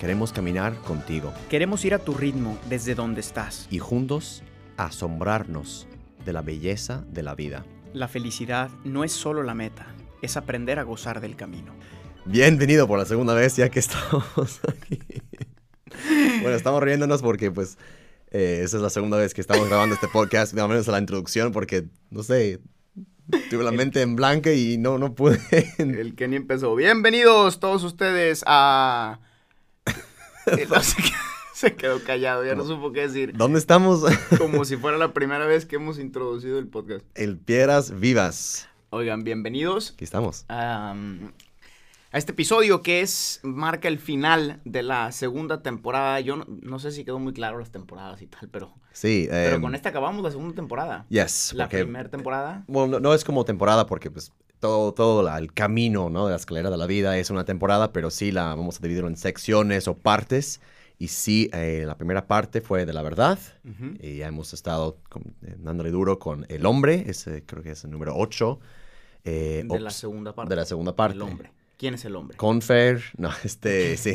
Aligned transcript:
queremos 0.00 0.32
caminar 0.32 0.74
contigo 0.80 1.32
Queremos 1.50 1.84
ir 1.84 1.92
a 1.92 1.98
tu 1.98 2.14
ritmo 2.14 2.58
desde 2.70 2.94
donde 2.94 3.20
estás. 3.20 3.68
y 3.70 3.78
juntos 3.78 4.42
asombrarnos 4.78 5.86
de 6.24 6.32
la 6.32 6.40
belleza 6.40 7.04
de 7.10 7.22
la 7.22 7.34
vida. 7.34 7.66
La 7.92 8.08
felicidad 8.08 8.70
no 8.82 9.04
es 9.04 9.12
solo 9.12 9.42
la 9.42 9.54
meta, 9.54 9.86
es 10.22 10.38
aprender 10.38 10.78
a 10.78 10.84
gozar 10.84 11.20
del 11.20 11.36
camino. 11.36 11.74
Bienvenido 12.24 12.88
por 12.88 12.98
la 12.98 13.04
segunda 13.04 13.34
vez 13.34 13.56
ya 13.56 13.68
que 13.68 13.78
estamos 13.80 14.60
aquí. 14.66 15.00
Bueno, 16.40 16.56
estamos 16.56 16.82
riéndonos 16.82 17.20
porque 17.20 17.50
pues 17.50 17.76
eh, 18.30 18.62
esa 18.64 18.78
es 18.78 18.82
la 18.82 18.90
segunda 18.90 19.18
vez 19.18 19.34
que 19.34 19.42
estamos 19.42 19.68
grabando 19.68 19.94
este 19.94 20.08
podcast, 20.08 20.56
al 20.56 20.68
menos 20.68 20.88
a 20.88 20.92
la 20.92 20.98
introducción, 20.98 21.52
porque 21.52 21.88
no 22.08 22.22
sé, 22.22 22.60
tuve 23.50 23.64
la 23.64 23.72
mente 23.72 24.00
en 24.00 24.16
blanco 24.16 24.50
y 24.50 24.78
no, 24.78 24.96
no 24.96 25.14
pude. 25.14 25.40
El 25.76 26.14
Kenny 26.14 26.36
empezó. 26.36 26.74
Bienvenidos 26.74 27.60
todos 27.60 27.84
ustedes 27.84 28.42
a... 28.46 29.20
Eh, 30.46 30.66
no 30.68 30.82
sé 30.82 31.02
qué- 31.02 31.10
Se 31.54 31.74
quedó 31.76 32.02
callado, 32.02 32.44
ya 32.44 32.54
no 32.54 32.64
supo 32.64 32.90
qué 32.92 33.02
decir. 33.02 33.32
¿Dónde 33.36 33.58
estamos? 33.58 34.02
Como 34.38 34.64
si 34.64 34.76
fuera 34.76 34.96
la 34.96 35.12
primera 35.12 35.44
vez 35.46 35.66
que 35.66 35.76
hemos 35.76 35.98
introducido 35.98 36.58
el 36.58 36.66
podcast. 36.68 37.04
El 37.14 37.36
Piedras 37.38 37.98
Vivas. 38.00 38.68
Oigan, 38.90 39.22
bienvenidos 39.24 39.92
Aquí 39.92 40.04
estamos. 40.04 40.46
a, 40.48 40.92
a 42.12 42.18
este 42.18 42.32
episodio 42.32 42.82
que 42.82 43.02
es 43.02 43.40
marca 43.42 43.88
el 43.88 43.98
final 43.98 44.60
de 44.64 44.82
la 44.82 45.12
segunda 45.12 45.62
temporada. 45.62 46.18
Yo 46.20 46.36
no, 46.36 46.46
no 46.48 46.78
sé 46.78 46.92
si 46.92 47.04
quedó 47.04 47.18
muy 47.18 47.32
claro 47.34 47.58
las 47.58 47.70
temporadas 47.70 48.22
y 48.22 48.26
tal, 48.26 48.48
pero, 48.48 48.72
Sí. 48.92 49.26
pero 49.30 49.56
em, 49.56 49.62
con 49.62 49.74
esta 49.74 49.90
acabamos 49.90 50.22
la 50.24 50.30
segunda 50.30 50.54
temporada. 50.54 51.04
Yes, 51.10 51.52
La 51.54 51.68
primera 51.68 52.08
temporada. 52.08 52.64
Bueno, 52.68 52.92
no, 52.92 53.00
no 53.00 53.14
es 53.14 53.22
como 53.22 53.44
temporada 53.44 53.86
porque 53.86 54.10
pues 54.10 54.32
todo, 54.60 54.92
todo 54.94 55.22
la- 55.22 55.38
el 55.38 55.52
camino, 55.52 56.10
¿no? 56.10 56.26
De 56.26 56.30
la 56.30 56.36
escalera 56.36 56.70
de 56.70 56.76
la 56.76 56.86
vida 56.86 57.18
es 57.18 57.30
una 57.30 57.44
temporada, 57.44 57.92
pero 57.92 58.10
sí 58.10 58.30
la 58.30 58.54
vamos 58.54 58.78
a 58.78 58.82
dividir 58.82 59.04
en 59.04 59.16
secciones 59.16 59.88
o 59.88 59.94
partes. 59.96 60.60
Y 60.98 61.08
sí, 61.08 61.48
eh, 61.54 61.84
la 61.86 61.96
primera 61.96 62.26
parte 62.26 62.60
fue 62.60 62.84
de 62.84 62.92
la 62.92 63.00
verdad. 63.02 63.38
Ujú. 63.64 63.94
Y 64.00 64.18
ya 64.18 64.28
hemos 64.28 64.52
estado 64.52 64.98
con- 65.08 65.34
eh, 65.46 65.56
dándole 65.58 65.90
duro 65.90 66.18
con 66.18 66.44
el 66.50 66.66
hombre, 66.66 67.04
ese 67.08 67.42
creo 67.44 67.62
que 67.62 67.70
es 67.70 67.84
el 67.84 67.90
número 67.90 68.14
8. 68.16 68.60
de 69.24 69.64
la 69.80 69.90
segunda 69.90 70.34
parte. 70.34 70.50
de 70.50 70.56
la 70.56 70.64
segunda 70.64 70.94
parte. 70.96 71.16
El 71.16 71.22
hombre. 71.22 71.50
¿Quién 71.78 71.94
es 71.94 72.04
el 72.04 72.16
hombre? 72.16 72.36
Confer, 72.36 73.02
no, 73.16 73.30
este, 73.44 73.96
sí, 73.96 74.14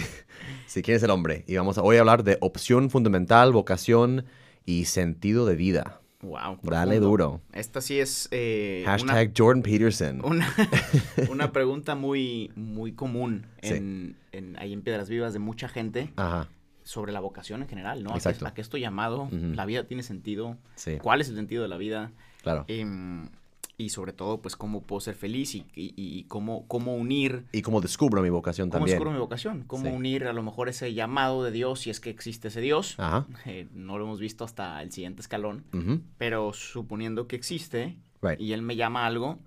sí, 0.68 0.82
¿quién 0.84 0.98
es 0.98 1.04
el 1.04 1.10
hombre? 1.12 1.44
Y 1.48 1.56
vamos 1.58 1.78
a 1.78 1.82
hoy 1.84 1.98
a 1.98 2.00
hablar 2.02 2.24
de 2.24 2.38
opción 2.42 2.90
fundamental, 2.92 3.52
vocación 3.52 4.26
y 4.66 4.86
sentido 4.86 5.46
de 5.48 5.56
vida. 5.56 6.02
Wow. 6.26 6.60
Dale 6.64 7.00
duro. 7.00 7.42
Esta 7.54 7.82
sí 7.82 8.00
es 8.00 8.28
eh, 8.32 8.82
una- 8.84 8.92
Hashtag 8.92 9.34
Jordan 9.38 9.62
Peterson. 9.62 10.22
Una, 10.26 10.48
una 11.30 11.52
pregunta 11.52 11.96
muy, 11.96 12.52
muy 12.56 12.94
común 12.94 13.46
Sí. 13.62 13.74
en, 13.76 14.16
en- 14.32 14.58
ahí 14.60 14.74
en 14.74 14.82
Piedras 14.82 15.10
Vivas 15.10 15.34
de 15.34 15.40
mucha 15.40 15.68
gente 15.68 16.12
Ajá, 16.16 16.48
sobre 16.84 17.12
la 17.12 17.20
vocación 17.20 17.62
en 17.62 17.68
general, 17.68 18.04
¿no? 18.04 18.10
¿A 18.10 18.14
qué- 18.14 18.18
Exacto. 18.20 18.48
¿A 18.48 18.54
qué 18.54 18.62
estoy 18.62 18.82
llamado? 18.82 19.30
¿La 19.32 19.66
vida 19.66 19.84
tiene 19.86 20.04
sentido? 20.04 20.58
sí, 20.76 20.98
¿Cuál 21.02 21.22
es 21.22 21.30
el 21.30 21.36
sentido 21.36 21.64
de 21.64 21.70
la 21.70 21.78
vida? 21.78 22.12
claro. 22.42 22.66
Em, 22.68 23.30
y 23.78 23.90
sobre 23.90 24.14
todo, 24.14 24.42
pues, 24.42 24.56
cómo 24.56 24.84
puedo 24.84 25.02
ser 25.02 25.16
feliz 25.16 25.54
y, 25.56 25.66
y- 25.76 25.94
y 25.98 26.24
cómo, 26.26 26.66
cómo 26.68 26.96
unir, 26.96 27.46
Y 27.52 27.62
como 27.62 27.82
descubro 27.82 28.22
mi 28.22 28.30
vocación 28.30 28.70
cómo 28.70 28.80
también. 28.80 28.96
descubro 28.96 29.12
mi 29.12 29.20
vocación, 29.20 29.64
cómo 29.68 29.86
Sí. 29.86 29.92
unir 29.92 30.26
a 30.28 30.34
lo 30.34 30.44
mejor 30.44 30.70
ese 30.70 30.94
llamado 30.94 31.44
de 31.44 31.52
Dios, 31.52 31.82
si 31.82 31.90
es 31.90 32.00
que 32.00 32.10
existe 32.10 32.48
ese 32.48 32.62
Dios. 32.62 32.96
Ajá. 32.98 33.28
Eh, 33.46 33.68
no 33.74 33.98
lo 33.98 34.06
hemos 34.06 34.20
visto 34.20 34.44
hasta 34.46 34.82
el 34.82 34.92
siguiente 34.92 35.22
escalón, 35.22 35.66
ujú, 35.74 36.02
pero 36.18 36.54
suponiendo 36.54 37.28
que 37.28 37.36
existe, 37.36 37.98
Right. 38.22 38.40
y 38.40 38.54
él 38.54 38.62
me 38.62 38.76
llama 38.78 39.04
a 39.04 39.08
algo, 39.08 39.40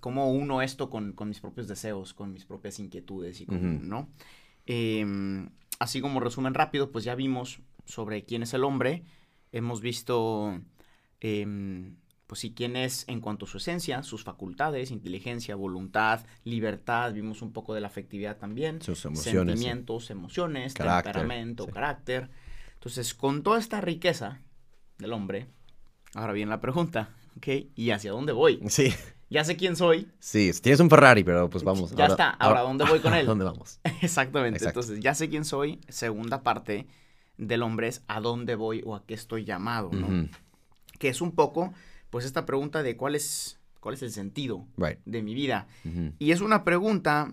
¿cómo 0.00 0.30
uno 0.32 0.60
esto 0.62 0.90
con, 0.90 1.12
con 1.12 1.28
mis 1.28 1.40
propios 1.40 1.66
deseos, 1.66 2.12
con 2.14 2.32
mis 2.32 2.44
propias 2.44 2.78
inquietudes 2.78 3.40
y 3.40 3.46
con. 3.46 3.88
¿no? 3.88 4.08
Em, 4.66 5.48
así 5.78 6.00
como 6.00 6.20
resumen 6.20 6.54
rápido, 6.54 6.90
pues 6.92 7.04
ya 7.04 7.14
vimos 7.14 7.60
sobre 7.86 8.24
quién 8.24 8.42
es 8.42 8.54
el 8.54 8.64
hombre, 8.64 9.02
hemos 9.52 9.80
visto, 9.80 10.60
em, 11.20 11.96
pues 12.34 12.40
sí, 12.40 12.52
quién 12.52 12.74
es 12.74 13.04
en 13.06 13.20
cuanto 13.20 13.44
a 13.44 13.48
su 13.48 13.58
esencia, 13.58 14.02
sus 14.02 14.24
facultades, 14.24 14.90
inteligencia, 14.90 15.54
voluntad, 15.54 16.26
libertad, 16.42 17.12
vimos 17.12 17.42
un 17.42 17.52
poco 17.52 17.74
de 17.74 17.80
la 17.80 17.86
afectividad 17.86 18.38
también, 18.38 18.82
Sus 18.82 19.04
emociones. 19.04 19.52
sí. 19.52 19.58
sentimientos, 19.58 20.10
emociones, 20.10 20.74
Carácter, 20.74 21.12
temperamento, 21.12 21.66
sí. 21.66 21.70
carácter. 21.70 22.30
Entonces, 22.74 23.14
con 23.14 23.44
toda 23.44 23.60
esta 23.60 23.80
riqueza 23.80 24.40
del 24.98 25.12
hombre, 25.12 25.46
ahora 26.14 26.32
viene 26.32 26.50
la 26.50 26.60
pregunta, 26.60 27.10
¿ok? 27.36 27.46
¿Y 27.76 27.90
hacia 27.92 28.10
dónde 28.10 28.32
voy? 28.32 28.58
Sí, 28.68 28.92
Ya 29.30 29.44
sé 29.44 29.56
quién 29.56 29.76
soy, 29.76 30.08
sí, 30.18 30.50
tienes 30.60 30.80
un 30.80 30.90
Ferrari, 30.90 31.22
pero 31.22 31.48
pues 31.48 31.62
vamos. 31.62 31.92
Ya 31.94 32.06
está, 32.06 32.30
ahora, 32.30 32.60
¿a 32.60 32.62
dónde 32.64 32.84
voy 32.84 32.98
con 32.98 33.14
él? 33.14 33.26
¿A 33.26 33.28
dónde 33.28 33.44
vamos? 33.44 33.78
exactamente. 34.02 34.58
Exacto. 34.58 34.80
Entonces, 34.80 35.04
ya 35.04 35.14
sé 35.14 35.28
quién 35.28 35.44
soy, 35.44 35.80
segunda 35.88 36.42
parte 36.42 36.88
del 37.38 37.62
hombre 37.62 37.86
es 37.86 38.02
a 38.08 38.20
dónde 38.20 38.56
voy 38.56 38.82
o 38.84 38.96
a 38.96 39.06
qué 39.06 39.14
estoy 39.14 39.44
llamado, 39.44 39.92
Que 40.98 41.08
es 41.10 41.20
un 41.20 41.30
poco, 41.32 41.72
pues, 42.14 42.24
esta 42.26 42.46
pregunta 42.46 42.84
de 42.84 42.96
cuál 42.96 43.16
es, 43.16 43.58
cuál 43.80 43.94
es 43.96 44.02
el 44.02 44.12
sentido 44.12 44.68
Right. 44.76 45.00
de 45.04 45.20
mi 45.20 45.34
vida. 45.34 45.66
Y 46.20 46.30
es 46.30 46.40
una 46.40 46.62
pregunta 46.62 47.32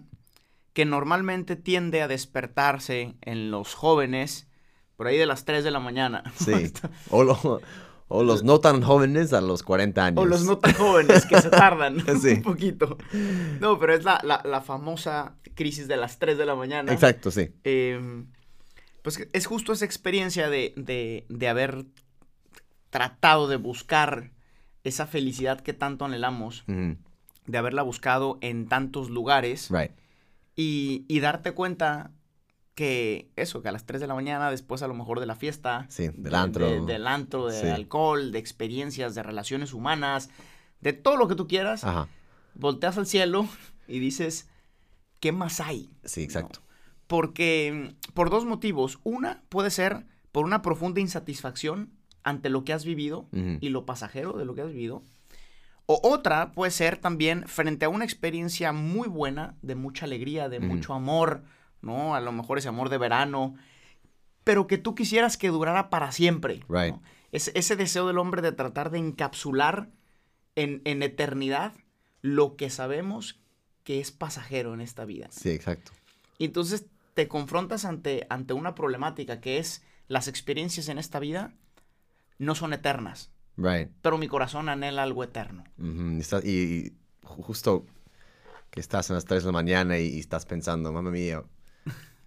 que 0.73 0.85
normalmente 0.85 1.55
tiende 1.55 2.01
a 2.01 2.07
despertarse 2.07 3.13
en 3.21 3.51
los 3.51 3.75
jóvenes 3.75 4.47
por 4.95 5.05
ahí 5.05 5.17
de 5.17 5.27
las 5.27 5.45
3 5.45 5.63
de 5.63 5.69
la 5.69 5.79
mañana. 5.79 6.23
Sí. 6.35 6.73
O, 7.11 7.23
lo- 7.23 7.61
o 8.07 8.23
los 8.23 8.43
no 8.43 8.59
tan 8.59 8.81
jóvenes 8.81 9.33
a 9.33 9.41
los 9.41 9.61
40 9.63 10.03
años. 10.05 10.17
O 10.19 10.25
los 10.25 10.43
no 10.45 10.57
tan 10.57 10.73
jóvenes 10.73 11.25
que 11.27 11.39
se 11.41 11.49
tardan 11.51 11.97
Sí. 12.21 12.29
un 12.29 12.41
poquito. 12.41 12.97
No, 13.59 13.77
pero 13.77 13.93
es 13.93 14.03
la, 14.03 14.19
la- 14.23 14.41
la 14.43 14.61
famosa 14.61 15.35
crisis 15.53 15.87
de 15.87 15.97
las 15.97 16.17
3 16.19 16.37
de 16.39 16.45
la 16.47 16.55
mañana. 16.55 16.91
Exacto, 16.91 17.29
sí. 17.31 17.51
Eh, 17.65 18.23
pues 19.03 19.27
es 19.31 19.45
justo 19.45 19.73
esa 19.73 19.85
experiencia 19.85 20.49
de, 20.49 20.73
de- 20.75 21.25
de 21.29 21.47
haber 21.47 21.85
tratado 22.89 23.47
de 23.47 23.55
buscar 23.57 24.31
esa 24.83 25.05
felicidad 25.07 25.61
que 25.61 25.73
tanto 25.73 26.05
anhelamos, 26.05 26.63
de 26.67 27.57
haberla 27.57 27.81
buscado 27.83 28.37
en 28.41 28.67
tantos 28.67 29.09
lugares 29.09 29.69
Right. 29.69 29.91
y, 30.55 31.05
y 31.07 31.19
darte 31.19 31.51
cuenta 31.53 32.11
que 32.75 33.29
eso, 33.35 33.61
que 33.61 33.69
a 33.69 33.71
las 33.71 33.85
3 33.85 33.99
de 34.01 34.07
la 34.07 34.15
mañana, 34.15 34.49
después 34.49 34.81
a 34.81 34.87
lo 34.87 34.93
mejor 34.93 35.19
de 35.19 35.25
la 35.25 35.35
fiesta, 35.35 35.85
Sí, 35.89 36.07
del 36.07 36.23
de- 36.31 36.35
antro. 36.37 36.69
de- 36.69 36.81
del 36.81 37.05
antro, 37.07 37.51
Sí. 37.51 37.67
alcohol, 37.67 38.31
de 38.31 38.39
experiencias, 38.39 39.13
de 39.13 39.23
relaciones 39.23 39.73
humanas, 39.73 40.29
de 40.79 40.93
todo 40.93 41.17
lo 41.17 41.27
que 41.27 41.35
tú 41.35 41.47
quieras, 41.47 41.83
Ajá. 41.83 42.07
volteas 42.55 42.97
al 42.97 43.05
cielo 43.07 43.47
y 43.87 43.99
dices, 43.99 44.49
¿qué 45.19 45.31
más 45.31 45.59
hay? 45.59 45.91
Sí, 46.05 46.23
exacto. 46.23 46.61
Porque, 47.07 47.93
mm, 48.07 48.13
por 48.13 48.29
dos 48.29 48.45
motivos. 48.45 48.99
Una 49.03 49.43
puede 49.49 49.69
ser 49.69 50.05
por 50.31 50.45
una 50.45 50.61
profunda 50.61 51.01
insatisfacción 51.01 51.91
ante 52.23 52.49
lo 52.49 52.63
que 52.63 52.73
has 52.73 52.85
vivido 52.85 53.27
y 53.61 53.69
lo 53.69 53.85
pasajero 53.85 54.33
de 54.33 54.45
lo 54.45 54.53
que 54.55 54.61
has 54.61 54.67
vivido. 54.67 55.03
O 55.85 55.99
otra 56.03 56.51
puede 56.53 56.71
ser 56.71 56.97
también 56.97 57.47
frente 57.47 57.85
a 57.85 57.89
una 57.89 58.05
experiencia 58.05 58.71
muy 58.71 59.07
buena, 59.09 59.55
de 59.61 59.75
mucha 59.75 60.05
alegría, 60.05 60.47
de 60.47 60.59
mucho 60.59 60.93
amor, 60.93 61.43
¿no? 61.81 62.15
A 62.15 62.21
lo 62.21 62.31
mejor 62.31 62.57
ese 62.57 62.69
amor 62.69 62.89
de 62.89 62.97
verano, 62.97 63.55
pero 64.43 64.67
que 64.67 64.77
tú 64.77 64.95
quisieras 64.95 65.37
que 65.37 65.49
durara 65.49 65.89
para 65.89 66.11
siempre. 66.11 66.61
¿no? 66.69 66.79
Right. 66.79 66.95
Es- 67.31 67.51
ese 67.55 67.75
deseo 67.75 68.07
del 68.07 68.17
hombre 68.19 68.41
de 68.41 68.51
tratar 68.51 68.89
de 68.91 68.99
encapsular 68.99 69.89
en, 70.55 70.81
en 70.85 71.03
eternidad 71.03 71.73
lo 72.21 72.55
que 72.55 72.69
sabemos 72.69 73.39
que 73.83 73.99
es 73.99 74.11
pasajero 74.11 74.73
en 74.73 74.81
esta 74.81 75.05
vida. 75.05 75.27
Sí, 75.31 75.49
exacto. 75.49 75.91
Y 76.37 76.45
entonces 76.45 76.85
te 77.15 77.27
confrontas 77.27 77.83
ante, 77.85 78.25
ante 78.29 78.53
una 78.53 78.75
problemática 78.75 79.41
que 79.41 79.57
es 79.57 79.83
las 80.07 80.27
experiencias 80.27 80.87
en 80.87 80.97
esta 80.99 81.19
vida 81.19 81.53
no 82.43 82.55
son 82.55 82.73
eternas, 82.73 83.31
Right. 83.57 83.89
pero 84.01 84.17
mi 84.17 84.27
corazón 84.27 84.69
anhela 84.69 85.03
algo 85.03 85.23
eterno. 85.23 85.63
Y, 86.43 86.93
justo 87.23 87.85
que 88.69 88.79
estás 88.79 89.11
a 89.11 89.13
las 89.13 89.25
3 89.25 89.43
de 89.43 89.47
la 89.47 89.51
mañana 89.53 89.97
y, 89.99 90.07
y 90.15 90.19
estás 90.19 90.45
pensando, 90.45 90.91
mamá 90.91 91.11
mía, 91.11 91.43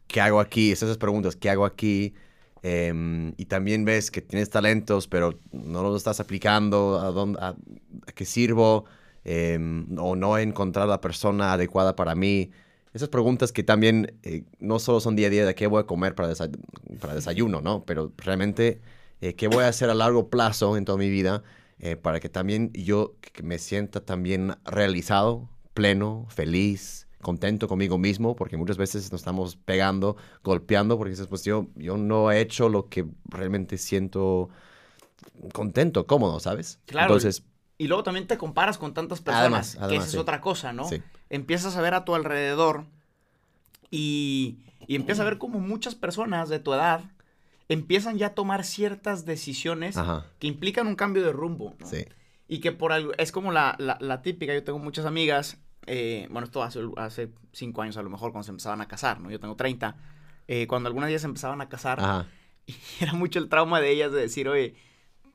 ¿qué 0.06 0.20
hago 0.20 0.40
aquí? 0.40 0.72
Es 0.72 0.82
Esas 0.82 0.98
preguntas, 0.98 1.36
¿qué 1.36 1.50
hago 1.50 1.64
aquí? 1.64 2.14
Em, 2.62 3.34
y 3.36 3.44
también 3.46 3.84
ves 3.84 4.10
que 4.10 4.22
tienes 4.22 4.48
talentos, 4.50 5.06
pero 5.08 5.38
no 5.52 5.82
los 5.82 5.96
estás 5.96 6.20
aplicando, 6.20 6.98
¿a, 7.00 7.10
dónde, 7.10 7.38
a, 7.40 7.48
a 7.48 8.12
qué 8.14 8.24
sirvo? 8.24 8.84
Em, 9.24 9.86
o 9.98 10.16
no 10.16 10.36
he 10.38 10.42
encontrado 10.42 10.88
la 10.88 11.00
persona 11.00 11.52
adecuada 11.54 11.96
para 11.96 12.14
mí. 12.14 12.50
esas 12.94 13.08
preguntas 13.08 13.52
que 13.52 13.62
también 13.64 14.18
eh, 14.22 14.44
no 14.60 14.78
solo 14.78 15.00
son 15.00 15.16
día 15.16 15.26
a 15.26 15.30
día 15.30 15.44
de 15.46 15.54
qué 15.54 15.66
voy 15.66 15.80
a 15.80 15.86
comer 15.86 16.14
para, 16.14 16.32
para 17.00 17.14
desayuno, 17.14 17.60
¿no? 17.60 17.84
Pero 17.84 18.12
realmente 18.18 18.80
eh, 19.24 19.34
qué 19.34 19.48
voy 19.48 19.64
a 19.64 19.68
hacer 19.68 19.88
a 19.88 19.94
largo 19.94 20.28
plazo 20.28 20.76
en 20.76 20.84
toda 20.84 20.98
mi 20.98 21.08
vida 21.08 21.42
eh, 21.78 21.96
para 21.96 22.20
que 22.20 22.28
también 22.28 22.70
yo 22.74 23.14
me 23.42 23.58
sienta 23.58 24.04
también 24.04 24.56
realizado, 24.66 25.48
pleno, 25.72 26.26
feliz, 26.28 27.08
contento 27.22 27.66
conmigo 27.66 27.96
mismo, 27.96 28.36
porque 28.36 28.58
muchas 28.58 28.76
veces 28.76 29.10
nos 29.10 29.22
estamos 29.22 29.56
pegando, 29.56 30.18
golpeando, 30.42 30.98
porque 30.98 31.12
dices, 31.12 31.26
pues 31.26 31.42
yo, 31.42 31.68
yo 31.74 31.96
no 31.96 32.30
he 32.30 32.40
hecho 32.40 32.68
lo 32.68 32.90
que 32.90 33.06
realmente 33.24 33.78
siento 33.78 34.50
contento, 35.54 36.06
cómodo, 36.06 36.38
¿sabes? 36.38 36.80
Claro. 36.84 37.06
Entonces, 37.06 37.44
y 37.78 37.88
luego 37.88 38.02
también 38.02 38.26
te 38.26 38.36
comparas 38.36 38.76
con 38.76 38.92
tantas 38.92 39.22
personas, 39.22 39.78
que 39.88 39.96
esa 39.96 40.06
es 40.06 40.16
otra 40.16 40.42
cosa, 40.42 40.74
¿no? 40.74 40.86
Empiezas 41.30 41.76
a 41.76 41.80
ver 41.80 41.94
a 41.94 42.04
tu 42.04 42.14
alrededor 42.14 42.84
y, 43.90 44.58
y 44.86 44.96
empiezas 44.96 45.22
a 45.22 45.24
ver 45.24 45.38
como 45.38 45.60
muchas 45.60 45.94
personas 45.94 46.50
de 46.50 46.58
tu 46.58 46.74
edad 46.74 47.13
empiezan 47.68 48.18
ya 48.18 48.28
a 48.28 48.34
tomar 48.34 48.64
ciertas 48.64 49.24
decisiones 49.24 49.96
que 50.38 50.46
implican 50.46 50.86
un 50.86 50.96
cambio 50.96 51.22
de 51.22 51.32
rumbo. 51.32 51.74
¿no? 51.78 51.86
Sí. 51.86 52.04
Y 52.48 52.60
que 52.60 52.72
por 52.72 52.92
algo, 52.92 53.12
es 53.16 53.32
como 53.32 53.52
la, 53.52 53.76
la, 53.78 54.22
típica, 54.22 54.52
yo 54.52 54.62
tengo 54.64 54.78
muchas 54.78 55.06
amigas, 55.06 55.58
eh, 55.86 56.26
bueno, 56.30 56.44
esto 56.46 56.62
hace, 56.62 56.80
hace 56.96 57.30
cinco 57.52 57.82
años 57.82 57.96
a 57.96 58.02
lo 58.02 58.10
mejor 58.10 58.32
cuando 58.32 58.44
se 58.44 58.50
empezaban 58.50 58.80
a 58.80 58.88
casar, 58.88 59.20
¿no? 59.20 59.30
Yo 59.30 59.40
tengo 59.40 59.56
30, 59.56 59.96
eh, 60.46 60.66
cuando 60.66 60.88
algunas 60.88 61.08
de 61.08 61.12
ellas 61.12 61.22
se 61.22 61.28
empezaban 61.28 61.60
a 61.62 61.68
casar, 61.68 62.26
y 62.66 62.74
era 63.00 63.14
mucho 63.14 63.38
el 63.38 63.48
trauma 63.48 63.80
de 63.80 63.90
ellas 63.90 64.12
de 64.12 64.20
decir, 64.20 64.48
oye, 64.48 64.74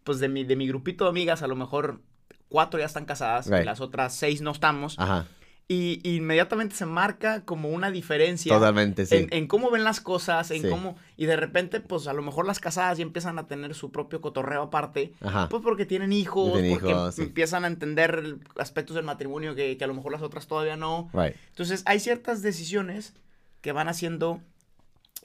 pues 0.04 0.20
de 0.20 0.30
mi, 0.30 0.44
de 0.44 0.56
mi 0.56 0.68
grupito 0.68 1.06
de 1.06 1.10
amigas 1.10 1.42
a 1.42 1.48
lo 1.48 1.56
mejor 1.56 2.02
cuatro 2.48 2.80
ya 2.80 2.86
están 2.86 3.06
casadas, 3.06 3.48
y 3.48 3.64
las 3.64 3.82
otras 3.82 4.14
seis 4.16 4.42
no 4.42 4.52
estamos. 4.52 4.98
Ajá. 5.00 5.26
Y, 5.72 6.02
inmediatamente 6.04 6.76
se 6.76 6.88
marca 6.88 7.46
como 7.46 7.70
una 7.70 7.92
diferencia. 7.92 8.52
Totalmente, 8.56 9.06
sí. 9.06 9.28
En, 9.30 9.48
cómo 9.48 9.70
ven 9.70 9.84
las 9.84 10.02
cosas, 10.02 10.50
en 10.50 10.68
cómo... 10.68 10.98
Y 11.16 11.28
de 11.28 11.36
repente, 11.36 11.80
pues, 11.80 12.08
a 12.08 12.14
lo 12.14 12.24
mejor 12.24 12.48
las 12.48 12.60
casadas 12.60 12.98
ya 12.98 13.04
empiezan 13.04 13.38
a 13.38 13.48
tener 13.48 13.76
su 13.76 13.92
propio 13.92 14.20
cotorreo 14.20 14.64
aparte. 14.64 15.14
Ajá. 15.22 15.48
Pues 15.48 15.62
porque 15.62 15.86
tienen 15.86 16.12
hijos, 16.12 16.60
porque 16.72 17.22
empiezan 17.22 17.66
a 17.66 17.68
entender 17.68 18.38
aspectos 18.58 18.96
del 18.96 19.06
matrimonio 19.06 19.54
que, 19.54 19.78
a 19.80 19.88
lo 19.88 19.94
mejor 19.94 20.12
las 20.12 20.24
otras 20.24 20.48
todavía 20.48 20.76
no. 20.76 21.12
Entonces, 21.50 21.84
hay 21.86 22.00
ciertas 22.00 22.42
decisiones 22.42 23.14
que 23.62 23.72
van 23.72 23.90
haciendo 23.90 24.42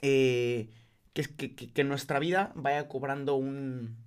eh, 0.03 0.69
que 1.13 1.83
nuestra 1.83 2.19
vida 2.19 2.51
vaya 2.53 2.87
cobrando 2.87 3.33
un 3.33 4.04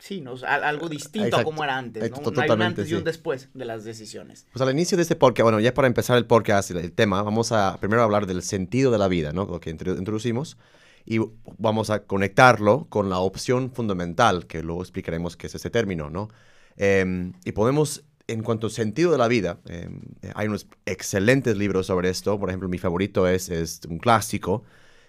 Sí, 0.00 0.22
¿no? 0.22 0.34
algo 0.46 0.88
distinto 0.88 1.36
a 1.36 1.44
como 1.44 1.62
era 1.62 1.76
antes, 1.76 2.10
¿no? 2.10 2.32
Hay 2.40 2.50
un 2.50 2.62
antes 2.62 2.90
y 2.90 2.94
un 2.94 3.04
después 3.04 3.50
de 3.52 3.64
las 3.66 3.84
decisiones. 3.84 4.46
Pues 4.50 4.62
al 4.62 4.70
inicio 4.70 4.96
de 4.96 5.02
este 5.02 5.14
podcast, 5.14 5.44
bueno, 5.44 5.60
ya 5.60 5.74
para 5.74 5.86
empezar 5.86 6.16
el 6.16 6.24
podcast, 6.24 6.70
el 6.70 6.92
tema, 6.92 7.22
vamos 7.22 7.52
a 7.52 7.76
primero 7.80 8.02
hablar 8.02 8.26
del 8.26 8.42
sentido 8.42 8.90
de 8.90 8.98
la 8.98 9.08
vida, 9.08 9.32
¿no? 9.32 9.44
Lo 9.44 9.60
que 9.60 9.70
introducimos, 9.70 10.56
y 11.04 11.18
vamos 11.58 11.90
a 11.90 12.04
conectarlo 12.04 12.86
con 12.88 13.10
la 13.10 13.18
opción 13.18 13.72
fundamental, 13.72 14.46
que 14.46 14.62
luego 14.62 14.80
explicaremos 14.80 15.36
qué 15.36 15.48
es 15.48 15.54
ese 15.54 15.68
término, 15.68 16.08
¿no? 16.08 16.28
Em, 16.76 17.34
y 17.44 17.52
podemos, 17.52 18.02
en 18.26 18.42
cuanto 18.42 18.68
al 18.68 18.72
sentido 18.72 19.12
de 19.12 19.18
la 19.18 19.28
vida, 19.28 19.60
em, 19.66 20.00
hay 20.34 20.48
unos 20.48 20.66
excelentes 20.86 21.58
libros 21.58 21.86
sobre 21.86 22.08
esto, 22.08 22.40
por 22.40 22.48
ejemplo, 22.48 22.70
mi 22.70 22.78
favorito 22.78 23.28
es, 23.28 23.50
es 23.50 23.82
un 23.86 23.98
clásico 23.98 24.64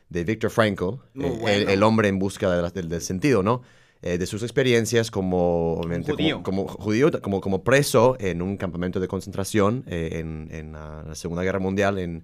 de 0.10 0.26
Viktor 0.26 0.52
Frankl, 0.52 0.96
eh, 1.16 1.66
el, 1.70 1.84
hombre 1.84 2.10
en 2.10 2.20
busca 2.20 2.70
del 2.72 3.02
sentido, 3.02 3.42
¿no? 3.42 3.62
Eh, 4.04 4.18
de 4.18 4.26
sus 4.26 4.42
experiencias 4.42 5.12
como, 5.12 5.80
judío. 5.84 6.42
Como, 6.42 6.68
judío, 6.68 7.12
como, 7.22 7.40
como 7.40 7.64
preso 7.64 8.18
en 8.20 8.42
un 8.42 8.58
campamento 8.58 9.00
de 9.00 9.08
concentración 9.08 9.84
eh, 9.86 10.14
en, 10.14 10.50
en 10.52 10.72
la 10.72 11.14
Segunda 11.14 11.44
Guerra 11.44 11.60
Mundial, 11.60 12.00
en, 12.00 12.24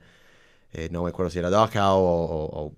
eh, 0.74 0.90
no 0.92 1.04
me 1.04 1.10
acuerdo 1.10 1.30
si 1.30 1.38
era 1.38 1.52
Dachau 1.52 2.00
o, 2.00 2.74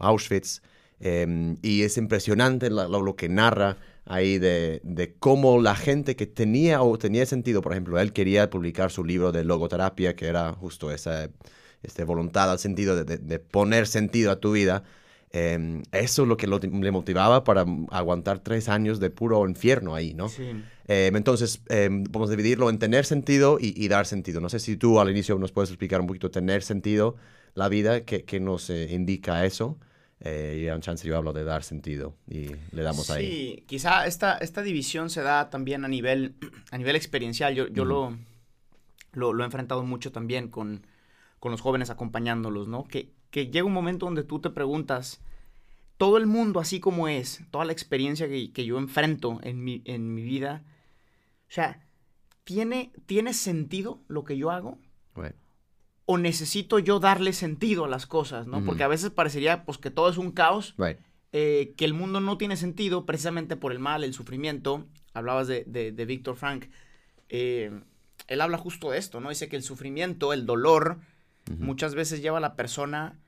Auschwitz. 0.00 0.62
Em, 0.98 1.58
y 1.62 1.82
es 1.82 1.96
impresionante 1.96 2.70
lo, 2.70 3.14
que 3.14 3.28
narra 3.28 3.76
ahí 4.04 4.38
de, 4.38 4.80
de, 4.82 5.14
cómo 5.14 5.60
la 5.60 5.76
gente 5.76 6.16
que 6.16 6.26
tenía 6.26 6.82
o 6.82 6.98
tenía 6.98 7.26
sentido, 7.26 7.62
por 7.62 7.70
ejemplo, 7.70 8.00
él 8.00 8.12
quería 8.12 8.50
publicar 8.50 8.90
su 8.90 9.04
libro 9.04 9.30
de 9.30 9.44
logoterapia, 9.44 10.16
que 10.16 10.26
era 10.26 10.52
justo 10.54 10.90
esa 10.90 11.30
este, 11.84 12.02
voluntad 12.02 12.50
al 12.50 12.58
sentido 12.58 12.96
de, 12.96 13.16
de 13.18 13.38
poner 13.38 13.86
sentido 13.86 14.32
a 14.32 14.40
tu 14.40 14.52
vida 14.52 14.82
Em, 15.36 15.82
eso 15.90 16.22
es 16.22 16.28
lo 16.28 16.36
que 16.36 16.46
le 16.46 16.90
motivaba 16.92 17.42
para 17.42 17.66
aguantar 17.90 18.38
tres 18.38 18.68
años 18.68 19.00
de 19.00 19.10
puro 19.10 19.48
infierno 19.48 19.96
ahí, 19.96 20.14
¿no? 20.14 20.28
Sí. 20.28 20.44
Em, 20.86 21.16
entonces, 21.16 21.60
em, 21.70 22.04
vamos 22.04 22.28
a 22.28 22.36
dividirlo 22.36 22.70
en 22.70 22.78
tener 22.78 23.04
sentido 23.04 23.58
y, 23.60 23.88
dar 23.88 24.06
sentido. 24.06 24.40
No 24.40 24.48
sé 24.48 24.60
si 24.60 24.76
tú 24.76 25.00
al 25.00 25.10
inicio 25.10 25.36
nos 25.40 25.50
puedes 25.50 25.70
explicar 25.70 26.00
un 26.00 26.06
poquito 26.06 26.30
tener 26.30 26.62
sentido 26.62 27.16
la 27.54 27.68
vida, 27.68 28.04
qué, 28.04 28.38
nos 28.38 28.70
eh, 28.70 28.86
indica 28.92 29.44
eso. 29.44 29.76
Eh, 30.20 30.60
y 30.62 30.68
a 30.68 30.76
un 30.76 30.80
chance 30.80 31.06
yo 31.06 31.16
hablo 31.16 31.32
de 31.32 31.42
dar 31.42 31.64
sentido 31.64 32.14
y 32.28 32.50
le 32.70 32.82
damos 32.82 33.10
ahí. 33.10 33.26
Sí, 33.26 33.64
quizá 33.66 34.06
esta, 34.06 34.38
esta 34.38 34.62
división 34.62 35.10
se 35.10 35.22
da 35.22 35.50
también 35.50 35.84
a 35.84 35.88
nivel, 35.88 36.36
a 36.70 36.78
nivel 36.78 36.94
experiencial. 36.94 37.56
Yo, 37.56 37.66
yo 37.66 37.84
lo, 37.84 38.16
lo, 39.12 39.42
he 39.42 39.44
enfrentado 39.44 39.82
mucho 39.82 40.12
también 40.12 40.46
con, 40.46 40.86
con 41.40 41.50
los 41.50 41.60
jóvenes 41.60 41.90
acompañándolos, 41.90 42.68
¿no? 42.68 42.84
Que, 42.84 43.13
que 43.34 43.48
llega 43.48 43.66
un 43.66 43.72
momento 43.72 44.06
donde 44.06 44.22
tú 44.22 44.38
te 44.38 44.48
preguntas, 44.48 45.20
todo 45.96 46.18
el 46.18 46.26
mundo 46.28 46.60
así 46.60 46.78
como 46.78 47.08
es, 47.08 47.42
toda 47.50 47.64
la 47.64 47.72
experiencia 47.72 48.28
que, 48.28 48.64
yo 48.64 48.78
enfrento 48.78 49.40
en 49.42 49.64
mi, 49.64 49.82
en 49.86 50.14
mi 50.14 50.22
vida, 50.22 50.62
o 51.40 51.52
sea, 51.52 51.84
¿tiene, 52.44 52.92
¿tiene 53.06 53.34
sentido 53.34 54.00
lo 54.06 54.22
que 54.22 54.36
yo 54.36 54.52
hago? 54.52 54.78
¿O 56.06 56.16
necesito 56.16 56.78
yo 56.78 57.00
darle 57.00 57.32
sentido 57.32 57.86
a 57.86 57.88
las 57.88 58.06
cosas, 58.06 58.46
no? 58.46 58.64
Porque 58.64 58.84
a 58.84 58.88
veces 58.88 59.10
parecería 59.10 59.64
pues 59.64 59.78
que 59.78 59.90
todo 59.90 60.08
es 60.08 60.16
un 60.16 60.30
caos, 60.30 60.76
eh, 61.32 61.74
que 61.76 61.84
el 61.84 61.92
mundo 61.92 62.20
no 62.20 62.38
tiene 62.38 62.56
sentido 62.56 63.04
precisamente 63.04 63.56
por 63.56 63.72
el 63.72 63.80
mal, 63.80 64.04
el 64.04 64.14
sufrimiento. 64.14 64.86
Hablabas 65.12 65.48
de, 65.48 65.64
de, 65.64 66.04
Víctor 66.04 66.36
Frank. 66.36 66.66
Eh, 67.30 67.80
él 68.28 68.40
habla 68.40 68.58
justo 68.58 68.92
de 68.92 68.98
esto, 68.98 69.18
¿no? 69.20 69.30
Dice 69.30 69.48
que 69.48 69.56
el 69.56 69.64
sufrimiento, 69.64 70.32
el 70.32 70.46
dolor, 70.46 71.00
muchas 71.58 71.96
veces 71.96 72.22
lleva 72.22 72.38
a 72.38 72.40
la 72.40 72.54
persona 72.54 73.18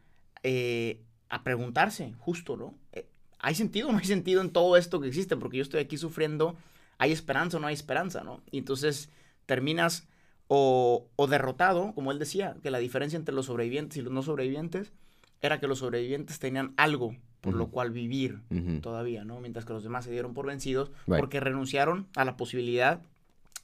eh, 0.42 1.02
a 1.28 1.42
preguntarse, 1.42 2.14
justo, 2.18 2.56
¿no? 2.56 2.74
Eh, 2.92 3.06
¿Hay 3.38 3.54
sentido 3.54 3.88
o 3.88 3.92
no 3.92 3.98
hay 3.98 4.04
sentido 4.04 4.40
en 4.40 4.50
todo 4.50 4.76
esto 4.76 5.00
que 5.00 5.08
existe? 5.08 5.36
Porque 5.36 5.58
yo 5.58 5.62
estoy 5.62 5.80
aquí 5.80 5.96
sufriendo, 5.96 6.56
¿hay 6.98 7.12
esperanza 7.12 7.56
o 7.56 7.60
no 7.60 7.66
hay 7.66 7.74
esperanza, 7.74 8.22
¿no? 8.22 8.42
Y 8.50 8.58
entonces 8.58 9.10
terminas 9.46 10.06
o, 10.48 11.08
derrotado, 11.28 11.92
como 11.94 12.12
él 12.12 12.18
decía, 12.18 12.56
que 12.62 12.70
la 12.70 12.78
diferencia 12.78 13.16
entre 13.16 13.34
los 13.34 13.46
sobrevivientes 13.46 13.98
y 13.98 14.02
los 14.02 14.12
no 14.12 14.22
sobrevivientes 14.22 14.92
era 15.40 15.60
que 15.60 15.66
los 15.66 15.80
sobrevivientes 15.80 16.38
tenían 16.38 16.72
algo 16.76 17.16
por 17.40 17.54
lo 17.54 17.68
cual 17.68 17.92
vivir 17.92 18.40
todavía, 18.82 19.24
¿no? 19.24 19.40
Mientras 19.40 19.64
que 19.64 19.72
los 19.72 19.84
demás 19.84 20.04
se 20.04 20.10
dieron 20.10 20.34
por 20.34 20.46
vencidos 20.46 20.90
porque 21.06 21.38
renunciaron 21.38 22.08
a 22.16 22.24
la 22.24 22.36
posibilidad 22.36 23.02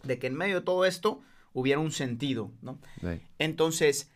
de 0.05 0.21
que 0.21 0.29
en 0.29 0.37
medio 0.37 0.57
de 0.57 0.61
todo 0.61 0.85
esto 0.85 1.21
hubiera 1.53 1.81
un 1.81 1.91
sentido, 1.91 2.53
¿no? 2.63 2.79
Entonces, 3.41 4.09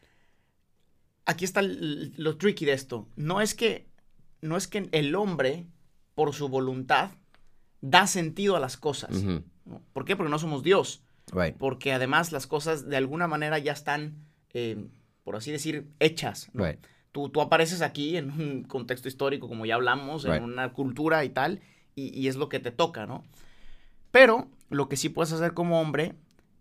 aquí 1.26 1.44
está 1.44 1.60
lo 1.62 2.36
tricky 2.38 2.64
de 2.64 2.72
esto. 2.72 3.08
No 3.16 3.40
es 3.40 3.54
que, 3.54 3.86
no 4.40 4.56
es 4.56 4.66
que 4.66 4.88
el 4.92 5.14
hombre, 5.14 5.66
por 6.14 6.32
su 6.32 6.48
voluntad, 6.48 7.10
da 7.80 8.06
sentido 8.06 8.56
a 8.56 8.60
las 8.60 8.76
cosas. 8.76 9.24
¿Por 9.92 10.04
qué? 10.04 10.16
Porque 10.16 10.30
no 10.30 10.38
somos 10.38 10.62
Dios. 10.62 11.02
Porque 11.58 11.92
además 11.92 12.32
las 12.32 12.46
cosas 12.46 12.88
de 12.88 12.96
alguna 12.96 13.26
manera 13.26 13.58
ya 13.58 13.72
están, 13.72 14.14
eh, 14.54 14.86
por 15.24 15.36
así 15.36 15.50
decir, 15.50 15.90
hechas. 15.98 16.50
Tú, 17.10 17.28
tú, 17.28 17.40
apareces 17.40 17.82
aquí 17.82 18.16
en 18.16 18.30
un 18.30 18.62
contexto 18.62 19.08
histórico, 19.08 19.48
como 19.48 19.66
ya 19.66 19.74
hablamos, 19.74 20.24
en 20.24 20.44
una 20.44 20.72
cultura 20.72 21.24
y 21.24 21.30
tal, 21.30 21.60
y, 21.94 22.28
es 22.28 22.36
lo 22.36 22.48
que 22.48 22.60
te 22.60 22.70
toca, 22.70 23.06
¿no? 23.06 23.24
Pero 24.12 24.48
lo 24.70 24.88
que 24.88 24.96
sí 24.96 25.08
puedes 25.08 25.32
hacer 25.32 25.54
como 25.54 25.80
hombre 25.80 26.14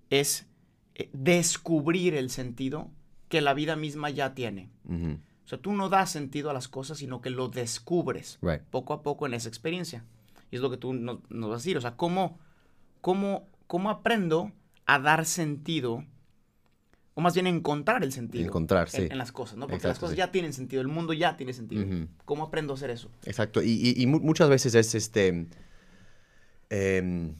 es 0.10 0.48
eh, 0.95 1.10
descubrir 1.13 2.15
el 2.15 2.29
sentido 2.29 2.89
que 3.35 3.41
la 3.41 3.53
vida 3.53 3.75
misma 3.75 4.09
ya 4.09 4.33
tiene. 4.33 4.69
O 4.87 5.47
sea, 5.47 5.57
tú 5.57 5.73
no 5.73 5.89
das 5.89 6.09
sentido 6.09 6.49
a 6.49 6.53
las 6.53 6.69
cosas, 6.69 6.99
sino 6.99 7.19
que 7.19 7.29
lo 7.29 7.49
descubres 7.49 8.39
poco 8.71 8.93
a 8.93 9.03
poco 9.03 9.25
en 9.25 9.33
esa 9.33 9.49
experiencia. 9.49 10.05
Y 10.51 10.55
es 10.55 10.61
lo 10.61 10.71
que 10.71 10.77
tú 10.77 10.93
nos, 10.93 11.19
vas 11.29 11.51
a 11.51 11.55
decir. 11.55 11.75
O 11.75 11.81
sea, 11.81 11.97
¿cómo, 11.97 12.39
cómo, 13.01 13.49
cómo 13.67 13.89
aprendo 13.89 14.53
a 14.85 14.99
dar 14.99 15.25
sentido? 15.25 16.05
O 17.13 17.19
más 17.19 17.33
bien 17.33 17.45
encontrar 17.45 18.05
el 18.05 18.13
sentido. 18.13 18.45
Encontrar, 18.45 18.89
sí. 18.89 19.09
En, 19.11 19.17
las 19.17 19.33
cosas, 19.33 19.57
¿no? 19.57 19.67
Porque 19.67 19.85
las 19.85 19.99
cosas 19.99 20.15
ya 20.15 20.31
tienen 20.31 20.53
sentido, 20.53 20.81
el 20.81 20.87
mundo 20.87 21.11
ya 21.11 21.35
tiene 21.35 21.51
sentido. 21.51 22.07
¿Cómo 22.23 22.45
aprendo 22.45 22.71
a 22.71 22.77
hacer 22.77 22.89
eso? 22.89 23.11
Exacto. 23.25 23.61
Y, 23.61 24.05
muchas 24.07 24.47
veces 24.47 24.75
es 24.75 24.95
este. 24.95 25.45
Em, 26.69 27.35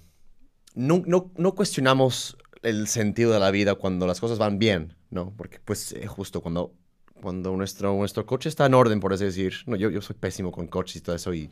no, 0.74 1.04
no, 1.08 1.32
no 1.38 1.56
cuestionamos 1.56 2.38
el 2.66 2.88
sentido 2.88 3.32
de 3.32 3.40
la 3.40 3.52
vida 3.52 3.76
cuando 3.76 4.08
las 4.08 4.20
cosas 4.20 4.38
van 4.38 4.60
bien. 4.60 4.96
¿no? 5.16 5.34
Porque 5.36 5.60
pues 5.60 5.94
eh, 5.94 6.06
justo 6.06 6.42
cuando, 6.42 6.74
cuando 7.22 7.56
nuestro, 7.56 7.96
nuestro 7.96 8.26
coche 8.26 8.50
está 8.50 8.66
en 8.68 8.76
orden, 8.76 9.00
por 9.00 9.14
así 9.14 9.26
decir, 9.26 9.54
no, 9.66 9.76
yo, 9.76 9.90
yo 9.90 10.02
soy 10.02 10.16
pésimo 10.16 10.52
con 10.52 10.68
coches 10.68 10.98
y 10.98 11.02
todo 11.02 11.16
eso, 11.16 11.34
y, 11.34 11.50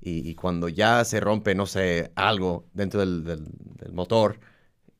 y, 0.00 0.34
cuando 0.34 0.68
ya 0.68 1.04
se 1.04 1.18
rompe, 1.20 1.54
no 1.54 1.66
sé, 1.66 2.12
algo 2.14 2.68
dentro 2.74 3.00
del, 3.00 3.24
del, 3.24 3.92
motor, 3.92 4.38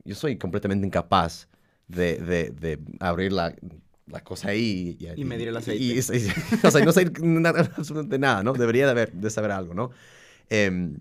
yo 0.05 0.15
soy 0.15 0.39
completamente 0.39 0.87
incapaz 0.87 1.49
de, 1.87 2.17
de, 2.17 2.51
de, 2.51 2.79
abrir 2.99 3.33
la 3.33 3.55
la 4.07 4.21
cosa 4.23 4.51
ahí. 4.51 4.97
Y, 5.17 5.25
medir 5.25 5.49
el 5.49 5.57
aceite. 5.57 5.83
Y, 5.83 5.99
o 6.67 6.71
sea, 6.71 6.85
no 6.85 6.93
sé 6.93 7.11
absolutamente 7.77 8.19
nada, 8.19 8.43
¿no? 8.43 8.53
Debería 8.53 8.85
de, 8.87 8.93
haber, 8.93 9.13
de 9.13 9.31
saber 9.31 9.51
algo, 9.51 9.75
¿no? 9.75 9.91
Em, 10.49 10.99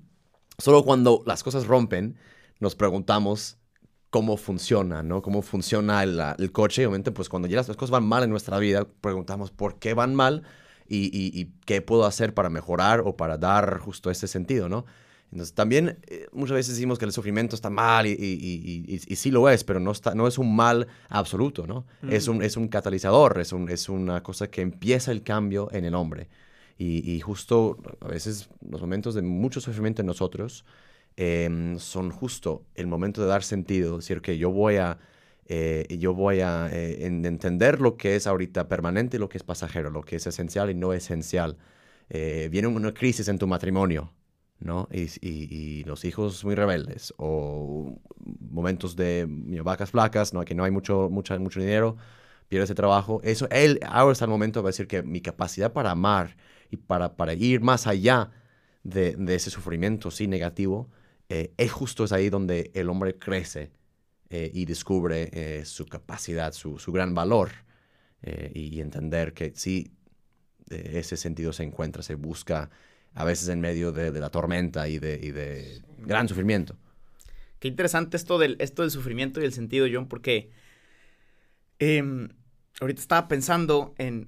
solo 0.58 0.84
cuando 0.84 1.22
las 1.26 1.44
cosas 1.44 1.68
rompen, 1.68 2.18
nos 2.60 2.76
preguntamos 2.76 3.60
cómo 4.16 4.38
funciona, 4.38 5.04
¿no? 5.04 5.22
Cómo 5.22 5.42
funciona 5.42 6.02
el, 6.02 6.22
el 6.38 6.52
coche. 6.54 6.84
Y 6.84 6.86
obviamente, 6.86 7.12
pues 7.12 7.28
cuando 7.28 7.50
ya 7.50 7.58
las 7.58 7.68
cosas 7.68 7.90
van 7.90 8.06
mal 8.06 8.24
en 8.24 8.30
nuestra 8.30 8.58
vida, 8.60 8.88
preguntamos 9.02 9.52
por 9.52 9.78
qué 9.78 9.94
van 9.94 10.16
mal 10.16 10.44
y, 10.88 11.10
y, 11.12 11.52
qué 11.66 11.82
puedo 11.82 12.06
hacer 12.06 12.34
para 12.34 12.50
mejorar 12.50 13.02
o 13.02 13.18
para 13.18 13.38
dar 13.38 13.78
justo 13.80 14.10
ese 14.10 14.30
sentido, 14.30 14.70
¿no? 14.70 14.86
Entonces, 15.34 15.54
también 15.54 16.00
eh, 16.08 16.28
muchas 16.32 16.56
veces 16.56 16.76
decimos 16.76 16.98
que 16.98 17.04
el 17.04 17.12
sufrimiento 17.12 17.58
está 17.58 17.70
mal 17.70 18.08
y, 18.08 18.12
y, 18.12 19.02
y, 19.06 19.16
sí 19.18 19.32
lo 19.32 19.50
es, 19.50 19.66
pero 19.66 19.82
no, 19.82 19.92
está, 19.92 20.16
no 20.16 20.28
es 20.28 20.38
un 20.38 20.56
mal 20.56 20.88
absoluto, 21.10 21.68
¿no? 21.68 21.86
Es, 22.10 22.30
un, 22.30 22.42
es 22.42 22.56
un 22.56 22.70
catalizador, 22.70 23.42
es, 23.42 23.52
un, 23.52 23.68
es 23.68 23.90
una 23.90 24.24
cosa 24.24 24.48
que 24.48 24.62
empieza 24.62 25.12
el 25.12 25.24
cambio 25.24 25.68
en 25.74 25.84
el 25.84 25.94
hombre. 25.94 26.30
Y, 26.78 27.20
justo 27.20 27.78
a 28.00 28.08
veces 28.08 28.48
los 28.62 28.80
momentos 28.80 29.14
de 29.14 29.24
mucho 29.24 29.60
sufrimiento 29.60 30.02
en 30.02 30.08
nosotros 30.08 30.64
Em, 31.18 31.80
son 31.80 32.12
justo 32.12 32.66
el 32.76 32.88
momento 32.88 33.22
de 33.22 33.28
dar 33.28 33.44
sentido, 33.44 33.98
decir 33.98 34.22
que 34.22 34.38
yo 34.38 34.52
voy 34.52 34.76
a, 34.78 35.00
eh, 35.46 35.88
yo 36.00 36.14
voy 36.14 36.42
a 36.42 36.68
eh, 36.72 37.06
entender 37.06 37.80
lo 37.80 37.96
que 37.96 38.16
es 38.18 38.28
ahorita 38.28 38.68
permanente 38.68 39.16
y 39.18 39.20
lo 39.20 39.30
que 39.30 39.38
es 39.38 39.44
pasajero, 39.44 39.90
lo 39.92 40.02
que 40.04 40.18
es 40.18 40.28
esencial 40.28 40.70
y 40.70 40.76
no 40.76 40.92
esencial. 40.94 41.58
Eh, 42.10 42.50
viene 42.52 42.68
una 42.68 42.94
crisis 42.94 43.28
en 43.30 43.40
tu 43.40 43.48
matrimonio, 43.48 44.14
¿no? 44.60 44.90
Y, 44.92 45.84
los 45.86 46.06
hijos 46.06 46.44
muy 46.44 46.56
rebeldes, 46.56 47.14
o 47.18 47.98
momentos 48.40 48.96
de 48.96 49.26
vacas 49.64 49.92
flacas, 49.92 50.34
¿no? 50.34 50.44
Que 50.46 50.56
no 50.56 50.64
hay 50.64 50.72
mucho, 50.72 51.10
mucha, 51.10 51.38
mucho 51.40 51.60
dinero, 51.60 51.98
pierdes 52.50 52.70
el 52.72 52.76
trabajo. 52.76 53.22
Eso, 53.24 53.48
él 53.52 53.80
ahora 53.88 54.14
está 54.14 54.26
el 54.26 54.32
momento 54.32 54.62
de 54.62 54.68
decir 54.68 54.88
que 54.88 55.04
mi 55.04 55.22
capacidad 55.22 55.74
para 55.74 55.92
amar 55.92 56.38
y 56.72 56.78
para, 56.78 57.16
para 57.16 57.34
ir 57.34 57.62
más 57.62 57.88
allá 57.88 58.32
de, 58.84 59.16
de 59.16 59.36
ese 59.36 59.50
sufrimiento, 59.50 60.12
sí, 60.12 60.28
negativo, 60.28 60.90
eh, 61.30 61.54
es 61.58 61.72
justo 61.72 62.04
es 62.04 62.12
ahí 62.12 62.30
donde 62.30 62.72
el 62.76 62.90
hombre 62.90 63.18
crece 63.18 63.72
eh, 64.30 64.52
y 64.54 64.66
descubre 64.66 65.30
eh, 65.34 65.66
su 65.66 65.86
capacidad, 65.86 66.54
su, 66.54 66.78
gran 66.92 67.14
valor 67.14 67.52
y, 68.54 68.82
entender 68.82 69.34
que 69.34 69.54
sí, 69.56 69.92
ese 70.68 71.16
sentido 71.16 71.54
se 71.54 71.62
encuentra, 71.62 72.02
se 72.02 72.16
busca 72.16 72.72
a 73.14 73.24
veces 73.24 73.50
en 73.50 73.62
medio 73.62 73.92
de, 73.92 74.12
la 74.20 74.32
tormenta 74.32 74.88
y 74.88 74.98
de, 74.98 75.20
de, 75.20 75.84
gran 76.00 76.28
sufrimiento. 76.28 76.76
Qué 77.60 77.68
interesante 77.68 78.18
esto 78.18 78.40
del, 78.40 78.56
esto 78.60 78.82
del 78.82 78.90
sufrimiento 78.90 79.42
y 79.42 79.46
el 79.46 79.54
sentido, 79.54 79.86
John, 79.92 80.08
porque 80.08 80.50
em, 81.78 82.30
ahorita 82.82 83.00
estaba 83.00 83.28
pensando 83.28 83.94
en 84.00 84.28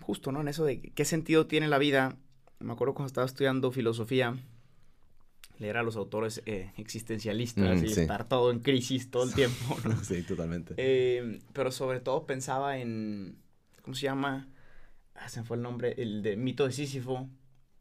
justo, 0.00 0.30
¿no? 0.30 0.40
En 0.40 0.46
eso 0.46 0.64
de 0.64 0.80
qué 0.80 1.04
sentido 1.04 1.48
tiene 1.48 1.66
la 1.66 1.78
vida. 1.78 2.16
Me 2.60 2.72
acuerdo 2.72 2.94
cuando 2.94 3.08
estaba 3.08 3.26
estudiando 3.26 3.72
filosofía, 3.72 4.36
leer 5.62 5.78
a 5.78 5.82
los 5.82 5.96
autores 5.96 6.42
eh, 6.44 6.72
existencialistas 6.76 7.80
mm, 7.80 7.84
y 7.84 7.92
estar 7.92 8.28
todo 8.28 8.50
en 8.50 8.58
crisis 8.58 9.10
todo 9.10 9.24
el 9.24 9.32
tiempo. 9.34 9.76
sí, 10.02 10.22
totalmente. 10.22 10.74
Eh, 10.76 11.40
pero 11.52 11.70
sobre 11.70 12.00
todo 12.00 12.26
pensaba 12.26 12.78
en, 12.78 13.38
¿cómo 13.80 13.94
se 13.94 14.02
llama? 14.02 14.48
Ah, 15.14 15.28
se 15.28 15.40
me 15.40 15.46
fue 15.46 15.56
el 15.56 15.62
nombre, 15.62 15.94
el 15.96 16.22
de 16.22 16.36
Mito 16.36 16.66
de 16.66 16.72
Sísifo. 16.72 17.28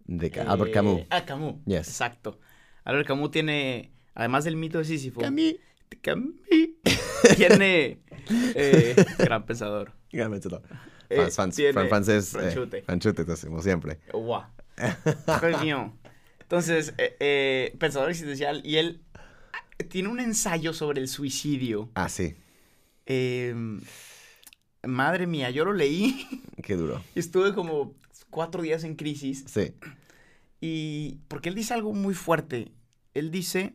De 0.06 0.32
Albert 0.48 0.74
Camus. 0.74 1.02
Ah, 1.10 1.26
Camus. 1.26 1.56
Exacto. 1.68 2.40
Albert 2.84 3.08
Camus 3.08 3.32
tiene, 3.32 3.92
además 4.14 4.44
del 4.44 4.56
mito 4.56 4.78
de 4.78 4.86
Sísifo. 4.86 5.22
Camus. 5.22 5.56
Camus. 6.02 6.36
tiene, 7.38 8.02
eh, 8.56 8.96
gran 9.18 9.46
pensador. 9.46 9.94
Gran 10.12 10.32
pensador. 10.32 10.64
francés. 11.90 12.30
Franchute. 12.30 12.82
franchute, 12.84 13.26
como 13.26 13.62
siempre. 13.62 14.00
Guau. 14.12 14.44
Wow. 15.26 16.02
Entonces, 16.52 16.94
eh, 16.98 17.16
eh, 17.22 17.76
pensador 17.80 18.10
existencial, 18.10 18.62
y 18.66 18.76
él 18.76 19.00
ah, 19.14 19.64
tiene 19.88 20.10
un 20.10 20.20
ensayo 20.20 20.74
sobre 20.74 21.00
el 21.00 21.08
suicidio. 21.08 21.90
Ah, 21.94 22.10
sí. 22.10 22.36
Em, 23.06 23.80
madre 24.86 25.28
mía, 25.28 25.50
yo 25.50 25.64
lo 25.64 25.72
leí. 25.72 26.28
Qué 26.62 26.76
duro. 26.76 27.02
Estuve 27.16 27.54
como 27.54 27.96
cuatro 28.30 28.64
días 28.64 28.84
en 28.84 28.98
crisis. 28.98 29.46
Sí. 29.48 29.72
Y 30.60 31.20
porque 31.30 31.48
él 31.48 31.56
dice 31.56 31.74
algo 31.74 31.94
muy 31.94 32.16
fuerte. 32.16 32.74
Él 33.14 33.32
dice 33.32 33.74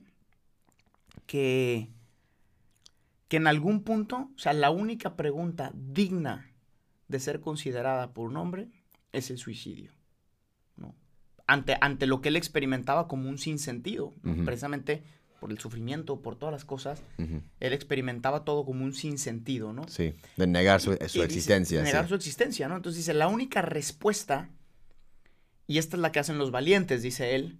que, 1.24 1.88
que 3.28 3.38
en 3.38 3.46
algún 3.46 3.84
punto, 3.84 4.28
o 4.36 4.38
sea, 4.38 4.52
la 4.52 4.68
única 4.68 5.16
pregunta 5.16 5.72
digna 5.74 6.52
de 7.08 7.20
ser 7.20 7.40
considerada 7.40 8.12
por 8.12 8.28
un 8.28 8.36
hombre 8.36 8.68
es 9.12 9.30
el 9.30 9.38
suicidio 9.38 9.95
ante, 11.46 11.76
ante 11.80 12.06
lo 12.06 12.20
que 12.20 12.28
él 12.28 12.36
experimentaba 12.36 13.08
como 13.08 13.28
un 13.28 13.38
sinsentido, 13.38 14.14
precisamente 14.44 15.02
por 15.40 15.50
el 15.50 15.58
sufrimiento, 15.58 16.20
por 16.20 16.36
todas 16.36 16.52
las 16.52 16.64
cosas, 16.64 17.02
él 17.18 17.72
experimentaba 17.72 18.44
todo 18.44 18.64
como 18.64 18.84
un 18.84 18.94
sinsentido, 18.94 19.72
¿no? 19.72 19.86
Sí, 19.88 20.14
de 20.36 20.46
negar 20.46 20.80
su, 20.80 20.92
existencia. 20.92 21.78
de 21.78 21.84
negar 21.84 22.08
su 22.08 22.14
existencia, 22.14 22.68
¿no? 22.68 22.76
Entonces 22.76 22.98
dice, 23.04 23.14
la 23.14 23.28
única 23.28 23.62
respuesta, 23.62 24.48
y 25.66 25.78
esta 25.78 25.96
es 25.96 26.00
la 26.00 26.10
que 26.12 26.18
hacen 26.18 26.38
los 26.38 26.50
valientes, 26.50 27.02
dice 27.02 27.34
él, 27.34 27.58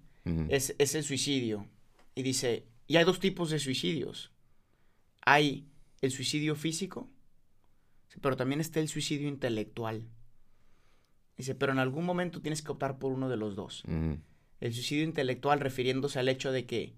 es, 0.48 0.74
es 0.78 0.94
el 0.96 1.04
suicidio. 1.04 1.66
Y 2.16 2.22
dice, 2.22 2.66
y 2.88 2.96
hay 2.96 3.04
dos 3.04 3.20
tipos 3.20 3.50
de 3.50 3.58
suicidios. 3.58 4.32
Hay 5.24 5.68
el 6.00 6.10
suicidio 6.10 6.56
físico, 6.56 7.08
pero 8.20 8.36
también 8.36 8.60
está 8.60 8.80
el 8.80 8.88
suicidio 8.88 9.28
intelectual. 9.28 10.08
Dice, 11.36 11.54
pero 11.54 11.72
en 11.72 11.78
algún 11.78 12.04
momento 12.04 12.40
tienes 12.40 12.62
que 12.62 12.72
optar 12.72 12.98
por 12.98 13.12
uno 13.12 13.28
de 13.28 13.36
los 13.36 13.56
dos. 13.56 13.84
El 14.60 14.72
suicidio 14.72 15.04
intelectual 15.04 15.60
refiriéndose 15.60 16.18
al 16.18 16.28
hecho 16.28 16.50
de 16.50 16.64
que 16.64 16.94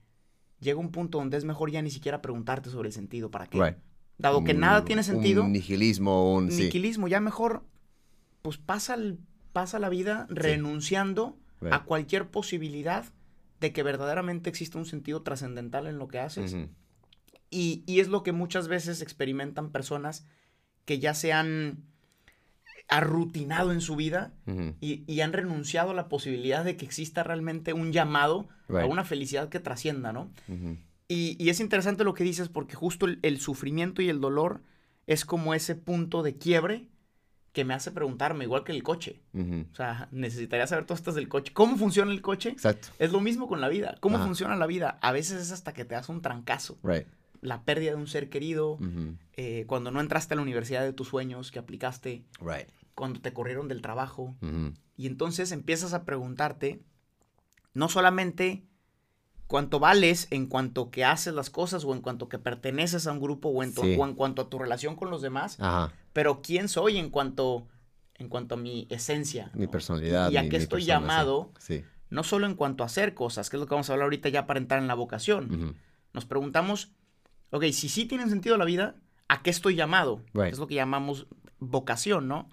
llega 0.61 0.79
un 0.79 0.91
punto 0.91 1.19
donde 1.19 1.37
es 1.37 1.45
mejor 1.45 1.71
ya 1.71 1.83
ni 1.83 1.91
siquiera 1.91 2.23
preguntarte 2.23 2.71
sobre 2.71 2.89
el 2.89 2.93
sentido, 2.93 3.31
¿para 3.31 3.47
qué? 3.47 3.77
Dado 4.17 4.45
que 4.45 4.55
nada 4.55 4.85
tiene 4.85 5.03
sentido. 5.03 5.45
Un 5.45 5.53
nihilismo, 5.53 6.35
un... 6.35 6.49
Nihilismo, 6.49 7.09
ya 7.09 7.21
mejor, 7.21 7.65
pues 8.43 8.59
pasa, 8.59 8.97
pasa 9.53 9.79
la 9.79 9.89
vida 9.89 10.27
renunciando 10.29 11.39
a 11.71 11.85
cualquier 11.85 12.29
posibilidad 12.31 13.07
de 13.61 13.73
que 13.73 13.83
verdaderamente 13.83 14.51
exista 14.51 14.79
un 14.79 14.87
sentido 14.87 15.23
trascendental 15.23 15.87
en 15.89 15.99
lo 15.99 16.07
que 16.09 16.21
haces. 16.21 16.57
y, 17.51 17.83
y, 17.87 18.01
es 18.01 18.09
lo 18.09 18.23
que 18.23 18.33
muchas 18.33 18.69
veces 18.69 19.03
experimentan 19.03 19.71
personas 19.71 20.27
que 20.85 20.99
ya 21.01 21.15
se 21.15 21.33
han 21.33 21.85
arrutinado 22.89 23.73
en 23.73 23.81
su 23.81 23.97
vida 23.97 24.33
y, 24.81 25.21
han 25.21 25.33
renunciado 25.33 25.91
a 25.91 25.95
la 25.95 26.09
posibilidad 26.09 26.65
de 26.65 26.77
que 26.77 26.87
exista 26.87 27.23
realmente 27.23 27.75
un 27.75 27.93
llamado 27.93 28.49
a 28.69 28.87
una 28.87 29.05
felicidad 29.05 29.51
que 29.51 29.61
trascienda, 29.61 30.13
¿no? 30.13 30.31
y, 31.07 31.49
es 31.49 31.61
interesante 31.61 32.05
lo 32.05 32.15
que 32.15 32.25
dices 32.25 32.49
porque 32.49 32.75
justo 32.75 33.07
el, 33.07 33.41
sufrimiento 33.41 34.03
y 34.03 34.09
el 34.09 34.21
dolor 34.21 34.63
es 35.07 35.25
como 35.25 35.55
ese 35.55 35.75
punto 35.75 36.23
de 36.23 36.37
quiebre 36.37 36.89
que 37.53 37.65
me 37.65 37.75
hace 37.75 37.91
preguntarme, 37.91 38.45
igual 38.45 38.65
que 38.65 38.73
el 38.73 38.83
coche. 38.83 39.21
O 39.35 39.75
sea, 39.75 40.09
necesitaría 40.11 40.67
saber 40.67 40.85
todas 40.85 41.01
estas 41.01 41.15
del 41.15 41.29
coche. 41.29 41.53
¿Cómo 41.53 41.77
funciona 41.77 42.13
el 42.13 42.23
coche? 42.23 42.51
Exacto. 42.51 42.89
Es 42.99 43.13
lo 43.13 43.21
mismo 43.21 43.49
con 43.49 43.61
la 43.61 43.69
vida. 43.69 43.97
¿Cómo 44.01 44.19
funciona 44.19 44.57
la 44.57 44.67
vida? 44.67 44.99
A 45.03 45.13
veces 45.13 45.43
es 45.43 45.53
hasta 45.53 45.73
que 45.73 45.85
te 45.85 45.95
das 45.95 46.09
un 46.09 46.23
trancazo. 46.23 46.79
La 47.41 47.63
pérdida 47.63 47.91
de 47.91 47.97
un 47.97 48.07
ser 48.07 48.29
querido, 48.29 48.79
eh, 49.35 49.65
cuando 49.67 49.91
no 49.91 50.01
entraste 50.01 50.35
a 50.35 50.37
la 50.37 50.43
universidad 50.43 50.83
de 50.83 50.93
tus 50.93 51.09
sueños, 51.09 51.51
que 51.51 51.59
aplicaste. 51.59 52.25
Right 52.41 52.69
cuando 52.99 53.21
te 53.21 53.33
corrieron 53.33 53.69
del 53.69 53.81
trabajo. 53.81 54.35
Y 54.97 55.07
entonces 55.07 55.53
empiezas 55.53 55.95
a 55.95 56.05
preguntarte, 56.05 56.83
no 57.73 57.89
solamente 57.89 58.65
cuánto 59.47 59.79
vales 59.79 60.27
en 60.31 60.47
cuanto 60.47 60.91
que 60.91 61.05
haces 61.05 61.33
las 61.33 61.49
cosas 61.49 61.85
o 61.85 61.95
en 61.95 62.01
cuanto 62.01 62.29
que 62.29 62.41
perteneces 62.41 63.07
a 63.07 63.13
un 63.13 63.21
grupo 63.21 63.51
o 63.51 63.63
en, 63.63 63.73
en 63.77 64.15
cuanto 64.15 64.43
a 64.43 64.51
tu 64.51 64.59
relación 64.59 64.97
con 64.97 65.11
los 65.11 65.23
demás, 65.23 65.59
pero 66.13 66.43
quién 66.43 66.69
soy 66.69 66.99
en 66.99 67.09
cuanto, 67.11 67.69
en 68.17 68.29
cuanto 68.29 68.57
a 68.57 68.59
mi 68.59 68.89
esencia. 68.91 69.53
Mi 69.55 69.69
personalidad. 69.69 70.33
Y, 70.33 70.37
a 70.37 70.49
qué 70.49 70.57
estoy 70.57 70.85
llamado, 70.85 71.53
no 72.11 72.25
solo 72.25 72.47
en 72.47 72.57
cuanto 72.57 72.83
a 72.83 72.87
hacer 72.87 73.15
cosas, 73.15 73.49
que 73.49 73.57
es 73.57 73.61
lo 73.61 73.69
que 73.69 73.75
vamos 73.75 73.89
a 73.91 73.93
hablar 73.93 74.07
ahorita 74.07 74.29
ya 74.29 74.45
para 74.47 74.59
entrar 74.59 74.81
en 74.81 74.89
la 74.89 74.95
vocación. 74.95 75.77
Nos 76.13 76.25
preguntamos, 76.25 76.91
ok, 77.51 77.65
si 77.73 77.89
sí 77.89 78.05
tiene 78.05 78.29
sentido 78.29 78.57
la 78.57 78.65
vida, 78.65 78.97
¿a 79.29 79.43
qué 79.43 79.51
estoy 79.51 79.75
llamado? 79.75 80.23
Es 80.47 80.59
lo 80.59 80.67
que 80.67 80.75
llamamos 80.75 81.27
vocación, 81.59 82.29
¿no? 82.29 82.49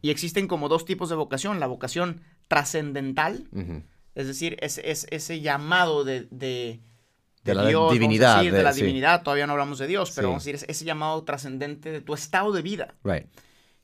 Y 0.00 0.10
existen 0.10 0.48
como 0.48 0.68
dos 0.68 0.84
tipos 0.84 1.10
de 1.10 1.16
vocación, 1.16 1.60
la 1.60 1.66
vocación 1.66 2.22
trascendental, 2.48 3.46
es 4.14 4.26
decir, 4.26 4.56
es, 4.60 4.78
ese 4.78 5.40
llamado 5.40 6.04
de, 6.04 6.28
de, 6.30 6.80
la 7.44 7.66
divinidad. 7.92 8.42
de, 8.42 8.62
la 8.62 8.72
divinidad, 8.72 9.22
todavía 9.22 9.46
no 9.46 9.52
hablamos 9.52 9.78
de 9.78 9.86
Dios, 9.86 10.12
pero 10.14 10.28
vamos 10.28 10.44
a 10.44 10.50
decir, 10.50 10.66
ese 10.68 10.84
llamado 10.84 11.22
trascendente 11.24 11.92
de 11.92 12.00
tu 12.00 12.14
estado 12.14 12.52
de 12.52 12.62
vida. 12.62 12.94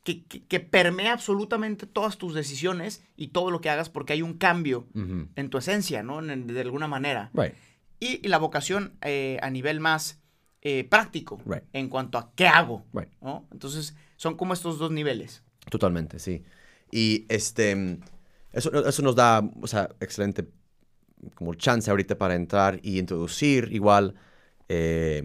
Que, 0.03 0.25
que, 0.25 0.61
permea 0.61 1.13
absolutamente 1.13 1.85
todas 1.85 2.17
tus 2.17 2.33
decisiones 2.33 3.03
y 3.17 3.29
todo 3.29 3.51
lo 3.51 3.61
que 3.61 3.71
hagas 3.71 3.89
porque 3.89 4.13
hay 4.13 4.23
un 4.23 4.35
cambio 4.35 4.87
en 4.95 5.51
tu 5.51 5.59
esencia, 5.59 6.03
¿no? 6.03 6.23
de 6.23 6.61
alguna 6.61 6.89
manera. 6.89 7.31
Y, 8.01 8.27
la 8.29 8.39
vocación 8.39 8.97
eh, 9.03 9.39
a 9.43 9.51
nivel 9.51 9.81
más 9.81 10.21
eh, 10.69 10.83
práctico 10.83 11.41
en 11.73 11.89
cuanto 11.89 12.19
a 12.19 12.33
qué 12.35 12.49
hago. 12.49 12.85
Entonces, 13.53 13.95
son 14.17 14.37
como 14.37 14.53
estos 14.53 14.81
dos 14.81 14.91
niveles. 14.91 15.45
Totalmente, 15.71 16.19
sí. 16.19 16.43
Y 16.91 17.25
este, 17.29 18.01
eso, 18.53 18.89
eso 18.89 19.03
nos 19.03 19.15
da, 19.15 19.49
o 19.61 19.67
sea, 19.69 19.91
excelente 20.01 20.49
como 21.37 21.55
chance 21.55 21.89
ahorita 21.89 22.19
para 22.19 22.35
entrar 22.35 22.81
y 22.83 22.99
introducir 22.99 23.69
igual, 23.71 24.17
eh, 24.69 25.23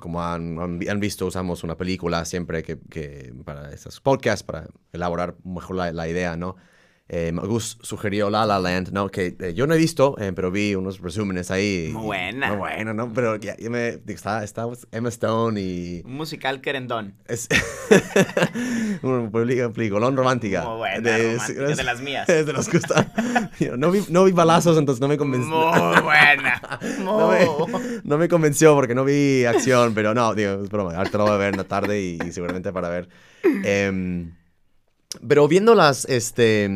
como 0.00 0.24
han, 0.24 0.58
han, 0.58 0.98
visto, 0.98 1.26
usamos 1.26 1.62
una 1.62 1.76
película 1.76 2.24
siempre 2.24 2.64
que, 2.64 2.80
que 2.90 3.32
para 3.44 3.72
estos 3.72 4.00
podcasts, 4.00 4.42
para 4.42 4.66
elaborar 4.92 5.36
mejor 5.44 5.76
la, 5.76 5.92
la 5.92 6.08
idea, 6.08 6.36
¿no? 6.36 6.56
Eh, 7.10 7.32
Gus 7.34 7.78
sugirió 7.80 8.28
La 8.28 8.44
La 8.44 8.58
Land, 8.58 8.90
¿no? 8.92 9.08
Que 9.08 9.34
eh, 9.40 9.54
yo 9.54 9.66
no 9.66 9.72
he 9.72 9.78
visto, 9.78 10.16
eh, 10.18 10.32
pero 10.34 10.50
vi 10.50 10.74
unos 10.74 11.00
resúmenes 11.00 11.50
ahí. 11.50 11.88
Muy 11.92 12.04
buena. 12.04 12.48
Muy 12.48 12.58
buena, 12.58 12.92
¿no? 12.92 13.12
Pero 13.14 13.36
ya, 13.36 13.56
ya 13.56 13.70
me... 13.70 13.98
Está, 14.06 14.44
está 14.44 14.66
Emma 14.92 15.08
Stone 15.08 15.58
y... 15.58 16.02
Un 16.04 16.14
musical 16.14 16.60
querendón. 16.60 17.14
Es 17.26 17.48
una 19.02 19.30
peliculón 19.30 20.18
romántica. 20.18 20.64
Muy 20.68 20.76
buena, 20.76 21.00
de, 21.00 21.32
romántica, 21.32 21.76
de 21.76 21.84
las 21.84 22.00
mías. 22.02 22.26
de 22.26 22.52
los 22.52 22.68
que 22.68 22.78
gusta. 22.78 23.10
no, 23.78 23.90
vi, 23.90 24.04
no 24.10 24.24
vi 24.24 24.32
balazos, 24.32 24.76
entonces 24.76 25.00
no 25.00 25.08
me 25.08 25.16
convenció. 25.16 25.48
Muy 25.48 26.02
buena. 26.02 26.60
no, 27.00 27.30
me, 27.30 28.00
no, 28.04 28.18
me, 28.18 28.28
convenció 28.28 28.74
porque 28.74 28.94
no 28.94 29.04
vi 29.04 29.46
acción, 29.46 29.94
pero 29.94 30.12
no, 30.12 30.34
digo, 30.34 30.62
es 30.62 30.68
broma. 30.68 30.94
Ahorita 30.94 31.16
lo 31.16 31.24
voy 31.24 31.32
a 31.32 31.36
ver 31.38 31.54
en 31.54 31.56
la 31.56 31.64
tarde 31.64 32.02
y, 32.02 32.18
y 32.22 32.32
seguramente 32.32 32.70
para 32.70 32.90
ver. 32.90 33.08
Pero 35.26 35.48
viendo 35.48 35.74
las, 35.74 36.04
este, 36.04 36.68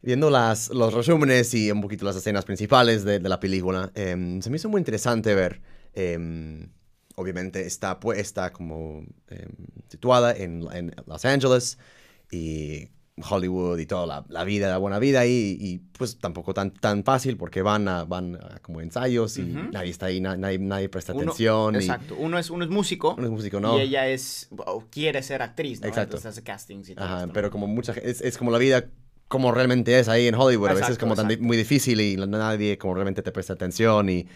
viendo 0.00 0.30
las, 0.30 0.68
los 0.70 0.94
resúmenes 0.94 1.52
y 1.54 1.70
un 1.70 1.80
poquito 1.80 2.04
las 2.04 2.16
escenas 2.16 2.44
principales 2.44 3.04
de, 3.04 3.20
la 3.20 3.40
película, 3.40 3.90
eh, 3.94 4.38
se 4.40 4.50
me 4.50 4.56
hizo 4.56 4.68
muy 4.68 4.80
interesante 4.80 5.34
ver, 5.34 5.60
eh, 5.94 6.68
obviamente 7.16 7.66
está 7.66 7.98
puesta 7.98 8.52
como 8.52 9.04
eh, 9.28 9.48
situada 9.88 10.32
en, 10.32 10.66
en, 10.72 10.94
Los 11.06 11.24
Ángeles 11.24 11.78
y 12.30 12.88
Hollywood 13.16 13.78
y 13.78 13.86
toda 13.86 14.06
la, 14.06 14.24
la, 14.28 14.42
vida, 14.42 14.68
la 14.68 14.78
buena 14.78 14.98
vida 14.98 15.24
y, 15.24 15.56
y, 15.60 15.78
pues 15.96 16.18
tampoco 16.18 16.52
tan, 16.52 16.72
tan 16.72 17.04
fácil 17.04 17.36
porque 17.36 17.62
van 17.62 17.86
a, 17.86 18.04
van 18.04 18.36
a 18.36 18.58
como 18.60 18.80
ensayos 18.80 19.38
y 19.38 19.42
uh 19.42 19.46
-huh. 19.46 19.70
nadie 19.70 19.90
está 19.90 20.06
ahí, 20.06 20.20
nadie, 20.20 20.58
nadie 20.58 20.88
presta 20.88 21.12
uno, 21.12 21.22
atención. 21.22 21.76
Exacto, 21.76 22.16
uno, 22.18 22.38
es, 22.38 22.50
uno 22.50 22.64
es 22.64 22.70
músico. 22.70 23.14
Uno 23.16 23.26
es 23.26 23.32
músico, 23.32 23.60
¿no? 23.60 23.78
Y 23.78 23.82
ella 23.82 24.08
es, 24.08 24.48
o 24.56 24.84
quiere 24.90 25.22
ser 25.22 25.42
actriz, 25.42 25.80
¿no? 25.80 25.86
Exacto. 25.86 26.16
Entonces 26.16 26.30
hace 26.30 26.42
castings 26.42 26.88
y 26.88 26.94
todo 26.96 27.04
Ajá, 27.04 27.28
pero 27.32 27.50
como 27.50 27.68
mucha 27.68 27.92
es, 27.92 28.20
es 28.20 28.36
como 28.36 28.50
la 28.50 28.58
vida 28.58 28.86
como 29.28 29.52
realmente 29.52 29.98
es 29.98 30.08
ahí 30.08 30.26
en 30.26 30.34
Hollywood. 30.34 30.68
Exacto, 30.68 30.84
a 30.84 30.88
veces 30.88 30.98
como 30.98 31.14
tan 31.14 31.28
muy 31.40 31.56
difícil 31.56 32.00
y 32.00 32.16
nadie 32.16 32.78
como 32.78 32.94
realmente 32.94 33.22
te 33.22 33.32
presta 33.32 33.52
atención. 33.54 34.08
Y, 34.08 34.28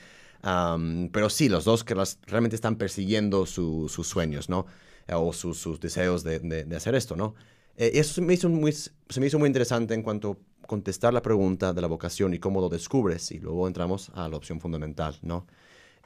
um, 0.45 1.09
pero 1.11 1.31
sí, 1.31 1.49
los 1.49 1.65
dos 1.65 1.85
que 1.85 1.95
las, 1.95 2.19
realmente 2.27 2.57
están 2.57 2.77
persiguiendo 2.77 3.47
su, 3.47 3.89
sus 3.89 4.09
sueños, 4.09 4.49
¿no? 4.49 4.67
O 5.13 5.33
sus, 5.33 5.59
sus 5.59 5.81
deseos 5.81 6.23
de, 6.23 6.39
de, 6.41 6.65
de, 6.65 6.77
hacer 6.77 6.95
esto, 6.95 7.17
¿no? 7.17 7.35
Eh, 7.79 7.93
eso 7.95 8.13
se 8.13 8.21
me, 8.21 8.35
hizo 8.35 8.51
muy, 8.51 8.73
se 8.73 9.21
me 9.21 9.27
hizo 9.27 9.39
muy 9.39 9.47
interesante 9.47 9.95
en 9.95 10.03
cuanto 10.03 10.33
a 10.63 10.67
contestar 10.67 11.15
la 11.15 11.23
pregunta 11.23 11.73
de 11.73 11.81
la 11.81 11.87
vocación 11.87 12.35
y 12.35 12.39
cómo 12.39 12.61
lo 12.61 12.69
descubres. 12.69 13.31
Y 13.31 13.39
luego 13.39 13.67
entramos 13.67 14.11
a 14.15 14.29
la 14.29 14.37
opción 14.37 14.61
fundamental, 14.61 15.17
¿no? 15.23 15.47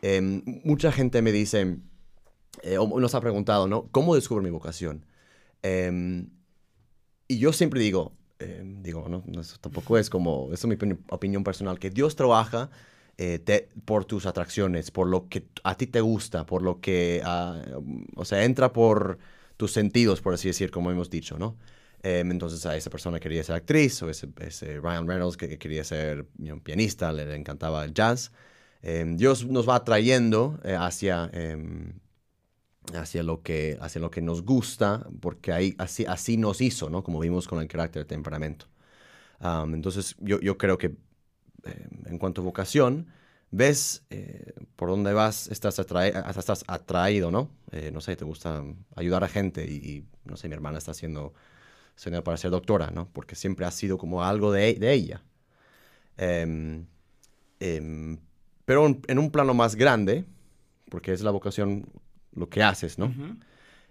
Eh, 0.03 0.21
mucha 0.65 0.93
gente 0.93 1.23
me 1.23 1.33
dice, 1.33 1.79
eh, 2.63 2.79
o 2.79 3.01
nos 3.01 3.15
ha 3.17 3.21
preguntado, 3.21 3.67
¿no? 3.67 3.89
¿Cómo 3.91 4.15
descubro 4.15 4.45
mi 4.45 4.51
vocación? 4.51 5.05
Eh, 5.65 6.25
y 7.33 7.39
yo 7.39 7.53
siempre 7.53 7.81
digo, 7.81 8.13
eh, 8.39 8.63
digo, 8.83 9.09
no, 9.09 9.25
eso 9.41 9.57
tampoco 9.61 9.97
es 9.97 10.11
como, 10.11 10.51
eso 10.53 10.71
es 10.71 10.79
mi 10.79 10.95
opinión 11.09 11.45
personal, 11.45 11.79
que 11.79 11.91
Dios 11.91 12.17
trabaja 12.17 12.71
eh, 13.17 13.39
te, 13.39 13.71
por 13.85 14.05
tus 14.05 14.27
atracciones, 14.27 14.91
por 14.91 15.07
lo 15.07 15.29
que 15.29 15.49
a 15.65 15.77
ti 15.77 15.87
te 15.87 16.01
gusta, 16.01 16.45
por 16.45 16.63
lo 16.63 16.81
que, 16.81 17.23
uh, 17.25 18.21
o 18.21 18.25
sea, 18.25 18.45
entra 18.45 18.73
por 18.73 19.19
tus 19.63 19.71
sentidos, 19.71 20.21
por 20.21 20.35
así 20.35 20.49
decir, 20.49 20.73
como 20.73 20.91
hemos 20.91 21.09
dicho, 21.09 21.39
¿no? 21.39 21.57
Eh, 22.03 22.25
entonces 22.27 22.67
a 22.67 22.77
esa 22.77 22.91
persona 22.91 23.21
quería 23.21 23.45
ser 23.45 23.55
actriz, 23.55 24.03
o 24.03 24.11
ese, 24.11 24.27
Ryan 24.81 25.07
Reynolds 25.07 25.37
que, 25.37 25.49
que 25.49 25.57
quería 25.57 25.85
ser 25.85 26.27
pianista, 26.65 27.13
le, 27.13 27.25
le, 27.27 27.37
encantaba 27.37 27.85
el 27.85 27.95
jazz. 27.95 28.33
Eh, 28.83 29.05
Dios 29.15 29.47
nos 29.47 29.69
va 29.69 29.77
atrayendo 29.77 30.59
eh, 30.65 30.75
hacia 30.77 31.31
em, 31.33 31.93
hacia 32.93 33.23
lo 33.23 33.43
que, 33.43 33.79
hacia 33.81 34.01
lo 34.01 34.11
que 34.11 34.21
nos 34.21 34.43
gusta, 34.43 35.07
porque 35.21 35.53
ahí, 35.53 35.77
así, 35.79 36.07
así 36.07 36.37
nos 36.37 36.61
hizo, 36.61 36.91
¿no? 36.91 37.05
Como 37.05 37.21
vimos 37.21 37.47
con 37.47 37.61
el 37.61 37.69
carácter, 37.69 38.05
temperamento. 38.05 38.67
Um, 39.41 39.75
entonces, 39.75 40.17
yo, 40.19 40.41
yo, 40.41 40.59
creo 40.59 40.77
que 40.77 40.97
en 42.07 42.19
cuanto 42.19 42.41
a 42.41 42.45
vocación, 42.45 43.07
ves 43.53 44.03
eh, 44.11 44.55
por 44.77 44.89
dónde 44.89 45.13
vas, 45.13 45.47
estás, 45.49 45.79
atrae, 45.79 46.13
estás 46.37 46.65
atraído, 46.67 47.31
¿no? 47.31 47.51
Eh, 47.71 47.91
no 47.93 48.01
sé, 48.01 48.17
te 48.17 48.25
gusta 48.25 48.65
ayudar 48.97 49.23
a 49.23 49.29
gente 49.29 49.65
y, 49.65 49.75
y, 49.75 50.05
no 50.25 50.37
sé, 50.37 50.49
mi 50.49 50.55
hermana 50.55 50.79
está 50.79 50.91
haciendo, 50.91 51.35
haciendo 51.97 52.25
para 52.25 52.39
ser 52.39 52.51
doctora, 52.51 52.91
¿no? 52.91 53.09
Porque 53.13 53.37
siempre 53.37 53.67
ha 53.67 53.71
sido 53.71 53.99
como 53.99 54.25
algo 54.25 54.51
de, 54.51 54.75
de 54.75 54.93
ella. 54.93 55.23
Um, 56.19 56.87
pero 58.65 58.87
en 58.87 59.19
un 59.19 59.31
plano 59.31 59.55
más 59.55 59.77
grande, 59.77 60.25
porque 60.89 61.13
es 61.13 61.23
la 61.23 61.31
vocación 61.31 61.87
lo 62.35 62.49
que 62.49 62.63
haces, 62.63 62.99
¿no? 62.99 63.07
Uh 63.07 63.11
-huh. 63.11 63.45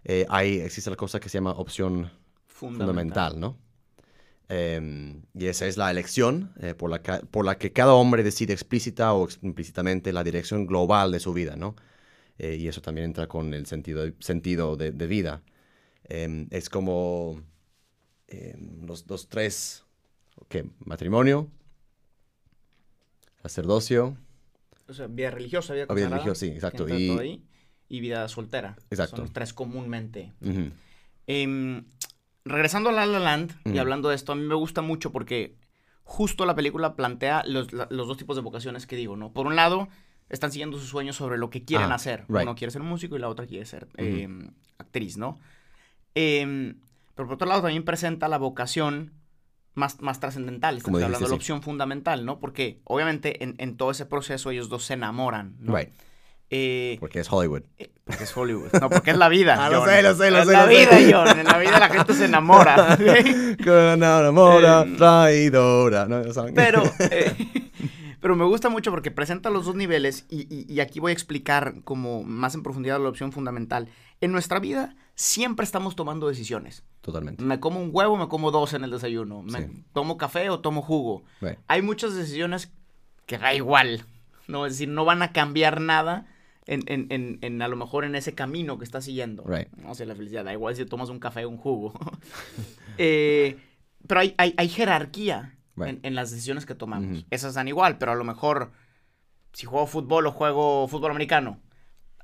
eh, 0.03 0.25
hay, 0.29 0.59
existe 0.59 0.89
la 0.89 0.95
cosa 0.95 1.19
que 1.19 1.29
se 1.29 1.37
llama 1.37 1.51
opción 1.51 2.11
fundamental, 2.47 3.33
fundamental 3.33 3.39
¿no? 3.39 3.57
Eh, 4.53 5.15
y 5.33 5.45
esa 5.45 5.65
es 5.65 5.77
la 5.77 5.89
elección 5.89 6.51
eh, 6.59 6.73
por, 6.73 6.89
la 6.89 7.01
por, 7.01 7.45
la 7.45 7.57
que 7.57 7.71
cada 7.71 7.93
hombre 7.93 8.21
decide 8.21 8.51
explícita 8.51 9.13
o 9.13 9.29
implícitamente 9.41 10.11
la 10.11 10.25
dirección 10.25 10.67
global 10.67 11.13
de 11.13 11.21
su 11.21 11.31
vida, 11.31 11.55
¿no? 11.55 11.77
Eh, 12.37 12.57
y 12.59 12.67
eso 12.67 12.81
también 12.81 13.05
entra 13.05 13.27
con 13.27 13.53
el 13.53 13.65
sentido, 13.65 14.03
sentido 14.19 14.75
de, 14.75 14.91
de 14.91 15.07
vida. 15.07 15.41
Em, 16.03 16.47
es 16.51 16.69
como 16.69 17.41
em, 18.27 18.85
los, 18.85 19.09
los, 19.09 19.29
tres, 19.29 19.85
¿qué? 20.49 20.65
Matrimonio, 20.79 21.49
sacerdocio. 23.43 24.17
O 24.89 24.93
sea, 24.93 25.07
vida 25.07 25.31
religiosa, 25.31 25.73
vida, 25.75 25.85
vida 25.85 26.09
religiosa, 26.09 26.41
sí, 26.41 26.47
exacto. 26.47 26.89
Y, 26.89 27.41
y 27.87 27.99
vida 28.01 28.27
soltera. 28.27 28.75
Exacto. 28.89 29.15
Son 29.15 29.25
los 29.25 29.33
tres 29.33 29.53
comúnmente. 29.53 30.33
Uh 30.41 30.49
-huh. 30.49 30.71
Eh, 32.45 32.49
regresando 32.49 32.89
a 32.89 32.93
La 32.93 33.05
La 33.05 33.19
Land 33.19 33.53
y 33.65 33.77
hablando 33.77 34.09
de 34.09 34.15
esto, 34.15 34.31
a 34.31 34.35
mí 34.35 34.43
me 34.43 34.55
gusta 34.55 34.81
mucho 34.81 35.11
porque 35.11 35.55
justo 36.03 36.45
la 36.45 36.55
película 36.55 36.95
plantea 36.95 37.43
los, 37.45 37.73
la, 37.73 37.87
los, 37.89 38.07
dos 38.07 38.17
tipos 38.17 38.35
de 38.35 38.41
vocaciones 38.41 38.85
que 38.87 38.95
digo, 38.95 39.15
¿no? 39.15 39.31
Por 39.31 39.47
un 39.47 39.55
lado, 39.55 39.87
están 40.29 40.51
siguiendo 40.51 40.77
sus 40.77 40.89
sueños 40.89 41.15
sobre 41.15 41.37
lo 41.37 41.49
que 41.49 41.63
quieren 41.63 41.91
ah, 41.91 41.95
hacer. 41.95 42.25
Right. 42.27 42.43
Uno 42.43 42.55
quiere 42.55 42.71
ser 42.71 42.81
músico 42.81 43.15
y 43.15 43.19
la 43.19 43.29
otra 43.29 43.45
quiere 43.45 43.65
ser 43.65 43.87
eh, 43.97 44.27
actriz, 44.77 45.17
¿no? 45.17 45.39
Eh, 46.15 46.75
pero 47.15 47.27
por 47.27 47.35
otro 47.35 47.47
lado, 47.47 47.61
también 47.61 47.83
presenta 47.83 48.27
la 48.27 48.37
vocación 48.37 49.13
más, 49.73 50.01
más 50.01 50.19
trascendental. 50.19 50.77
Estamos 50.77 50.99
dijiste, 50.99 51.05
hablando 51.05 51.25
de 51.25 51.29
sí. 51.29 51.31
la 51.31 51.35
opción 51.35 51.61
fundamental, 51.61 52.25
¿no? 52.25 52.39
Porque 52.39 52.79
obviamente 52.83 53.43
en, 53.43 53.55
en, 53.57 53.77
todo 53.77 53.91
ese 53.91 54.05
proceso 54.05 54.51
ellos 54.51 54.69
dos 54.69 54.85
se 54.85 54.93
enamoran, 54.93 55.55
¿no? 55.59 55.75
Right. 55.75 55.93
Eh, 56.49 56.97
porque 56.99 57.19
es 57.19 57.31
Hollywood. 57.31 57.63
Porque 58.11 58.23
es 58.25 58.37
Hollywood. 58.37 58.71
No, 58.79 58.89
porque 58.89 59.11
es 59.11 59.17
la 59.17 59.29
vida. 59.29 59.55
ah, 59.65 59.69
lo 59.69 59.85
sé, 59.85 60.01
lo 60.01 60.15
sé, 60.15 60.31
lo 60.31 60.39
es 60.39 60.45
sé. 60.45 60.51
la 60.51 60.63
lo 60.63 60.69
vida, 60.69 60.89
sé. 60.91 61.13
John. 61.13 61.39
En 61.39 61.45
la 61.45 61.57
vida 61.57 61.79
la 61.79 61.89
gente 61.89 62.13
se 62.13 62.25
enamora. 62.25 62.95
enamora, 62.99 64.81
eh, 64.87 64.95
traidora. 64.97 66.05
No, 66.05 66.21
pero, 66.53 66.83
eh, 66.99 67.35
pero 68.19 68.35
me 68.35 68.45
gusta 68.45 68.69
mucho 68.69 68.91
porque 68.91 69.11
presenta 69.11 69.49
los 69.49 69.65
dos 69.65 69.75
niveles 69.75 70.25
y, 70.29 70.41
y, 70.53 70.71
y, 70.71 70.79
aquí 70.79 70.99
voy 70.99 71.11
a 71.11 71.13
explicar 71.13 71.75
como 71.83 72.23
más 72.23 72.53
en 72.55 72.63
profundidad 72.63 72.99
la 72.99 73.09
opción 73.09 73.31
fundamental. 73.31 73.87
En 74.19 74.31
nuestra 74.31 74.59
vida 74.59 74.95
siempre 75.15 75.63
estamos 75.63 75.95
tomando 75.95 76.27
decisiones. 76.27 76.83
Totalmente. 77.01 77.43
Me 77.43 77.59
como 77.59 77.81
un 77.81 77.89
huevo, 77.91 78.17
me 78.17 78.27
como 78.27 78.51
dos 78.51 78.73
en 78.73 78.83
el 78.83 78.91
desayuno. 78.91 79.41
Me 79.41 79.67
sí. 79.67 79.83
tomo 79.93 80.17
café 80.17 80.49
o 80.49 80.59
tomo 80.59 80.81
jugo. 80.81 81.23
Right. 81.41 81.57
Hay 81.67 81.81
muchas 81.81 82.13
decisiones 82.13 82.71
que 83.25 83.37
da 83.37 83.53
igual. 83.53 84.05
¿no? 84.47 84.65
Es 84.65 84.73
decir, 84.73 84.89
no 84.89 85.05
van 85.05 85.21
a 85.21 85.31
cambiar 85.31 85.81
nada 85.81 86.27
en, 86.67 86.83
en, 86.87 87.07
en, 87.09 87.39
en, 87.41 87.61
a 87.61 87.67
lo 87.67 87.75
mejor 87.75 88.05
en 88.05 88.15
ese 88.15 88.35
camino 88.35 88.77
que 88.77 88.85
estás 88.85 89.05
siguiendo. 89.05 89.43
Right. 89.43 89.71
No 89.77 89.95
sé, 89.95 90.05
la 90.05 90.15
felicidad, 90.15 90.45
da 90.45 90.53
igual 90.53 90.75
si 90.75 90.85
tomas 90.85 91.09
un 91.09 91.19
café 91.19 91.45
o 91.45 91.49
un 91.49 91.57
jugo. 91.57 91.93
eh, 92.97 93.57
pero 94.07 94.19
hay, 94.21 94.35
hay, 94.37 94.53
hay 94.57 94.69
jerarquía 94.69 95.57
right. 95.75 95.99
en, 96.03 96.15
las 96.15 96.31
decisiones 96.31 96.65
que 96.65 96.75
tomamos. 96.75 97.09
Mm 97.09 97.13
-hmm. 97.13 97.25
Esas 97.31 97.53
dan 97.55 97.67
igual, 97.67 97.97
pero 97.97 98.11
a 98.11 98.15
lo 98.15 98.23
mejor 98.23 98.71
si 99.53 99.65
juego 99.65 99.87
fútbol 99.87 100.27
o 100.27 100.31
juego 100.31 100.87
fútbol 100.87 101.11
americano, 101.11 101.59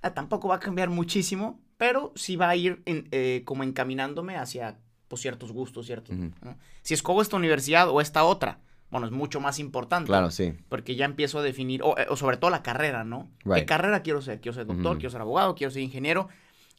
eh, 0.03 0.11
tampoco 0.11 0.47
va 0.47 0.55
a 0.55 0.59
cambiar 0.59 0.89
muchísimo, 0.89 1.59
pero 1.77 2.13
sí 2.15 2.35
va 2.35 2.49
a 2.49 2.55
ir 2.55 2.81
eh, 2.85 3.41
como 3.45 3.63
encaminándome 3.63 4.37
hacia 4.37 4.77
pues, 5.07 5.21
ciertos 5.21 5.51
gustos, 5.51 5.85
ciertos. 5.85 6.15
Mm 6.15 6.29
-hmm. 6.29 6.33
¿no? 6.41 6.57
Si 6.83 6.93
escojo 6.93 7.21
esta 7.21 7.37
universidad 7.37 7.89
o 7.89 8.01
esta 8.01 8.23
otra, 8.23 8.59
bueno, 8.89 9.07
es 9.07 9.11
mucho 9.11 9.39
más 9.39 9.59
importante. 9.59 10.07
Claro, 10.07 10.31
sí. 10.31 10.53
Porque 10.69 10.95
ya 10.95 11.05
empiezo 11.05 11.39
a 11.39 11.41
definir, 11.41 11.81
o, 11.83 11.95
o 12.09 12.15
sobre 12.15 12.37
todo 12.37 12.49
la 12.49 12.63
carrera, 12.63 13.03
¿no? 13.03 13.29
Right. 13.43 13.55
¿Qué 13.55 13.65
carrera 13.65 14.01
quiero 14.01 14.21
ser? 14.21 14.39
Quiero 14.39 14.55
ser 14.55 14.65
doctor, 14.65 14.97
quiero 14.97 15.09
ser 15.09 15.21
abogado, 15.21 15.55
quiero 15.55 15.71
ser 15.71 15.81
ingeniero. 15.81 16.29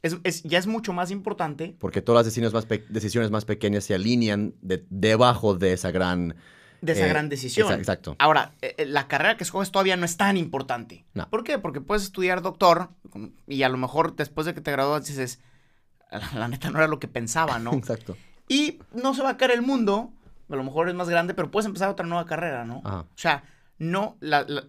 Es, 0.02 0.16
es, 0.24 0.42
ya 0.44 0.58
es 0.58 0.66
mucho 0.66 0.92
más 0.92 1.10
importante. 1.10 1.76
Porque 1.78 2.00
todas 2.00 2.20
las 2.20 2.26
decisiones 2.26 2.52
más, 2.52 2.66
decisiones 2.88 3.30
más 3.30 3.44
pequeñas 3.44 3.84
se 3.84 3.94
alinean 3.94 4.54
de, 4.62 4.84
debajo 4.88 5.54
de 5.54 5.72
esa 5.72 5.90
gran... 5.90 6.36
De 6.80 6.92
esa 6.92 7.06
eh, 7.06 7.08
gran 7.08 7.28
decisión. 7.28 7.72
Exacto. 7.72 8.14
Ahora, 8.20 8.52
eh, 8.62 8.86
la 8.86 9.08
carrera 9.08 9.36
que 9.36 9.42
escoges 9.42 9.72
todavía 9.72 9.96
no 9.96 10.04
es 10.04 10.16
tan 10.16 10.36
importante. 10.36 11.04
No. 11.12 11.28
¿Por 11.28 11.42
qué? 11.42 11.58
Porque 11.58 11.80
puedes 11.80 12.04
estudiar 12.04 12.40
doctor 12.40 12.90
y 13.48 13.64
a 13.64 13.68
lo 13.68 13.76
mejor 13.76 14.14
después 14.14 14.46
de 14.46 14.54
que 14.54 14.60
te 14.60 14.70
gradúas 14.70 15.06
dices, 15.06 15.40
la, 16.10 16.30
la 16.38 16.48
neta 16.48 16.70
no 16.70 16.78
era 16.78 16.86
lo 16.86 17.00
que 17.00 17.08
pensaba, 17.08 17.58
¿no? 17.58 17.72
Exacto. 17.74 18.16
Y 18.48 18.78
no 18.94 19.12
se 19.14 19.22
va 19.22 19.30
a 19.30 19.36
caer 19.36 19.50
el 19.50 19.62
mundo, 19.62 20.12
a 20.48 20.56
lo 20.56 20.64
mejor 20.64 20.88
es 20.88 20.94
más 20.94 21.08
grande, 21.08 21.34
pero 21.34 21.50
puedes 21.50 21.66
empezar 21.66 21.88
otra 21.88 22.06
nueva 22.06 22.26
carrera, 22.26 22.64
¿no? 22.64 22.80
Ajá. 22.84 23.00
O 23.00 23.06
sea, 23.16 23.44
no, 23.78 24.16
la, 24.20 24.44
la- 24.48 24.64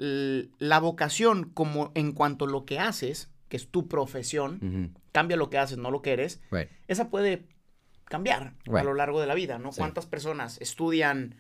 la 0.60 0.80
vocación 0.80 1.50
como 1.54 1.92
en 1.96 2.12
cuanto 2.12 2.46
a 2.46 2.48
lo 2.50 2.65
que 2.65 2.80
haces, 2.80 3.30
que 3.48 3.58
es 3.58 3.68
tu 3.70 3.88
profesión, 3.88 4.94
cambia 5.12 5.36
lo 5.38 5.50
que 5.50 5.58
haces, 5.58 5.78
no 5.78 5.89
lo 5.92 6.02
que 6.02 6.13
eres, 6.13 6.42
Right. 6.52 6.70
esa 6.88 7.10
puede 7.10 7.48
cambiar 8.06 8.54
a 8.72 8.84
lo 8.84 8.94
largo 8.94 9.20
de 9.22 9.28
la 9.28 9.34
vida, 9.36 9.58
¿no? 9.60 9.72
Sí. 9.72 9.80
¿Cuántas 9.80 10.06
personas 10.06 10.60
estudian, 10.62 11.36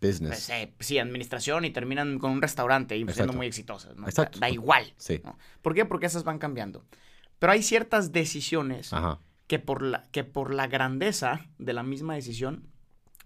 Business. 0.00 0.28
pues, 0.30 0.50
eh, 0.50 0.74
sí, 0.80 0.98
administración 0.98 1.64
y 1.64 1.70
terminan 1.70 2.18
con 2.18 2.30
un 2.32 2.42
restaurante 2.42 2.94
y 2.96 2.98
siendo 3.00 3.12
Exacto. 3.12 3.32
muy 3.34 3.46
exitosas, 3.46 3.96
¿no? 3.96 4.06
Exacto. 4.06 4.38
Da, 4.38 4.46
da 4.48 4.50
igual. 4.52 4.92
Sí. 4.96 5.20
¿no? 5.24 5.38
¿Por 5.62 5.74
qué? 5.74 5.84
Porque 5.86 6.06
esas 6.06 6.24
van 6.24 6.38
cambiando. 6.38 6.84
Pero 7.38 7.52
hay 7.52 7.62
ciertas 7.62 8.12
decisiones 8.12 8.92
Ajá. 8.92 9.18
que 9.46 9.58
por, 9.58 9.82
la, 9.82 10.02
que 10.12 10.24
por 10.24 10.52
la 10.54 10.66
grandeza 10.66 11.46
de 11.58 11.72
la 11.72 11.82
misma 11.82 12.14
decisión, 12.14 12.68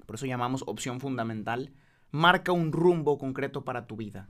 por 0.08 0.14
eso 0.16 0.24
llamamos 0.24 0.64
opción 0.66 1.00
fundamental, 1.00 1.70
marca 2.10 2.50
un 2.50 2.72
rumbo 2.72 3.18
concreto 3.18 3.62
para 3.62 3.86
tu 3.86 3.94
vida 3.94 4.26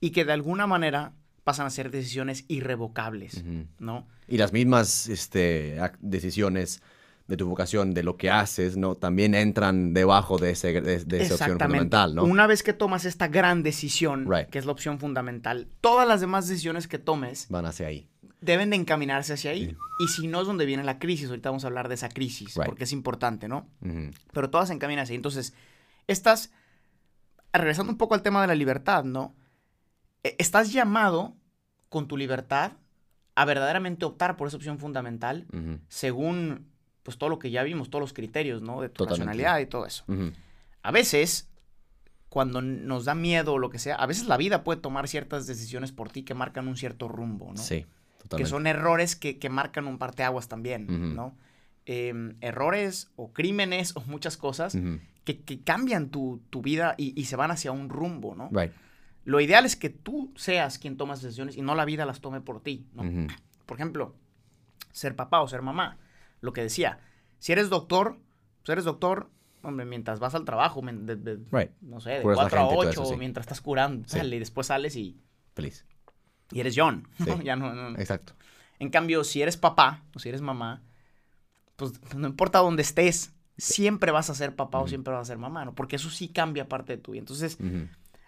y 0.00 0.10
que 0.10 0.26
de 0.26 0.32
alguna 0.34 0.66
manera 0.66 1.14
pasan 1.44 1.66
a 1.66 1.70
ser 1.70 1.90
decisiones 1.90 2.44
irrevocables. 2.48 3.42
¿no? 3.78 4.06
Y 4.28 4.36
las 4.36 4.52
mismas 4.52 5.08
este, 5.08 5.80
decisiones 6.00 6.82
de 7.26 7.38
tu 7.38 7.48
vocación, 7.48 7.94
de 7.94 8.02
lo 8.02 8.18
que 8.18 8.30
haces, 8.30 8.76
¿no? 8.76 8.96
También 8.96 9.34
entran 9.34 9.94
debajo 9.94 10.36
de, 10.36 10.50
ese, 10.50 10.80
de, 10.82 11.04
de 11.04 11.22
esa 11.22 11.34
opción 11.34 11.52
fundamental, 11.52 12.14
¿no? 12.14 12.24
Una 12.24 12.46
vez 12.46 12.62
que 12.62 12.74
tomas 12.74 13.06
esta 13.06 13.28
gran 13.28 13.62
decisión, 13.62 14.26
Right. 14.30 14.48
que 14.48 14.58
es 14.58 14.66
la 14.66 14.72
opción 14.72 14.98
fundamental, 14.98 15.68
todas 15.80 16.06
las 16.06 16.20
demás 16.20 16.48
decisiones 16.48 16.86
que 16.86 16.98
tomes 16.98 17.46
Van 17.48 17.64
hacia 17.64 17.86
ahí. 17.86 18.08
Deben 18.40 18.70
de 18.70 18.76
encaminarse 18.76 19.32
hacia 19.34 19.50
ahí. 19.50 19.70
Sí. 19.70 19.76
Y 20.00 20.08
si 20.08 20.26
no 20.28 20.40
es 20.40 20.46
donde 20.46 20.64
viene 20.66 20.84
la 20.84 20.98
crisis, 20.98 21.28
ahorita 21.28 21.50
vamos 21.50 21.64
a 21.64 21.66
hablar 21.68 21.88
de 21.88 21.94
esa 21.94 22.08
crisis, 22.08 22.54
Right. 22.54 22.66
porque 22.66 22.84
es 22.84 22.92
importante, 22.92 23.48
¿no? 23.48 23.66
Pero 24.32 24.48
todas 24.50 24.68
se 24.68 24.74
encaminan 24.74 25.02
así. 25.04 25.14
Entonces, 25.14 25.54
estás, 26.06 26.52
regresando 27.52 27.90
un 27.92 27.98
poco 27.98 28.14
al 28.14 28.22
tema 28.22 28.40
de 28.40 28.46
la 28.46 28.54
libertad, 28.54 29.04
¿no? 29.04 29.34
E- 30.22 30.36
Estás 30.38 30.72
llamado 30.72 31.34
con 31.88 32.06
tu 32.06 32.16
libertad 32.16 32.72
a 33.34 33.44
verdaderamente 33.44 34.04
optar 34.04 34.36
por 34.36 34.48
esa 34.48 34.56
opción 34.56 34.78
fundamental 34.78 35.46
según, 35.88 36.68
pues, 37.02 37.18
todo 37.18 37.30
lo 37.30 37.38
que 37.38 37.50
ya 37.50 37.62
vimos, 37.62 37.88
todos 37.90 38.00
los 38.02 38.12
criterios, 38.12 38.62
¿no? 38.62 38.80
De 38.82 38.88
tu 38.88 39.04
Totalmente. 39.04 39.26
nacionalidad 39.36 39.60
y 39.60 39.66
todo 39.70 39.86
eso. 39.86 40.04
A 40.82 40.90
veces, 40.92 41.48
cuando 42.28 42.60
nos 42.62 43.04
da 43.06 43.14
miedo 43.14 43.54
o 43.54 43.58
lo 43.58 43.70
que 43.70 43.78
sea, 43.78 43.96
a 43.96 44.06
veces 44.06 44.26
la 44.26 44.36
vida 44.36 44.62
puede 44.64 44.80
tomar 44.80 45.08
ciertas 45.08 45.46
decisiones 45.46 45.92
por 45.92 46.10
ti 46.10 46.22
que 46.24 46.34
marcan 46.34 46.68
un 46.68 46.76
cierto 46.76 47.08
rumbo, 47.08 47.52
¿no? 47.52 47.56
Sí, 47.56 47.86
que 48.36 48.46
son 48.46 48.66
errores 48.66 49.16
que, 49.16 49.38
que 49.38 49.48
marcan 49.48 49.86
un 49.86 49.98
parteaguas 49.98 50.48
también. 50.48 51.14
¿no? 51.14 51.36
Em, 51.86 52.36
errores 52.40 53.10
o 53.16 53.32
crímenes 53.32 53.92
o 53.96 54.00
muchas 54.02 54.36
cosas 54.36 54.76
que, 55.24 55.40
que 55.40 55.62
cambian 55.62 56.10
tu, 56.10 56.42
tu 56.50 56.60
vida 56.62 56.94
y, 56.98 57.18
y 57.18 57.24
se 57.24 57.36
van 57.36 57.50
hacia 57.50 57.72
un 57.72 57.88
rumbo, 57.88 58.34
¿no? 58.34 58.48
Right. 58.52 58.72
Lo 59.24 59.40
ideal 59.40 59.64
es 59.66 59.76
que 59.76 59.90
tú 59.90 60.32
seas 60.36 60.78
quien 60.78 60.96
tomas 60.96 61.20
decisiones 61.22 61.56
y 61.56 61.62
no 61.62 61.74
la 61.74 61.84
vida 61.84 62.06
las 62.06 62.20
tome 62.20 62.40
por 62.40 62.62
ti, 62.62 62.86
¿no? 62.94 63.02
Por 63.66 63.76
ejemplo, 63.76 64.14
ser 64.92 65.14
papá 65.16 65.40
o 65.42 65.48
ser 65.48 65.60
mamá. 65.62 65.98
Lo 66.40 66.52
que 66.54 66.62
decía, 66.62 67.00
si 67.38 67.52
eres 67.52 67.68
doctor, 67.68 68.18
pues 68.64 68.70
eres 68.70 68.84
doctor, 68.84 69.28
hombre, 69.62 69.84
mientras 69.84 70.18
vas 70.18 70.34
al 70.34 70.44
trabajo, 70.46 70.80
men- 70.80 71.04
de- 71.04 71.16
de- 71.16 71.36
Right. 71.50 71.72
no 71.82 72.00
sé, 72.00 72.10
de 72.10 72.22
Curas 72.22 72.38
a 72.38 72.42
la 72.44 72.48
4 72.50 72.58
a 72.58 72.62
gente 72.62 72.74
y 72.74 72.78
todo 72.78 72.88
8, 72.90 73.02
eso, 73.02 73.12
sí. 73.12 73.16
mientras 73.18 73.44
estás 73.44 73.60
curando, 73.60 74.08
Sí. 74.08 74.16
sale, 74.18 74.36
y 74.36 74.38
después 74.38 74.66
sales 74.68 74.96
y, 74.96 75.20
Feliz. 75.54 75.84
Y 76.50 76.60
eres 76.60 76.74
John, 76.76 77.08
¿no? 77.18 77.42
Ya 77.42 77.56
no, 77.56 77.74
no- 77.74 77.98
Exacto. 77.98 78.34
En 78.78 78.90
cambio, 78.90 79.24
si 79.24 79.42
eres 79.42 79.56
papá 79.56 80.04
o 80.14 80.18
si 80.18 80.28
eres 80.28 80.40
mamá, 80.40 80.82
pues 81.76 81.92
no 82.14 82.28
importa 82.28 82.58
dónde 82.60 82.82
estés, 82.82 83.32
siempre 83.56 84.12
vas 84.12 84.30
a 84.30 84.34
ser 84.34 84.54
papá 84.54 84.78
o 84.78 84.86
siempre 84.86 85.12
vas 85.12 85.22
a 85.22 85.24
ser 85.32 85.38
mamá, 85.38 85.64
¿no? 85.64 85.74
Porque 85.74 85.96
eso 85.96 86.10
sí 86.10 86.28
cambia 86.28 86.68
parte 86.68 86.96
de 86.96 87.02
tu 87.02 87.12
vida. 87.12 87.20
Entonces, 87.20 87.58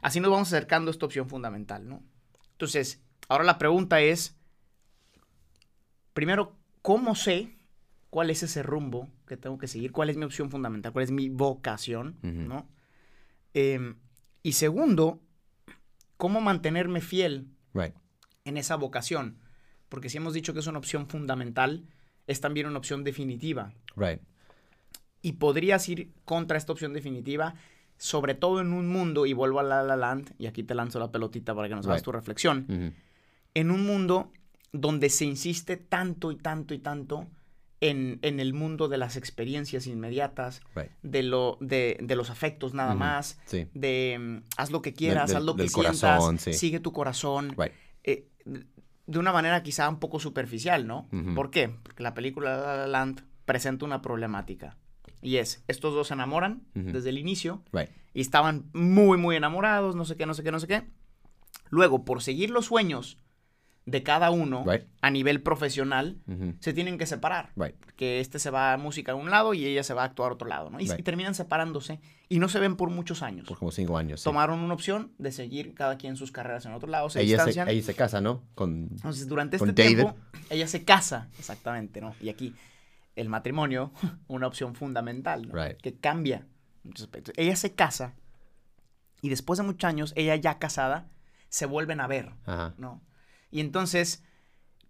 así 0.03 0.19
nos 0.21 0.31
vamos 0.31 0.49
acercando 0.49 0.91
a 0.91 0.93
esta 0.93 1.07
opción 1.07 1.29
fundamental, 1.29 1.89
¿no? 1.89 2.03
Entonces, 2.53 3.01
ahora 3.29 3.45
la 3.45 3.59
pregunta 3.59 4.01
es, 4.01 4.37
primero, 6.15 6.57
¿cómo 6.83 7.15
sé 7.15 7.55
cuál 8.11 8.31
es 8.31 8.43
ese 8.43 8.63
rumbo 8.63 9.09
que 9.27 9.37
tengo 9.37 9.59
que 9.59 9.69
seguir? 9.69 9.93
¿Cuál 9.93 10.11
es 10.11 10.17
mi 10.17 10.25
opción 10.25 10.51
fundamental? 10.51 10.93
¿Cuál 10.93 11.05
es 11.05 11.11
mi 11.11 11.29
vocación? 11.29 12.19
¿no? 12.23 12.69
Em, 13.55 13.97
y 14.43 14.53
segundo, 14.53 15.21
¿cómo 16.17 16.41
mantenerme 16.41 17.01
fiel 17.01 17.47
Right. 17.73 17.95
En 18.45 18.57
esa 18.57 18.77
vocación? 18.77 19.39
Porque 19.89 20.09
si 20.09 20.19
hemos 20.19 20.35
dicho 20.35 20.53
que 20.53 20.61
es 20.61 20.67
una 20.67 20.79
opción 20.79 21.07
fundamental, 21.09 21.85
es 22.27 22.41
también 22.41 22.67
una 22.67 22.79
opción 22.79 23.03
definitiva. 23.05 23.73
Right. 23.97 24.21
Y 25.23 25.33
podrías 25.33 25.89
ir 25.89 26.11
contra 26.25 26.57
esta 26.57 26.73
opción 26.73 26.93
definitiva, 26.93 27.55
sobre 27.99 28.35
todo 28.35 28.61
en 28.61 28.73
un 28.73 28.89
mundo, 28.89 29.27
y 29.27 29.33
vuelvo 29.33 29.61
a 29.61 29.63
La 29.63 29.83
La 29.83 29.97
Land, 29.97 30.33
y 30.39 30.47
aquí 30.47 30.63
te 30.63 30.75
lanzo 30.75 30.99
la 30.99 31.11
pelotita 31.11 31.55
para 31.55 31.69
que 31.69 31.75
nos 31.75 31.87
hagas 31.87 31.99
Right. 31.99 32.05
tu 32.05 32.13
reflexión, 32.13 32.95
en 33.55 33.71
un 33.71 33.85
mundo 33.85 34.33
donde 34.73 35.11
se 35.11 35.25
insiste 35.25 35.77
tanto 35.77 36.31
y 36.31 36.37
tanto 36.37 36.73
y 36.75 36.79
tanto 36.79 37.27
en, 37.81 38.19
en 38.23 38.39
el 38.41 38.53
mundo 38.55 38.89
de 38.89 38.99
las 38.99 39.17
experiencias 39.17 39.87
inmediatas, 39.87 40.63
Right. 40.77 40.91
de, 41.03 41.23
lo, 41.25 41.59
de, 41.61 41.99
de 42.01 42.15
los 42.17 42.31
afectos 42.31 42.73
nada 42.75 42.95
más, 42.95 43.39
Sí. 43.47 43.67
de 43.75 44.17
mm, 44.21 44.37
haz 44.57 44.71
lo 44.71 44.81
que 44.83 44.93
quieras, 44.95 45.35
haz 45.35 45.43
lo 45.43 45.57
que 45.57 45.69
sientas, 45.69 46.01
corazón, 46.01 46.39
sí. 46.39 46.53
sigue 46.55 46.79
tu 46.81 46.93
corazón, 46.93 47.55
Right. 47.59 47.73
Eh, 48.05 48.27
de 49.07 49.19
una 49.19 49.33
manera 49.33 49.63
quizá 49.63 49.89
un 49.89 49.99
poco 49.99 50.21
superficial, 50.21 50.87
¿no? 50.87 51.09
¿Por 51.35 51.51
qué? 51.51 51.69
Porque 51.83 52.03
la 52.03 52.15
película 52.15 52.57
La 52.57 52.77
La 52.77 52.87
Land 52.87 53.23
presenta 53.45 53.85
una 53.85 54.01
problemática. 54.03 54.77
Y 55.23 55.37
es, 55.37 55.63
estos 55.69 55.93
dos 55.95 56.09
se 56.09 56.15
enamoran 56.15 56.63
desde 56.75 57.11
el 57.11 57.19
inicio 57.19 57.63
Right. 57.73 57.91
y 58.15 58.21
estaban 58.21 58.71
muy, 58.73 59.19
muy 59.19 59.37
enamorados, 59.37 59.95
no 59.97 60.05
sé 60.05 60.17
qué, 60.17 60.25
no 60.27 60.35
sé 60.35 60.43
qué, 60.43 60.53
no 60.53 60.61
sé 60.61 60.67
qué. 60.67 60.85
Luego, 61.69 62.05
por 62.05 62.23
seguir 62.23 62.51
los 62.51 62.67
sueños 62.67 63.19
de 63.87 64.03
cada 64.03 64.31
uno 64.31 64.63
Right. 64.65 64.85
a 65.01 65.11
nivel 65.11 65.43
profesional, 65.43 66.19
se 66.61 66.73
tienen 66.73 66.99
que 66.99 67.07
separar. 67.07 67.51
Right. 67.57 67.75
Que 67.97 68.21
este 68.21 68.39
se 68.39 68.51
va 68.51 68.73
a 68.75 68.77
música 68.77 69.13
a 69.13 69.15
un 69.15 69.31
lado 69.31 69.53
y 69.55 69.65
ella 69.65 69.83
se 69.83 69.95
va 69.95 70.03
a 70.03 70.05
actuar 70.07 70.31
a 70.31 70.35
otro 70.35 70.47
lado, 70.47 70.71
¿no? 70.71 70.79
Y, 70.81 70.85
Right. 70.87 71.01
y 71.01 71.03
terminan 71.03 71.35
separándose 71.35 71.99
y 72.29 72.39
no 72.39 72.49
se 72.49 72.61
ven 72.61 72.77
por 72.77 72.91
muchos 72.91 73.23
años. 73.23 73.49
Por 73.49 73.59
como 73.59 73.73
cinco 73.73 73.97
años. 73.99 74.21
sí. 74.21 74.25
Tomaron 74.25 74.61
una 74.61 74.75
opción 74.75 75.13
de 75.19 75.33
seguir 75.33 75.75
cada 75.75 75.97
quien 75.97 76.17
sus 76.17 76.31
carreras 76.31 76.67
en 76.67 76.73
otro 76.73 76.89
lado, 76.89 77.09
se 77.11 77.21
ella, 77.23 77.39
se, 77.39 77.47
distancian. 77.47 77.69
ella 77.69 77.83
se 77.83 77.95
casa, 77.95 78.21
¿no? 78.21 78.43
Con... 78.55 78.89
Entonces, 78.93 79.27
durante 79.27 79.59
con 79.59 79.71
este 79.71 79.83
David. 79.83 79.97
tiempo, 79.97 80.17
ella 80.51 80.69
se 80.69 80.85
casa, 80.85 81.29
exactamente, 81.39 82.01
¿no? 82.01 82.15
Y 82.21 82.29
aquí, 82.29 82.55
el 83.17 83.29
matrimonio, 83.29 83.93
una 84.29 84.47
opción 84.47 84.75
fundamental. 84.77 85.51
Que 85.83 85.95
cambia 85.95 86.47
muchos 86.85 87.05
aspectos. 87.05 87.35
Ella 87.37 87.57
se 87.57 87.75
casa 87.75 88.15
y 89.23 89.31
después 89.31 89.59
de 89.59 89.65
muchos 89.65 89.89
años, 89.89 90.13
ella 90.17 90.37
ya 90.37 90.59
casada, 90.59 91.09
se 91.49 91.67
vuelven 91.67 92.01
a 92.01 92.07
ver, 92.07 92.31
Ajá. 92.47 92.75
¿no? 92.79 93.01
Y 93.51 93.61
entonces, 93.61 94.23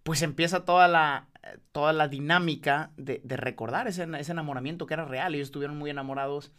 pues 0.03 0.21
empieza 0.21 0.65
toda 0.65 0.87
la, 0.87 1.27
eh, 1.43 1.57
toda 1.71 1.93
la 1.93 2.07
dinámica 2.07 2.91
de, 2.97 3.21
de 3.23 3.37
recordar 3.37 3.87
ese, 3.87 4.07
ese 4.19 4.31
enamoramiento 4.31 4.85
que 4.85 4.93
era 4.93 5.05
real. 5.05 5.33
Ellos 5.35 5.47
estuvieron 5.47 5.77
muy 5.77 5.89
enamorados, 5.89 6.51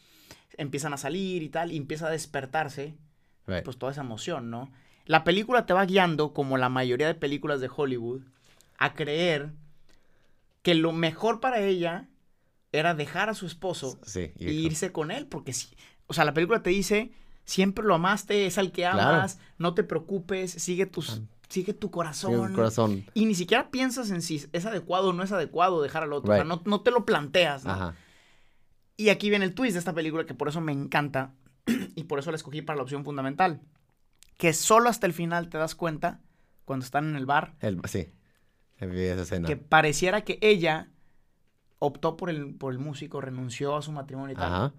empiezan 0.57 0.93
a 0.95 0.97
salir 0.97 1.43
y 1.43 1.49
tal, 1.49 1.73
y 1.73 1.77
empieza 1.77 2.07
a 2.07 2.11
despertarse 2.11 2.95
Right. 3.45 3.65
pues 3.65 3.77
toda 3.77 3.91
esa 3.91 4.03
emoción, 4.03 4.51
¿no? 4.51 4.71
La 5.05 5.25
película 5.25 5.67
te 5.67 5.73
va 5.73 5.85
guiando, 5.85 6.33
como 6.33 6.59
la 6.59 6.69
mayoría 6.69 7.09
de 7.09 7.17
películas 7.17 7.61
de 7.61 7.69
Hollywood, 7.75 8.23
a 8.79 8.95
creer 8.95 9.51
que 10.63 10.77
lo 10.77 10.93
mejor 10.93 11.41
para 11.41 11.59
ella 11.61 12.09
era 12.71 12.95
dejar 12.95 13.29
a 13.29 13.35
su 13.35 13.47
esposo 13.47 13.99
sí. 14.05 14.31
e 14.39 14.53
irse 14.53 14.93
con 14.93 15.11
él, 15.11 15.27
porque 15.27 15.53
sí, 15.53 15.69
o 16.07 16.15
sea, 16.15 16.25
la 16.25 16.33
película 16.35 16.63
te 16.63 16.71
dice, 16.71 17.11
siempre 17.45 17.85
lo 17.85 17.97
amaste, 17.97 18.47
es 18.47 18.59
al 18.59 18.71
que 18.71 18.83
Claro. 18.83 19.01
amas, 19.01 19.41
no 19.59 19.75
te 19.75 19.83
preocupes, 19.83 20.53
sigue 20.53 20.87
tus, 20.87 21.21
sigue 21.53 21.75
tu 21.75 21.91
corazón. 21.91 22.33
Sí, 22.35 22.41
el 22.41 22.53
corazón. 22.55 23.05
Y 23.15 23.27
ni 23.27 23.35
siquiera 23.35 23.71
piensas 23.71 24.11
en 24.11 24.23
si 24.23 24.45
es 24.53 24.67
adecuado 24.67 25.11
o 25.11 25.13
no 25.13 25.23
es 25.23 25.33
adecuado 25.33 25.83
dejar 25.83 26.03
al 26.03 26.13
otro, 26.13 26.33
o 26.33 26.35
sea, 26.35 26.45
no, 26.45 26.63
no 26.65 26.81
te 26.81 26.91
lo 26.91 27.05
planteas, 27.05 27.65
¿no? 27.65 27.73
Ajá. 27.73 27.95
Y 28.97 29.11
aquí 29.11 29.29
viene 29.31 29.45
el 29.45 29.55
twist 29.55 29.75
de 29.75 29.79
esta 29.79 29.93
película 29.93 30.25
que 30.25 30.35
por 30.35 30.49
eso 30.49 30.61
me 30.61 30.73
encanta 30.73 31.35
y 31.95 32.05
por 32.05 32.19
eso 32.19 32.31
la 32.31 32.37
escogí 32.37 32.63
para 32.63 32.77
la 32.79 32.83
opción 32.83 33.05
fundamental. 33.05 33.61
Que 34.39 34.53
solo 34.55 34.89
hasta 34.89 35.07
el 35.07 35.13
final 35.13 35.51
te 35.51 35.59
das 35.59 35.75
cuenta, 35.75 36.21
cuando 36.65 36.85
están 36.85 37.09
en 37.09 37.17
el 37.17 37.27
bar, 37.27 37.55
El- 37.61 37.81
sí. 37.85 38.13
Esa 38.79 39.23
escena. 39.23 39.47
que 39.47 39.57
pareciera 39.57 40.23
que 40.23 40.39
ella 40.41 40.89
optó 41.79 42.17
por 42.17 42.31
el, 42.31 42.55
por 42.55 42.73
el 42.73 42.79
músico, 42.81 43.21
renunció 43.21 43.77
a 43.77 43.83
su 43.83 43.93
matrimonio 43.93 44.33
y 44.33 44.37
tal. 44.37 44.53
Ajá. 44.53 44.73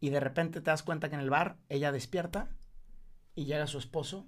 Y 0.00 0.10
de 0.10 0.20
repente 0.20 0.60
te 0.60 0.70
das 0.70 0.82
cuenta 0.82 1.08
que 1.08 1.16
en 1.16 1.20
el 1.20 1.30
bar 1.30 1.56
ella 1.68 1.92
despierta 1.92 2.48
y 3.34 3.44
llega 3.44 3.66
su 3.66 3.76
esposo 3.78 4.26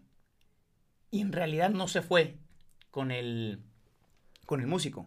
y 1.11 1.21
en 1.21 1.33
realidad 1.33 1.71
no 1.71 1.89
se 1.89 2.03
fue 2.03 2.39
con 2.91 3.11
el, 3.11 3.63
con 4.47 4.61
el 4.61 4.67
músico, 4.67 5.07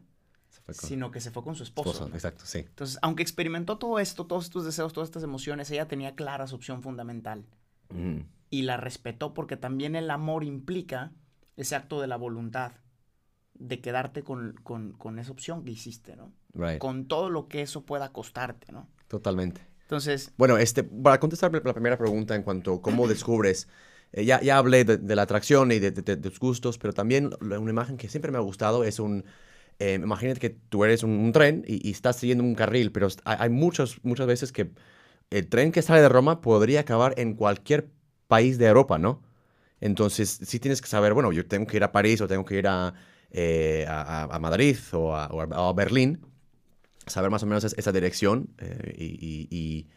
con- 0.66 0.76
sino 0.76 1.12
que 1.12 1.20
se 1.20 1.32
fue 1.32 1.44
con 1.44 1.56
su 1.56 1.64
esposo. 1.64 1.92
esposo, 1.92 2.10
¿no? 2.10 2.16
Exacto, 2.16 2.46
sí. 2.46 2.60
Entonces, 2.60 2.98
aunque 3.02 3.24
experimentó 3.24 3.78
todo 3.78 4.00
esto, 4.00 4.26
todos 4.26 4.46
estos 4.46 4.66
deseos, 4.66 4.94
todas 4.94 5.10
estas 5.10 5.24
emociones, 5.24 5.70
ella 5.72 5.88
tenía 5.88 6.16
clara 6.16 6.48
su 6.48 6.56
opción 6.56 6.82
fundamental 6.82 7.46
Ujú. 7.90 8.26
y 8.50 8.62
la 8.64 8.78
respetó 8.78 9.34
porque 9.34 9.58
también 9.58 9.96
el 9.96 10.10
amor 10.10 10.44
implica 10.44 11.12
ese 11.58 11.76
acto 11.76 12.02
de 12.02 12.08
la 12.08 12.16
voluntad, 12.18 12.74
de 13.54 13.80
quedarte 13.82 14.24
con, 14.24 14.54
con, 14.64 14.94
con 14.94 15.20
esa 15.20 15.32
opción 15.32 15.64
que 15.64 15.72
hiciste, 15.72 16.16
¿no? 16.16 16.32
Right. 16.54 16.80
Con 16.80 17.08
todo 17.08 17.30
lo 17.30 17.48
que 17.48 17.62
eso 17.62 17.86
pueda 17.86 18.12
costarte, 18.12 18.72
¿no? 18.72 18.88
Totalmente. 19.08 19.62
Entonces, 19.84 20.34
Bueno, 20.38 20.58
este, 20.58 20.84
para 20.84 21.20
contestar 21.20 21.52
la 21.54 21.74
primera 21.74 21.98
pregunta 21.98 22.34
en 22.36 22.44
cuanto 22.44 22.76
a 22.76 22.82
cómo 22.82 23.08
descubres, 23.08 23.68
eh, 24.14 24.26
ya, 24.26 24.42
ya 24.42 24.58
hablé 24.58 24.84
de, 24.86 24.98
de 24.98 25.16
la 25.16 25.24
atracción 25.24 25.72
y 25.72 25.80
de, 25.80 25.92
de- 25.92 26.02
de 26.02 26.18
tus 26.18 26.40
gustos, 26.40 26.78
pero 26.78 26.94
también 26.94 27.32
una 27.42 27.70
imagen 27.70 27.98
que 27.98 28.10
siempre 28.10 28.32
me 28.32 28.38
ha 28.38 28.42
gustado 28.42 28.84
es 28.84 29.00
un, 29.00 29.26
eh, 29.80 29.96
imagínate 30.02 30.40
que 30.40 30.50
tú 30.52 30.84
eres 30.86 31.04
un, 31.04 31.12
un 31.12 31.32
tren 31.32 31.64
y, 31.68 31.88
y 31.88 31.92
estás 31.92 32.18
siguiendo 32.18 32.44
un 32.44 32.56
carril, 32.56 32.92
pero 32.92 33.08
hay, 33.26 33.38
hay 33.40 33.50
muchos, 33.50 34.00
muchas 34.04 34.28
veces 34.28 34.52
que 34.52 34.72
el 35.32 35.48
tren 35.50 35.72
que 35.72 35.82
sale 35.82 36.02
de 36.02 36.10
Roma 36.10 36.42
podría 36.42 36.82
acabar 36.82 37.14
en 37.18 37.36
cualquier 37.36 37.90
país 38.28 38.58
de 38.58 38.68
Europa, 38.68 38.98
¿no? 39.00 39.22
Entonces, 39.82 40.40
sí 40.44 40.60
tienes 40.60 40.82
que 40.82 40.88
saber, 40.88 41.14
bueno, 41.14 41.32
yo 41.32 41.46
tengo 41.48 41.68
que 41.68 41.78
ir 41.78 41.84
a 41.84 41.92
París 41.92 42.22
o 42.22 42.28
tengo 42.28 42.46
que 42.46 42.58
ir 42.58 42.68
a, 42.68 42.94
eh, 43.32 43.86
a, 43.90 44.24
a- 44.26 44.40
Madrid 44.40 44.78
o 44.94 45.16
a, 45.16 45.28
o 45.28 45.42
a- 45.42 45.74
Berlín, 45.74 46.22
saber 47.08 47.30
más 47.32 47.44
o 47.44 47.46
menos 47.48 47.64
es- 47.64 47.76
esa 47.78 47.92
dirección 47.92 48.50
eh, 48.60 48.96
y, 48.98 49.06
y- 49.06 49.48
y, 49.52 49.88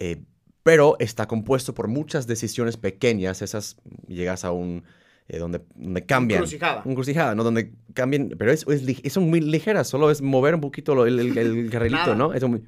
eh, 0.00 0.22
pero 0.66 0.96
está 0.98 1.28
compuesto 1.28 1.74
por 1.74 1.86
muchas 1.86 2.26
decisiones 2.26 2.76
pequeñas, 2.76 3.40
esas 3.40 3.76
llegas 4.08 4.44
a 4.44 4.50
un 4.50 4.82
eh, 5.28 5.38
donde, 5.38 5.60
donde 5.76 6.04
cambian. 6.04 6.40
Encrucijada. 6.40 6.82
Un 6.84 6.94
crucijada, 6.96 7.36
¿no? 7.36 7.44
Donde 7.44 7.72
cambian, 7.94 8.34
pero 8.36 8.50
es, 8.50 8.66
es, 8.66 9.12
son 9.12 9.30
muy 9.30 9.40
ligeras, 9.40 9.86
solo 9.86 10.10
es 10.10 10.22
mover 10.22 10.56
un 10.56 10.60
poquito 10.60 10.96
lo- 10.96 11.06
el, 11.06 11.20
el, 11.20 11.38
el 11.38 11.70
carrilito. 11.74 12.16
¿no? 12.16 12.34
Es 12.34 12.42
muy 12.42 12.64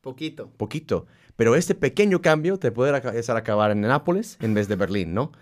poquito. 0.00 0.50
poquito. 0.56 1.06
Pero 1.36 1.54
este 1.54 1.74
pequeño 1.74 2.22
cambio 2.22 2.58
te 2.58 2.72
puede 2.72 2.96
hacer 2.96 3.36
acabar 3.36 3.70
en 3.70 3.82
Nápoles 3.82 4.38
en 4.40 4.54
vez 4.54 4.68
de 4.68 4.76
Berlín, 4.76 5.12
¿no? 5.12 5.32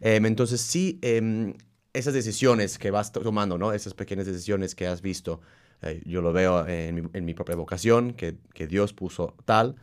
Em, 0.00 0.24
entonces 0.26 0.60
sí, 0.60 1.00
em, 1.02 1.54
esas 1.92 2.14
decisiones 2.14 2.78
que 2.78 2.92
vas 2.92 3.10
to- 3.10 3.20
tomando, 3.20 3.58
¿no? 3.58 3.72
Esas 3.72 3.94
pequeñas 3.94 4.26
decisiones 4.26 4.74
que 4.76 4.86
has 4.86 5.02
visto, 5.02 5.40
eh, 5.82 6.02
yo 6.04 6.20
lo 6.22 6.32
veo 6.32 6.66
en 6.68 6.94
mi, 6.94 7.02
en 7.14 7.24
mi 7.24 7.34
propia 7.34 7.56
vocación, 7.56 8.12
que, 8.12 8.36
que 8.54 8.66
Dios 8.68 8.92
puso 8.92 9.34
tal. 9.44 9.74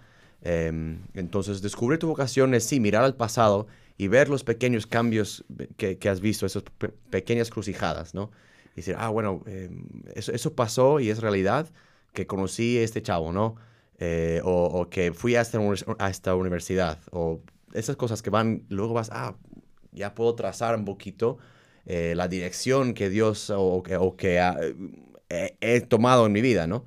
Em, 0.48 1.00
entonces 1.16 1.62
descubrir 1.64 1.98
tu 2.00 2.08
vocación 2.08 2.54
es 2.54 2.66
sí, 2.66 2.80
mirar 2.80 3.04
al 3.04 3.16
pasado 3.16 3.68
y 3.98 4.10
ver 4.10 4.30
los 4.30 4.44
pequeños 4.44 4.86
cambios 4.88 5.44
que, 5.78 5.98
que 5.98 6.10
has 6.10 6.22
visto, 6.22 6.46
esas 6.46 6.64
pe- 6.78 6.90
pequeñas 7.10 7.50
crucijadas, 7.50 8.14
¿no? 8.14 8.32
Y 8.74 8.78
decir, 8.78 8.96
ah, 9.00 9.10
bueno, 9.10 9.42
em, 9.48 9.86
eso, 10.16 10.32
eso 10.34 10.54
pasó 10.56 11.00
y 11.00 11.10
es 11.10 11.20
realidad 11.22 11.70
que 12.14 12.28
conocí 12.28 12.78
a 12.78 12.84
este 12.84 13.02
chavo, 13.02 13.32
¿no? 13.34 13.56
Eh, 14.00 14.42
o, 14.44 14.66
o 14.82 14.90
que 14.90 15.14
fui 15.14 15.36
a 15.36 15.42
esta, 15.42 15.60
univers- 15.60 15.96
a 16.00 16.10
esta 16.10 16.36
universidad, 16.36 17.00
o 17.12 17.42
esas 17.74 17.96
cosas 17.96 18.22
que 18.22 18.30
van, 18.30 18.66
luego 18.70 18.94
vas, 18.94 19.10
ah, 19.14 19.36
ya 19.94 20.14
puedo 20.14 20.36
trazar 20.36 20.76
un 20.76 20.86
poquito 20.86 21.38
eh, 21.86 22.14
la 22.16 22.28
dirección 22.28 22.94
que 22.94 23.10
Dios 23.10 23.50
o, 23.50 23.62
o 23.62 23.84
que, 23.84 23.98
o 23.98 24.16
que 24.18 24.40
ha- 24.40 24.58
he, 25.30 25.58
he 25.62 25.82
tomado 25.82 26.26
en 26.26 26.32
mi 26.34 26.42
vida, 26.42 26.68
¿no? 26.68 26.86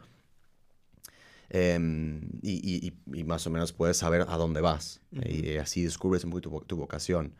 Em, 1.50 2.20
y, 2.42 2.52
y- 2.62 2.88
y- 2.88 3.20
y 3.20 3.24
más 3.24 3.46
o 3.46 3.50
menos 3.50 3.72
puedes 3.72 3.96
saber 3.96 4.22
a 4.28 4.36
dónde 4.36 4.60
vas, 4.60 5.00
y 5.12 5.56
así 5.56 5.82
descubres 5.82 6.22
un 6.24 6.30
poquito 6.30 6.50
tu, 6.50 6.56
vo- 6.56 6.66
tu 6.66 6.76
vocación. 6.76 7.34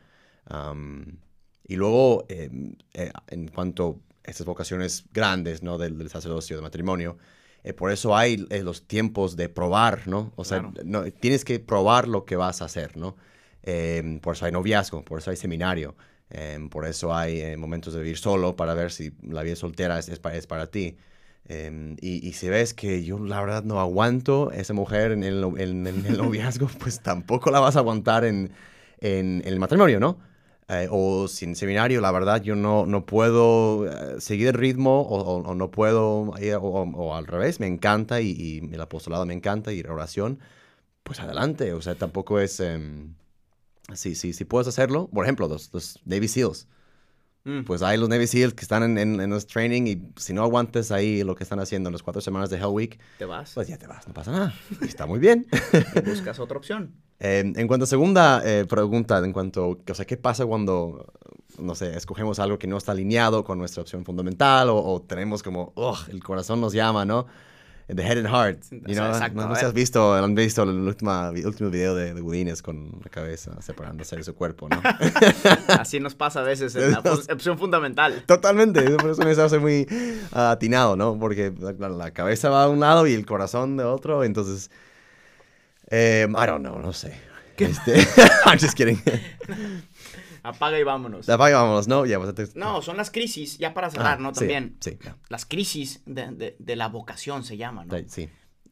Y 1.63 1.75
luego, 1.75 2.25
em, 2.29 2.75
eh, 2.93 3.11
en 3.27 3.47
cuanto 3.49 4.01
a 4.25 4.31
estas 4.31 4.45
vocaciones 4.45 5.05
grandes, 5.13 5.61
¿no? 5.61 5.77
Del, 5.77 5.97
del 5.97 6.09
sacerdocio, 6.09 6.55
del 6.55 6.63
matrimonio, 6.63 7.17
eh, 7.63 7.73
por 7.73 7.91
eso 7.91 8.15
hay 8.15 8.47
eh, 8.49 8.63
los 8.63 8.87
tiempos 8.87 9.35
de 9.35 9.49
probar, 9.49 10.07
¿no? 10.07 10.31
O 10.35 10.43
sea, 10.45 10.59
Claro. 10.59 10.73
no, 10.85 11.03
tienes 11.11 11.45
que 11.45 11.59
probar 11.59 12.07
lo 12.07 12.25
que 12.25 12.35
vas 12.35 12.61
a 12.61 12.65
hacer, 12.65 12.97
¿no? 12.97 13.15
Em, 13.61 14.19
por 14.19 14.35
eso 14.35 14.45
hay 14.45 14.51
noviazgo, 14.51 15.03
por 15.03 15.19
eso 15.19 15.29
hay 15.29 15.37
seminario, 15.37 15.95
em, 16.29 16.69
por 16.69 16.85
eso 16.85 17.13
hay 17.13 17.39
eh, 17.41 17.57
momentos 17.57 17.93
de 17.93 17.99
vivir 18.01 18.17
solo 18.17 18.55
para 18.55 18.73
ver 18.73 18.91
si 18.91 19.11
la 19.21 19.43
vida 19.43 19.55
soltera 19.55 19.99
es, 19.99 20.09
es 20.09 20.47
para 20.47 20.67
ti. 20.71 20.97
Em, 21.45 21.95
y, 21.99 22.27
y 22.27 22.33
si 22.33 22.47
ves 22.49 22.73
que 22.75 23.03
yo 23.03 23.17
la 23.19 23.41
verdad 23.41 23.63
no 23.63 23.79
aguanto 23.79 24.51
esa 24.51 24.73
mujer 24.73 25.11
en 25.11 25.23
el, 25.23 25.43
en- 25.57 25.87
en 25.87 26.05
el 26.05 26.17
noviazgo, 26.17 26.67
pues 26.79 26.99
tampoco 27.01 27.49
la 27.51 27.59
vas 27.59 27.75
a 27.75 27.79
aguantar 27.79 28.23
en, 28.25 28.51
en- 28.99 29.41
el 29.45 29.59
matrimonio, 29.59 29.99
¿no? 29.99 30.19
Eh, 30.67 30.87
o 30.91 31.27
sin 31.27 31.55
seminario, 31.55 31.99
la 32.01 32.11
verdad, 32.11 32.43
yo 32.43 32.55
no, 32.55 32.85
no 32.85 33.03
puedo 33.07 33.87
eh, 33.89 34.21
seguir 34.21 34.49
el 34.49 34.53
ritmo 34.53 35.01
o, 35.01 35.17
o- 35.21 35.41
o 35.43 35.55
no 35.55 35.71
puedo, 35.71 36.33
ir- 36.39 36.57
o, 36.61 36.61
o- 36.61 37.15
al 37.15 37.25
revés, 37.25 37.59
me 37.59 37.65
encanta 37.67 38.21
y, 38.21 38.29
y 38.29 38.59
el 38.73 38.79
apostolado 38.81 39.25
me 39.25 39.33
encanta 39.33 39.73
y 39.73 39.81
la 39.81 39.91
oración, 39.93 40.37
pues 41.03 41.19
adelante, 41.19 41.73
o 41.73 41.81
sea, 41.81 41.95
tampoco 41.95 42.39
es... 42.39 42.59
em, 42.59 43.15
sí, 43.95 44.13
sí, 44.15 44.33
sí 44.33 44.45
puedes 44.45 44.67
hacerlo. 44.67 45.09
Por 45.11 45.25
ejemplo, 45.25 45.47
los, 45.47 45.73
los 45.73 45.99
Navy 46.05 46.27
SEALs. 46.27 46.67
Mm. 47.49 47.63
Pues 47.65 47.81
hay 47.81 47.97
los 47.97 48.09
Navy 48.09 48.27
SEALs 48.27 48.53
que 48.53 48.61
están 48.61 48.83
en, 48.83 48.97
en, 48.97 49.19
en 49.19 49.29
los 49.29 49.47
training 49.47 49.83
y 49.87 50.01
si 50.19 50.33
no 50.33 50.43
aguantes 50.43 50.91
ahí 50.91 51.23
lo 51.23 51.35
que 51.35 51.43
están 51.43 51.59
haciendo 51.59 51.89
en 51.89 51.93
las 51.93 52.03
cuatro 52.03 52.21
semanas 52.21 52.49
de 52.49 52.57
Hell 52.57 52.67
Week, 52.67 52.99
Te 53.17 53.25
vas. 53.25 53.51
pues 53.55 53.67
ya 53.67 53.77
te 53.77 53.87
vas, 53.87 54.07
no 54.07 54.13
pasa 54.13 54.31
nada. 54.31 54.53
Está 54.81 55.05
muy 55.05 55.19
bien. 55.19 55.47
buscas 56.05 56.39
otra 56.39 56.57
opción. 56.57 56.93
Eh, 57.19 57.51
en 57.55 57.67
cuanto 57.67 57.83
a 57.83 57.87
segunda 57.87 58.41
eh, 58.45 58.65
pregunta, 58.65 59.17
en 59.19 59.33
cuanto, 59.33 59.79
o 59.89 59.93
sea, 59.93 60.05
¿qué 60.05 60.15
pasa 60.15 60.45
cuando, 60.45 61.11
no 61.57 61.75
sé, 61.75 61.97
escogemos 61.97 62.39
algo 62.39 62.57
que 62.59 62.67
no 62.67 62.77
está 62.77 62.93
alineado 62.93 63.43
con 63.43 63.57
nuestra 63.57 63.81
opción 63.81 64.05
fundamental 64.05 64.69
o, 64.69 64.77
o 64.77 65.01
tenemos 65.01 65.43
como, 65.43 65.73
"Ugh, 65.75 65.97
el 66.09 66.23
corazón 66.23 66.61
nos 66.61 66.71
llama, 66.73 67.03
¿no? 67.03 67.25
The 67.93 68.03
head 68.03 68.19
and 68.19 68.27
heart. 68.27 68.63
You 68.71 68.93
know? 68.93 69.07
exacto, 69.09 69.41
no, 69.41 69.47
no 69.47 69.55
sé 69.55 69.61
si 69.61 69.65
has 69.65 69.73
visto, 69.73 70.13
han 70.13 70.35
visto 70.35 70.61
el 70.61 70.69
último, 70.69 71.11
el 71.33 71.45
último 71.45 71.71
video 71.71 71.95
de, 71.95 72.13
de 72.13 72.61
con 72.61 72.99
la 73.03 73.09
cabeza 73.09 73.59
separándose 73.61 74.15
de 74.15 74.23
su 74.23 74.35
cuerpo, 74.35 74.69
¿no? 74.69 74.79
Así 75.69 75.99
nos 75.99 76.13
pasa 76.13 76.41
a 76.41 76.43
veces 76.43 76.75
en 76.75 76.91
la 76.91 76.99
opción 77.33 77.57
fundamental. 77.57 78.23
Totalmente, 78.27 78.83
por 78.91 79.09
eso 79.09 79.23
me 79.23 79.31
hace 79.31 79.57
muy 79.57 79.87
ah, 80.31 80.51
atinado, 80.51 80.95
¿no? 80.95 81.17
Porque 81.19 81.51
la, 81.57 81.89
la 81.89 82.11
cabeza 82.11 82.49
va 82.49 82.65
a 82.65 82.69
un 82.69 82.79
lado 82.79 83.07
y 83.07 83.13
el 83.13 83.25
corazón 83.25 83.75
de 83.77 83.85
otro, 83.85 84.23
entonces... 84.23 84.69
eh, 85.89 86.27
I 86.29 86.45
don't 86.45 86.63
know, 86.63 86.77
no 86.79 86.93
sé. 86.93 87.29
Este, 87.57 88.07
I'm 88.45 88.57
just 88.57 88.75
kidding. 88.77 89.01
Apaga 90.43 90.79
y 90.79 90.83
vámonos. 90.83 91.27
Apaga, 91.29 91.61
vámonos, 91.61 91.87
¿no? 91.87 92.05
Ya, 92.05 92.19
pues, 92.19 92.55
No, 92.55 92.81
son 92.81 92.97
las 92.97 93.11
crisis, 93.11 93.57
ya 93.57 93.73
para 93.73 93.89
cerrar, 93.89 94.17
Ah, 94.19 94.21
¿no? 94.21 94.33
sí, 94.33 94.39
También. 94.39 94.77
Sí, 94.79 94.97
ya. 95.03 95.17
Las 95.29 95.45
crisis 95.45 96.01
de, 96.05 96.27
de- 96.31 96.55
de 96.59 96.75
la 96.75 96.87
vocación 96.87 97.43
se 97.43 97.57
llaman, 97.57 97.87
¿no? 97.87 97.95
Sí. 98.07 98.29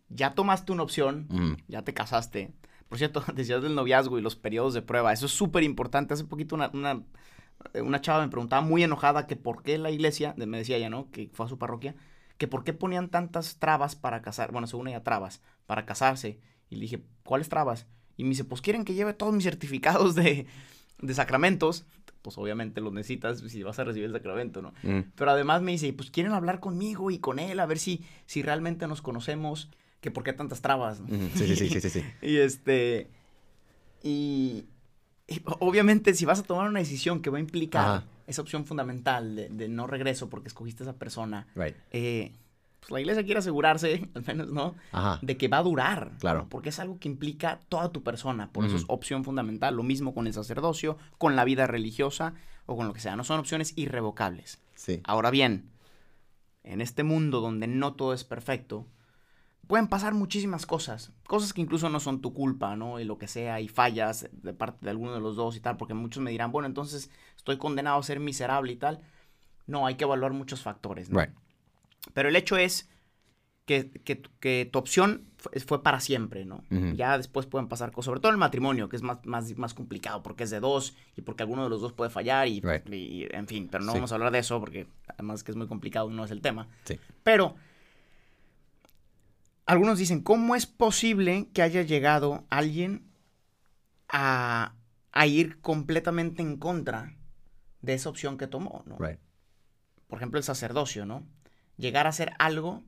Ya 0.10 0.34
tomaste 0.36 0.72
una 0.72 0.84
opción, 0.84 1.28
Mm. 1.30 1.54
ya 1.68 1.82
te 1.84 1.94
casaste. 1.94 2.54
Por 2.88 2.98
cierto, 2.98 3.22
decías 3.36 3.62
del 3.62 3.76
noviazgo 3.76 4.18
y 4.18 4.22
los 4.22 4.36
periodos 4.36 4.74
de 4.74 4.82
prueba. 4.82 5.12
Eso 5.12 5.26
es 5.26 5.32
súper 5.34 5.64
importante. 5.64 6.14
Hace 6.14 6.24
poquito 6.24 6.56
una, 6.56 6.70
una, 6.74 7.04
una 7.82 8.02
chava 8.02 8.22
me 8.24 8.30
preguntaba 8.30 8.62
muy 8.62 8.84
enojada 8.84 9.28
que 9.28 9.36
por 9.36 9.64
qué 9.64 9.78
la 9.78 9.92
iglesia, 9.92 10.34
me 10.38 10.58
decía 10.58 10.78
ella, 10.78 10.90
¿no? 10.90 11.10
Que 11.12 11.30
fue 11.34 11.46
a 11.46 11.50
su 11.50 11.58
parroquia, 11.58 11.96
que 12.38 12.48
por 12.48 12.64
qué 12.64 12.72
ponían 12.74 13.10
tantas 13.10 13.58
trabas 13.58 13.96
para 13.96 14.22
casar, 14.22 14.52
bueno, 14.52 14.68
según 14.68 14.88
ella, 14.88 15.04
trabas, 15.04 15.42
para 15.66 15.86
casarse. 15.86 16.40
Y 16.70 16.76
le 16.76 16.82
dije, 16.82 17.04
¿cuáles 17.24 17.50
trabas? 17.50 17.88
Y 18.16 18.24
me 18.24 18.30
dice, 18.30 18.44
pues 18.46 18.62
quieren 18.62 18.86
que 18.86 18.94
lleve 18.94 19.14
todos 19.14 19.34
mis 19.34 19.44
certificados 19.44 20.16
de, 20.16 20.48
de 21.02 21.14
sacramentos. 21.14 21.86
Pues 22.22 22.38
obviamente 22.38 22.82
los 22.82 22.92
necesitas 22.92 23.40
si 23.40 23.64
vas 23.64 23.80
a 23.80 23.84
recibir 23.86 24.08
el 24.08 24.12
sacramento, 24.14 24.62
¿no? 24.62 24.74
Mm. 24.84 25.12
Pero 25.16 25.32
además 25.32 25.62
me 25.62 25.72
dice, 25.72 25.94
pues 25.94 26.12
quieren 26.12 26.34
hablar 26.34 26.60
conmigo 26.60 27.10
y 27.12 27.20
con 27.20 27.40
él, 27.40 27.60
a 27.60 27.66
ver 27.66 27.80
si, 27.80 28.04
si 28.26 28.42
realmente 28.42 28.88
nos 28.88 29.02
conocemos, 29.02 29.70
que 30.02 30.12
por 30.12 30.24
qué 30.24 30.34
tantas 30.34 30.62
trabas. 30.62 31.02
Sí, 31.36 31.48
sí, 31.48 31.56
sí, 31.56 31.70
sí, 31.70 31.80
sí, 31.82 31.90
sí. 31.90 32.04
y 32.22 32.38
este, 32.38 33.10
y, 34.04 34.66
y 35.28 35.42
obviamente 35.60 36.14
si 36.14 36.26
vas 36.26 36.40
a 36.40 36.44
tomar 36.44 36.70
una 36.70 36.80
decisión 36.80 37.22
que 37.22 37.30
va 37.30 37.38
a 37.38 37.42
implicar 37.42 37.86
Ajá. 37.86 38.04
esa 38.28 38.42
opción 38.42 38.66
fundamental 38.66 39.36
de, 39.36 39.50
de 39.50 39.68
no 39.70 39.88
regreso 39.88 40.30
porque 40.30 40.48
escogiste 40.50 40.84
a 40.84 40.86
esa 40.90 40.98
persona, 40.98 41.48
Right. 41.56 41.76
eh, 41.92 42.34
pues 42.80 42.92
la 42.92 43.00
iglesia 43.00 43.24
quiere 43.24 43.40
asegurarse, 43.40 44.10
al 44.16 44.26
menos, 44.26 44.52
¿no? 44.52 44.76
Ajá. 44.92 45.20
De 45.22 45.38
que 45.38 45.48
va 45.48 45.58
a 45.58 45.64
durar. 45.64 46.12
Claro. 46.20 46.40
¿no? 46.40 46.50
Porque 46.50 46.70
es 46.70 46.80
algo 46.80 47.00
que 47.00 47.10
implica 47.10 47.60
toda 47.70 47.92
tu 47.92 48.04
persona. 48.04 48.52
Por 48.52 48.66
eso 48.66 48.76
es 48.76 48.86
opción 48.88 49.24
fundamental. 49.24 49.76
Lo 49.76 49.84
mismo 49.84 50.14
con 50.14 50.28
el 50.28 50.34
sacerdocio, 50.34 50.98
con 51.18 51.36
la 51.36 51.44
vida 51.44 51.68
religiosa 51.68 52.34
o 52.66 52.76
con 52.76 52.88
lo 52.88 52.94
que 52.94 53.00
sea. 53.00 53.16
No 53.16 53.24
son 53.24 53.40
opciones 53.40 53.74
irrevocables. 53.76 54.60
Sí. 54.76 55.02
Ahora 55.04 55.32
bien, 55.32 55.70
en 56.64 56.82
este 56.82 57.04
mundo 57.04 57.42
donde 57.42 57.68
no 57.68 57.94
todo 57.94 58.14
es 58.14 58.24
perfecto, 58.24 58.88
pueden 59.68 59.88
pasar 59.88 60.14
muchísimas 60.14 60.66
cosas. 60.66 61.12
Cosas 61.28 61.54
que 61.54 61.62
incluso 61.62 61.90
no 61.90 62.00
son 62.00 62.22
tu 62.22 62.34
culpa, 62.34 62.76
¿no? 62.76 63.00
Y 63.00 63.06
lo 63.06 63.18
que 63.18 63.28
sea, 63.28 63.60
y 63.60 63.68
fallas 63.68 64.30
de 64.32 64.54
parte 64.54 64.86
de 64.86 64.92
alguno 64.92 65.14
de 65.14 65.20
los 65.20 65.36
dos 65.36 65.56
y 65.56 65.60
tal, 65.60 65.78
porque 65.78 65.94
muchos 65.94 66.24
me 66.24 66.32
dirán, 66.32 66.52
bueno, 66.52 66.68
entonces 66.68 67.10
estoy 67.36 67.58
condenado 67.58 68.00
a 68.00 68.04
ser 68.04 68.20
miserable 68.20 68.72
y 68.72 68.78
tal. 68.78 69.02
No, 69.66 69.86
hay 69.86 69.96
que 69.96 70.06
evaluar 70.06 70.32
muchos 70.34 70.62
factores, 70.62 71.10
¿no? 71.10 71.20
Right. 71.20 71.32
Pero 72.14 72.30
el 72.30 72.36
hecho 72.36 72.58
es 72.58 72.90
que, 73.66 73.90
que 73.92 74.16
tu- 74.16 74.30
que 74.40 74.70
tu 74.72 74.80
opción 74.80 75.26
fue, 75.38 75.60
fue 75.60 75.84
para 75.84 76.00
siempre, 76.00 76.46
¿no? 76.46 76.64
Ya 76.96 77.18
después 77.18 77.46
pueden 77.46 77.68
pasar 77.68 77.92
cosas, 77.92 78.06
sobre 78.06 78.20
todo 78.22 78.32
el 78.32 78.38
matrimonio, 78.38 78.88
que 78.88 78.96
es 78.96 79.02
más, 79.02 79.26
más, 79.26 79.58
más 79.58 79.74
complicado 79.74 80.24
porque 80.24 80.44
es 80.46 80.50
de 80.50 80.60
dos 80.62 80.96
y 81.18 81.22
porque 81.22 81.44
alguno 81.44 81.64
de 81.66 81.70
los 81.70 81.82
dos 81.82 81.92
puede 81.94 82.10
fallar 82.10 82.48
y, 82.48 82.62
Right. 82.62 82.88
y- 82.94 83.28
en 83.30 83.46
fin, 83.48 83.68
pero 83.70 83.84
no 83.84 83.92
Sí. 83.92 83.98
vamos 83.98 84.12
a 84.12 84.16
hablar 84.16 84.32
de 84.32 84.40
eso 84.40 84.60
porque 84.60 84.88
además 85.10 85.44
que 85.44 85.52
es 85.52 85.58
muy 85.58 85.68
complicado, 85.68 86.10
no 86.10 86.24
es 86.24 86.32
el 86.32 86.42
tema. 86.42 86.68
Sí. 86.86 86.98
Pero 87.24 87.56
algunos 89.66 89.98
dicen, 90.00 90.22
¿cómo 90.22 90.56
es 90.56 90.66
posible 90.66 91.50
que 91.54 91.62
haya 91.62 91.82
llegado 91.82 92.46
alguien 92.50 93.04
a, 94.08 94.74
a 95.12 95.28
ir 95.28 95.60
completamente 95.60 96.42
en 96.42 96.58
contra 96.58 97.16
de 97.82 97.94
esa 97.94 98.10
opción 98.10 98.38
que 98.38 98.48
tomó, 98.48 98.84
¿no? 98.86 98.98
Right. 98.98 99.20
por 100.08 100.20
ejemplo, 100.20 100.38
el 100.38 100.44
sacerdocio, 100.46 101.06
¿no? 101.06 101.28
Llegar 101.78 102.06
a 102.06 102.10
hacer 102.10 102.32
algo 102.40 102.84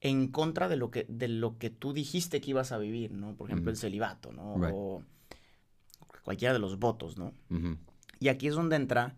en 0.00 0.28
contra 0.28 0.68
de 0.68 0.76
lo 0.76 0.90
que, 0.90 1.06
de 1.08 1.28
lo 1.28 1.58
que 1.58 1.70
tú 1.70 1.92
dijiste 1.92 2.40
que 2.40 2.50
ibas 2.50 2.72
a 2.72 2.78
vivir, 2.78 3.12
¿no? 3.12 3.34
Por 3.34 3.48
ejemplo, 3.50 3.70
el 3.70 3.76
celibato, 3.76 4.32
¿no? 4.32 4.56
Right. 4.56 4.72
O 4.74 5.02
cualquiera 6.24 6.52
de 6.52 6.60
los 6.60 6.78
votos, 6.78 7.18
¿no? 7.18 7.32
Y 8.20 8.28
aquí 8.28 8.46
es 8.48 8.54
donde 8.54 8.76
entra 8.76 9.16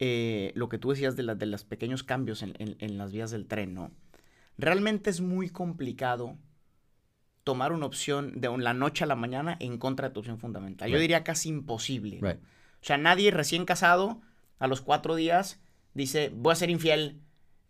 eh, 0.00 0.50
lo 0.56 0.68
que 0.68 0.78
tú 0.78 0.90
decías 0.90 1.14
de, 1.16 1.22
la- 1.22 1.34
de 1.36 1.46
los 1.46 1.64
pequeños 1.64 2.02
cambios 2.02 2.42
en, 2.42 2.54
en- 2.58 2.76
en 2.80 2.98
las 2.98 3.12
vías 3.12 3.30
del 3.30 3.46
tren, 3.46 3.74
¿no? 3.74 3.92
Realmente 4.58 5.10
es 5.10 5.20
muy 5.20 5.48
complicado 5.50 6.36
tomar 7.44 7.72
una 7.72 7.86
opción 7.86 8.40
de 8.40 8.56
la 8.58 8.74
noche 8.74 9.04
a 9.04 9.06
la 9.06 9.14
mañana 9.16 9.56
en 9.60 9.78
contra 9.78 10.08
de 10.08 10.14
tu 10.14 10.20
opción 10.20 10.38
fundamental. 10.38 10.90
Yo 10.90 10.98
diría 10.98 11.22
casi 11.24 11.48
imposible. 11.50 12.20
¿no? 12.20 12.28
Right. 12.28 12.40
O 12.40 12.86
sea, 12.86 12.96
nadie 12.98 13.30
recién 13.30 13.64
casado 13.64 14.20
a 14.58 14.66
los 14.66 14.80
cuatro 14.80 15.14
días 15.14 15.60
dice, 15.94 16.30
voy 16.34 16.52
a 16.52 16.56
ser 16.56 16.70
infiel 16.70 17.20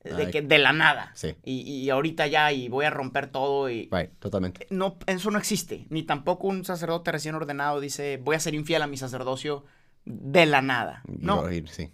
de, 0.04 0.30
que, 0.30 0.42
de 0.42 0.58
la 0.58 0.72
nada. 0.72 1.10
Sí. 1.14 1.34
Y, 1.42 1.60
y 1.62 1.90
ahorita 1.90 2.26
ya, 2.26 2.52
y 2.52 2.68
voy 2.68 2.84
a 2.84 2.90
romper 2.90 3.28
todo. 3.28 3.70
Y... 3.70 3.88
Right, 3.90 4.10
totalmente. 4.18 4.66
No, 4.70 4.98
eso 5.06 5.30
no 5.30 5.38
existe. 5.38 5.86
Ni 5.90 6.02
tampoco 6.02 6.46
un 6.48 6.64
sacerdote 6.64 7.10
recién 7.12 7.34
ordenado 7.34 7.80
dice, 7.80 8.18
voy 8.22 8.36
a 8.36 8.40
ser 8.40 8.54
infiel 8.54 8.82
a 8.82 8.86
mi 8.86 8.96
sacerdocio 8.96 9.64
de 10.04 10.44
la 10.46 10.60
nada. 10.62 11.02
No, 11.06 11.50
ir, 11.50 11.68
sí. 11.70 11.90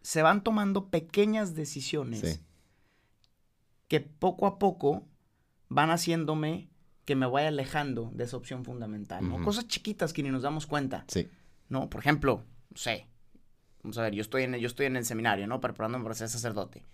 se 0.00 0.22
van 0.22 0.42
tomando 0.42 0.88
pequeñas 0.90 1.54
decisiones 1.54 2.20
Sí. 2.20 2.40
que 3.88 4.00
poco 4.00 4.46
a 4.46 4.58
poco 4.58 5.06
van 5.68 5.90
haciéndome 5.90 6.68
que 7.04 7.14
me 7.16 7.26
vaya 7.26 7.48
alejando 7.48 8.10
de 8.14 8.24
esa 8.24 8.36
opción 8.36 8.64
fundamental, 8.64 9.28
¿no? 9.28 9.42
Cosas 9.44 9.66
chiquitas 9.68 10.12
que 10.12 10.22
ni 10.22 10.30
nos 10.30 10.42
damos 10.42 10.66
cuenta, 10.66 11.04
Sí. 11.08 11.28
¿no? 11.68 11.88
Por 11.90 12.00
ejemplo, 12.00 12.44
no 12.70 12.76
sé, 12.76 13.06
vamos 13.82 13.98
a 13.98 14.02
ver, 14.02 14.14
yo 14.14 14.22
estoy 14.22 14.44
en, 14.44 14.54
yo 14.54 14.66
estoy 14.66 14.86
en 14.86 14.96
el 14.96 15.04
seminario, 15.04 15.46
¿no? 15.46 15.60
Preparándome 15.60 16.04
para 16.04 16.14
ser 16.14 16.28
sacerdote. 16.28 16.84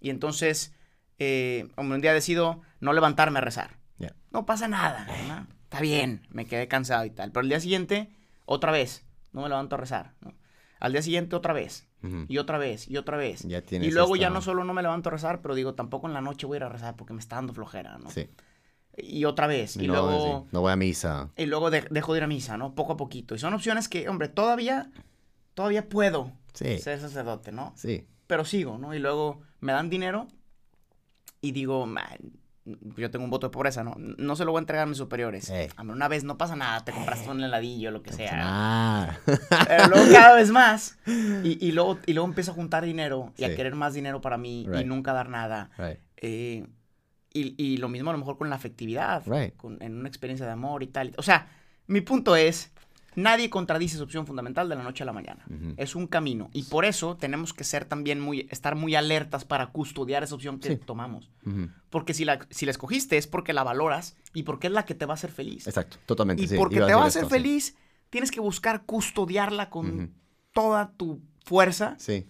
Y 0.00 0.10
entonces, 0.10 0.72
eh, 1.18 1.68
un 1.76 2.00
día 2.00 2.12
decido 2.12 2.60
no 2.80 2.92
levantarme 2.92 3.38
a 3.38 3.42
rezar. 3.42 3.78
Yeah. 3.98 4.14
No 4.30 4.46
pasa 4.46 4.68
nada, 4.68 5.06
¿no? 5.28 5.46
Está 5.64 5.80
bien, 5.80 6.26
me 6.30 6.46
quedé 6.46 6.68
cansado 6.68 7.04
y 7.04 7.10
tal. 7.10 7.32
Pero 7.32 7.42
el 7.42 7.48
día 7.48 7.60
siguiente, 7.60 8.10
otra 8.44 8.70
vez, 8.72 9.04
no 9.32 9.42
me 9.42 9.48
levanto 9.48 9.74
a 9.74 9.78
rezar, 9.78 10.14
¿no? 10.20 10.32
Al 10.78 10.92
día 10.92 11.02
siguiente, 11.02 11.34
otra 11.36 11.52
vez. 11.52 11.86
Y 12.28 12.38
otra 12.38 12.56
vez, 12.58 12.88
y 12.88 12.98
otra 12.98 13.16
vez. 13.16 13.42
Ya 13.48 13.64
Y 13.68 13.90
luego 13.90 14.14
ya 14.14 14.30
no 14.30 14.40
solo 14.40 14.62
no 14.62 14.72
me 14.72 14.80
levanto 14.82 15.08
a 15.08 15.12
rezar, 15.12 15.42
pero 15.42 15.56
digo, 15.56 15.74
tampoco 15.74 16.06
en 16.06 16.14
la 16.14 16.20
noche 16.20 16.46
voy 16.46 16.54
a 16.54 16.58
ir 16.58 16.62
a 16.64 16.68
rezar 16.68 16.94
porque 16.94 17.12
me 17.14 17.18
está 17.18 17.34
dando 17.34 17.52
flojera, 17.52 17.98
¿no? 17.98 18.08
Sí. 18.10 18.28
Y 18.96 19.24
otra 19.24 19.48
vez, 19.48 19.76
y 19.76 19.88
luego, 19.88 20.42
sí. 20.44 20.48
no 20.52 20.60
voy 20.60 20.70
a 20.70 20.76
misa. 20.76 21.30
y 21.36 21.46
luego 21.46 21.68
de- 21.70 21.84
dejo 21.90 22.12
de 22.12 22.18
ir 22.20 22.22
a 22.24 22.28
misa, 22.28 22.56
¿no? 22.58 22.76
Poco 22.76 22.92
a 22.92 22.96
poquito. 22.96 23.34
Y 23.34 23.40
son 23.40 23.54
opciones 23.54 23.88
que, 23.88 24.08
hombre, 24.08 24.28
todavía, 24.28 24.90
todavía 25.54 25.88
puedo 25.88 26.30
Sí. 26.54 26.78
ser 26.78 27.00
sacerdote, 27.00 27.50
¿no? 27.50 27.72
Sí. 27.76 28.06
Pero 28.26 28.44
sigo, 28.44 28.78
¿no? 28.78 28.94
Y 28.94 28.98
luego 28.98 29.40
me 29.60 29.72
dan 29.72 29.88
dinero 29.90 30.26
y 31.40 31.52
digo, 31.52 31.86
"Man, 31.86 32.18
yo 32.96 33.10
tengo 33.12 33.24
un 33.24 33.30
voto 33.30 33.46
de 33.46 33.52
pobreza, 33.52 33.84
¿no? 33.84 33.94
No 33.96 34.34
se 34.34 34.44
lo 34.44 34.50
voy 34.50 34.58
a 34.58 34.62
entregar 34.62 34.82
a 34.84 34.86
mis 34.86 34.98
superiores. 34.98 35.52
Hombre, 35.78 35.94
una 35.94 36.08
vez 36.08 36.24
no 36.24 36.36
pasa 36.36 36.56
nada, 36.56 36.84
te 36.84 36.90
compraste 36.90 37.30
un 37.30 37.42
heladillo, 37.44 37.92
lo 37.92 38.02
que 38.02 38.12
sea. 38.12 38.32
Ah. 38.42 39.18
Pero 39.68 39.86
luego 39.88 40.04
cada 40.12 40.34
vez 40.34 40.50
más. 40.50 40.98
Y, 41.06 41.64
y 41.64 41.70
luego, 41.72 41.98
y 42.06 42.12
luego 42.14 42.28
empiezo 42.28 42.50
a 42.50 42.54
juntar 42.54 42.84
dinero 42.84 43.32
y 43.36 43.44
a 43.44 43.54
querer 43.54 43.76
más 43.76 43.94
dinero 43.94 44.20
para 44.20 44.36
mí 44.38 44.66
y 44.80 44.84
nunca 44.84 45.12
dar 45.12 45.28
nada. 45.28 45.70
right. 45.78 45.98
Eh, 46.16 46.66
y, 47.32 47.54
y 47.62 47.76
lo 47.76 47.88
mismo 47.90 48.10
a 48.10 48.14
lo 48.14 48.18
mejor 48.18 48.38
con 48.38 48.48
la 48.50 48.56
afectividad, 48.56 49.22
Right. 49.26 49.54
con- 49.56 49.80
en 49.82 49.94
una 49.98 50.08
experiencia 50.08 50.46
de 50.46 50.52
amor 50.52 50.82
y 50.82 50.86
tal. 50.88 51.12
O 51.18 51.22
sea, 51.22 51.46
mi 51.86 52.00
punto 52.00 52.34
es, 52.34 52.72
nadie 53.16 53.50
contradice 53.50 53.96
esa 53.96 54.04
opción 54.04 54.26
fundamental 54.26 54.68
de 54.68 54.76
la 54.76 54.84
noche 54.84 55.02
a 55.02 55.06
la 55.06 55.12
mañana. 55.12 55.44
Es 55.76 55.96
un 55.96 56.06
camino. 56.06 56.48
Y 56.52 56.62
por 56.64 56.84
eso 56.84 57.16
tenemos 57.16 57.52
que 57.52 57.64
ser 57.64 57.84
también 57.86 58.20
muy, 58.20 58.46
estar 58.50 58.76
muy 58.76 58.94
alertas 58.94 59.44
para 59.44 59.66
custodiar 59.72 60.22
esa 60.22 60.34
opción 60.36 60.60
que 60.60 60.68
Sí. 60.68 60.76
tomamos. 60.76 61.30
Porque 61.90 62.14
si 62.14 62.24
la, 62.24 62.46
si 62.50 62.64
la 62.66 62.70
escogiste 62.70 63.16
es 63.16 63.26
porque 63.26 63.52
la 63.52 63.64
valoras 63.64 64.16
y 64.34 64.44
porque 64.44 64.68
es 64.68 64.72
la 64.72 64.84
que 64.84 64.94
te 64.94 65.06
va 65.06 65.14
a 65.14 65.16
hacer 65.16 65.32
feliz. 65.32 65.66
Exacto, 65.66 65.96
totalmente. 66.06 66.42
Y 66.44 66.48
sí. 66.48 66.56
porque 66.56 66.76
te 66.76 66.94
va 66.94 67.02
a 67.02 67.06
hacer 67.06 67.24
esto, 67.24 67.34
sí. 67.34 67.40
feliz, 67.42 67.76
tienes 68.10 68.30
que 68.30 68.40
buscar 68.40 68.84
custodiarla 68.84 69.70
con 69.70 70.14
toda 70.52 70.92
tu 70.96 71.20
fuerza 71.44 71.96
Sí, 71.98 72.26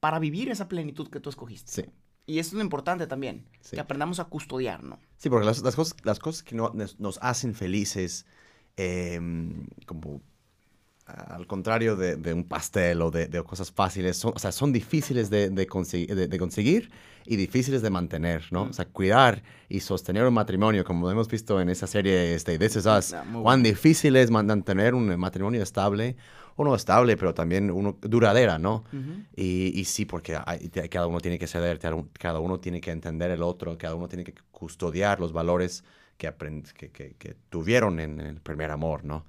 para 0.00 0.18
vivir 0.18 0.50
esa 0.50 0.68
plenitud 0.68 1.08
que 1.08 1.18
tú 1.20 1.30
escogiste. 1.30 1.70
sí. 1.72 1.84
Y 2.28 2.40
eso 2.40 2.48
es 2.48 2.54
lo 2.54 2.60
importante 2.62 3.06
también, 3.06 3.46
Sí. 3.60 3.76
que 3.76 3.80
aprendamos 3.80 4.18
a 4.18 4.24
custodiar, 4.24 4.82
¿no? 4.82 4.98
Sí, 5.16 5.30
porque 5.30 5.46
las, 5.46 5.62
las 5.62 5.76
cosas, 5.76 5.96
las 6.02 6.18
cosas 6.18 6.42
que 6.42 6.56
no- 6.56 6.72
nos 6.98 7.18
hacen 7.22 7.54
felices, 7.54 8.26
em, 8.76 9.66
como 9.86 10.20
al 11.06 11.46
contrario 11.46 11.94
de, 11.94 12.16
de 12.16 12.32
un 12.32 12.42
pastel 12.44 13.00
o 13.00 13.12
de, 13.12 13.28
de 13.28 13.40
cosas 13.44 13.70
fáciles, 13.70 14.16
son, 14.16 14.32
o 14.34 14.38
sea, 14.40 14.50
son 14.50 14.72
difíciles 14.72 15.30
de, 15.30 15.50
de 15.50 15.66
de 16.28 16.38
conseguir 16.38 16.90
y 17.24 17.36
difíciles 17.36 17.80
de 17.80 17.90
mantener, 17.90 18.46
¿no? 18.50 18.64
Mm. 18.64 18.70
O 18.70 18.72
sea, 18.72 18.86
cuidar 18.86 19.42
y 19.68 19.80
sostener 19.80 20.24
un 20.26 20.34
matrimonio, 20.34 20.84
como 20.84 21.08
hemos 21.08 21.28
visto 21.28 21.60
en 21.60 21.68
esa 21.68 21.86
serie 21.86 22.34
este, 22.34 22.58
This 22.58 22.76
Is 22.76 22.86
Us, 22.86 23.14
muy 23.30 23.42
cuán 23.42 23.62
difícil 23.62 24.16
es 24.16 24.32
mantener 24.32 24.94
un 24.94 25.16
matrimonio 25.16 25.62
estable, 25.62 26.16
o 26.56 26.64
no 26.64 26.74
estable, 26.74 27.16
pero 27.16 27.34
también 27.34 27.70
uno 27.70 27.98
duradera, 28.00 28.58
¿no? 28.58 28.82
Y, 29.36 29.78
y 29.78 29.84
sí, 29.84 30.06
porque 30.06 30.36
hay- 30.44 30.70
cada 30.90 31.06
uno 31.06 31.20
tiene 31.20 31.38
que 31.38 31.46
ceder, 31.46 31.78
cada 31.78 32.40
uno 32.40 32.58
tiene 32.58 32.80
que 32.80 32.90
entender 32.90 33.30
el 33.30 33.42
otro, 33.42 33.76
cada 33.78 33.94
uno 33.94 34.08
tiene 34.08 34.24
que 34.24 34.34
custodiar 34.50 35.20
los 35.20 35.32
valores 35.32 35.84
que, 36.16 36.32
que, 36.76 36.90
que- 36.90 37.14
que 37.18 37.36
tuvieron 37.50 38.00
en 38.00 38.20
el 38.20 38.40
primer 38.40 38.70
amor, 38.70 39.04
¿no? 39.04 39.24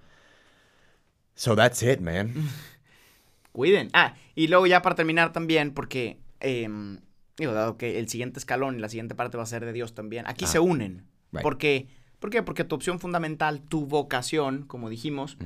So 1.36 1.56
that's 1.56 1.84
it, 1.84 2.00
man. 2.00 2.34
Cuiden. 3.52 3.90
Ah, 3.94 4.16
y 4.36 4.48
luego 4.48 4.68
ya 4.68 4.82
para 4.82 4.96
terminar 4.96 5.34
también, 5.34 5.72
porque, 5.72 6.18
em, 6.40 7.00
digo, 7.38 7.54
dado 7.54 7.78
que 7.78 8.00
el 8.00 8.08
siguiente 8.08 8.40
escalón 8.40 8.76
y 8.78 8.80
la 8.80 8.90
siguiente 8.90 9.16
parte 9.16 9.38
va 9.38 9.44
a 9.44 9.48
ser 9.48 9.66
de 9.66 9.74
Dios 9.74 9.94
también, 9.96 10.26
aquí 10.28 10.46
Ah. 10.46 10.48
se 10.48 10.60
unen. 10.60 11.04
Right. 11.32 11.42
Porque, 11.44 11.88
¿Por 12.20 12.32
qué? 12.32 12.42
Porque 12.42 12.64
tu 12.64 12.74
opción 12.76 13.00
fundamental, 13.00 13.62
tu 13.62 13.86
vocación, 13.86 14.64
como 14.64 14.90
dijimos, 14.90 15.38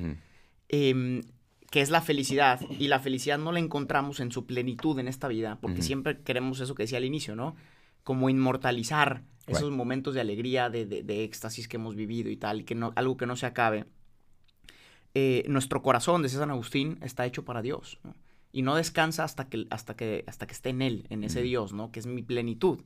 em, 0.70 1.22
que 1.70 1.82
es 1.82 1.90
la 1.90 2.02
felicidad, 2.02 2.62
y 2.80 2.88
la 2.88 3.00
felicidad 3.00 3.38
no 3.38 3.52
la 3.52 3.60
encontramos 3.60 4.22
en 4.22 4.32
su 4.32 4.46
plenitud 4.46 4.98
en 5.00 5.10
esta 5.10 5.28
vida, 5.28 5.58
porque 5.62 5.82
siempre 5.82 6.20
queremos 6.22 6.62
eso 6.62 6.74
que 6.76 6.84
decía 6.84 6.98
al 6.98 7.04
inicio, 7.06 7.36
¿no? 7.36 7.58
Como 8.06 8.30
inmortalizar 8.30 9.22
esos 9.52 9.70
Right. 9.70 9.78
momentos 9.78 10.14
de 10.14 10.22
alegría, 10.22 10.70
de, 10.70 10.86
de- 10.86 11.04
de 11.04 11.24
éxtasis 11.24 11.68
que 11.68 11.78
hemos 11.78 11.96
vivido 11.96 12.30
y 12.30 12.38
tal, 12.38 12.62
y 12.62 12.64
que 12.64 12.76
no, 12.76 12.92
algo 12.96 13.18
que 13.18 13.26
no 13.26 13.36
se 13.36 13.46
acabe. 13.46 13.86
Eh, 15.14 15.44
nuestro 15.48 15.82
corazón, 15.82 16.22
decía 16.22 16.40
San 16.40 16.52
Agustín, 16.52 16.98
está 17.02 17.26
hecho 17.26 17.44
para 17.44 17.62
Dios, 17.62 18.00
¿no? 18.04 18.16
Y 18.54 18.62
no 18.64 18.76
descansa 18.76 19.24
hasta 19.24 19.48
que, 19.50 19.66
hasta 19.70 19.96
que, 19.96 20.24
hasta 20.28 20.46
que 20.48 20.54
esté 20.54 20.70
en 20.70 20.82
Él, 20.82 21.06
en 21.10 21.24
ese 21.24 21.40
Ujú. 21.40 21.48
Dios, 21.48 21.74
¿no? 21.74 21.92
Que 21.92 22.00
es 22.00 22.06
mi 22.06 22.22
plenitud. 22.22 22.80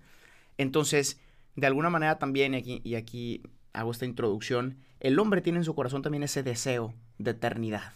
Entonces, 0.58 1.20
de 1.56 1.68
alguna 1.68 1.90
manera 1.90 2.18
también, 2.20 2.54
y 2.54 2.58
aquí, 2.58 2.82
y 2.84 2.96
aquí 2.96 3.42
hago 3.74 3.92
esta 3.92 4.06
introducción, 4.06 4.78
el 5.00 5.18
hombre 5.20 5.42
tiene 5.42 5.60
en 5.60 5.66
su 5.66 5.74
corazón 5.76 6.02
también 6.02 6.24
ese 6.24 6.44
deseo 6.44 6.94
de 7.18 7.32
eternidad. 7.32 7.94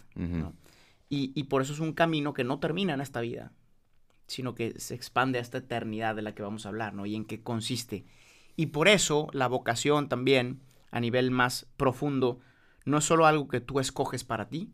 Y, 1.08 1.32
y 1.34 1.44
por 1.44 1.62
eso 1.62 1.72
es 1.72 1.80
un 1.80 1.92
camino 1.92 2.34
que 2.34 2.44
no 2.44 2.58
termina 2.60 2.94
en 2.94 3.00
esta 3.00 3.20
vida, 3.20 3.52
sino 4.26 4.54
que 4.54 4.78
se 4.78 4.94
expande 4.94 5.38
a 5.38 5.42
esta 5.42 5.58
eternidad 5.58 6.14
de 6.14 6.22
la 6.22 6.34
que 6.34 6.42
vamos 6.42 6.66
a 6.66 6.68
hablar, 6.68 6.94
¿no? 6.94 7.04
Y 7.06 7.14
en 7.16 7.24
qué 7.24 7.42
consiste. 7.42 8.04
Y 8.56 8.66
por 8.66 8.88
eso 8.88 9.28
la 9.32 9.48
vocación 9.48 10.08
también, 10.08 10.60
a 10.90 11.00
nivel 11.00 11.30
más 11.30 11.66
profundo, 11.76 12.40
no 12.84 12.98
es 12.98 13.04
solo 13.04 13.26
algo 13.26 13.48
que 13.48 13.60
tú 13.60 13.80
escoges 13.80 14.24
para 14.24 14.48
ti, 14.48 14.70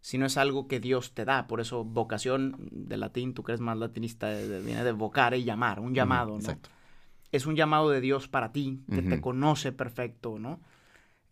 sino 0.00 0.26
es 0.26 0.36
algo 0.36 0.68
que 0.68 0.78
Dios 0.80 1.12
te 1.14 1.24
da. 1.24 1.46
Por 1.48 1.60
eso 1.60 1.84
vocación, 1.84 2.56
de 2.70 2.96
latín, 2.96 3.34
tú 3.34 3.42
crees 3.42 3.60
más 3.60 3.76
latinista, 3.76 4.30
viene 4.34 4.84
de 4.84 4.92
vocare, 4.92 5.42
llamar, 5.42 5.80
un 5.80 5.94
llamado, 5.94 6.30
¿no? 6.32 6.38
Exacto. 6.38 6.70
es 7.32 7.44
un 7.44 7.56
llamado 7.56 7.90
de 7.90 8.00
Dios 8.00 8.28
para 8.28 8.52
ti, 8.52 8.80
que 8.90 9.02
te 9.02 9.20
conoce 9.20 9.72
perfecto, 9.72 10.38
¿no? 10.38 10.60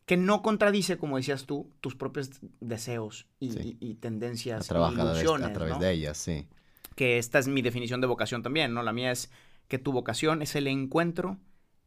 Que 0.06 0.16
no 0.18 0.42
contradice, 0.42 0.98
como 0.98 1.16
decías 1.16 1.46
tú, 1.46 1.70
tus 1.80 1.94
propios 1.94 2.30
deseos 2.60 3.26
y, 3.38 3.52
Sí. 3.52 3.78
y- 3.80 3.90
y 3.90 3.94
tendencias, 3.94 4.68
y 4.70 4.74
ilusiones, 4.74 5.48
a 5.48 5.52
través 5.52 5.74
¿no? 5.74 5.80
de 5.80 5.92
ellas, 5.92 6.18
sí. 6.18 6.46
Que 6.96 7.16
esta 7.18 7.38
es 7.38 7.48
mi 7.48 7.62
definición 7.62 8.00
de 8.02 8.06
vocación 8.08 8.42
también, 8.42 8.74
¿no? 8.74 8.82
La 8.82 8.92
mía 8.92 9.12
es 9.12 9.30
que 9.68 9.78
tu 9.78 9.92
vocación 9.92 10.42
es 10.42 10.56
el 10.56 10.66
encuentro 10.66 11.38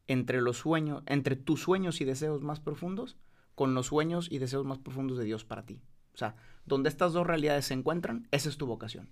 entre 0.07 0.41
los 0.41 0.57
sueños, 0.57 1.03
entre 1.05 1.35
tus 1.35 1.61
sueños 1.61 2.01
y 2.01 2.05
deseos 2.05 2.41
más 2.41 2.59
profundos 2.59 3.17
con 3.55 3.73
los 3.73 3.87
sueños 3.87 4.27
y 4.31 4.37
deseos 4.37 4.65
más 4.65 4.77
profundos 4.77 5.17
de 5.17 5.25
Dios 5.25 5.43
para 5.43 5.65
ti. 5.65 5.81
O 6.13 6.17
sea, 6.17 6.35
donde 6.65 6.89
estas 6.89 7.13
dos 7.13 7.25
realidades 7.27 7.65
se 7.65 7.73
encuentran, 7.73 8.27
esa 8.31 8.49
es 8.49 8.57
tu 8.57 8.65
vocación. 8.67 9.09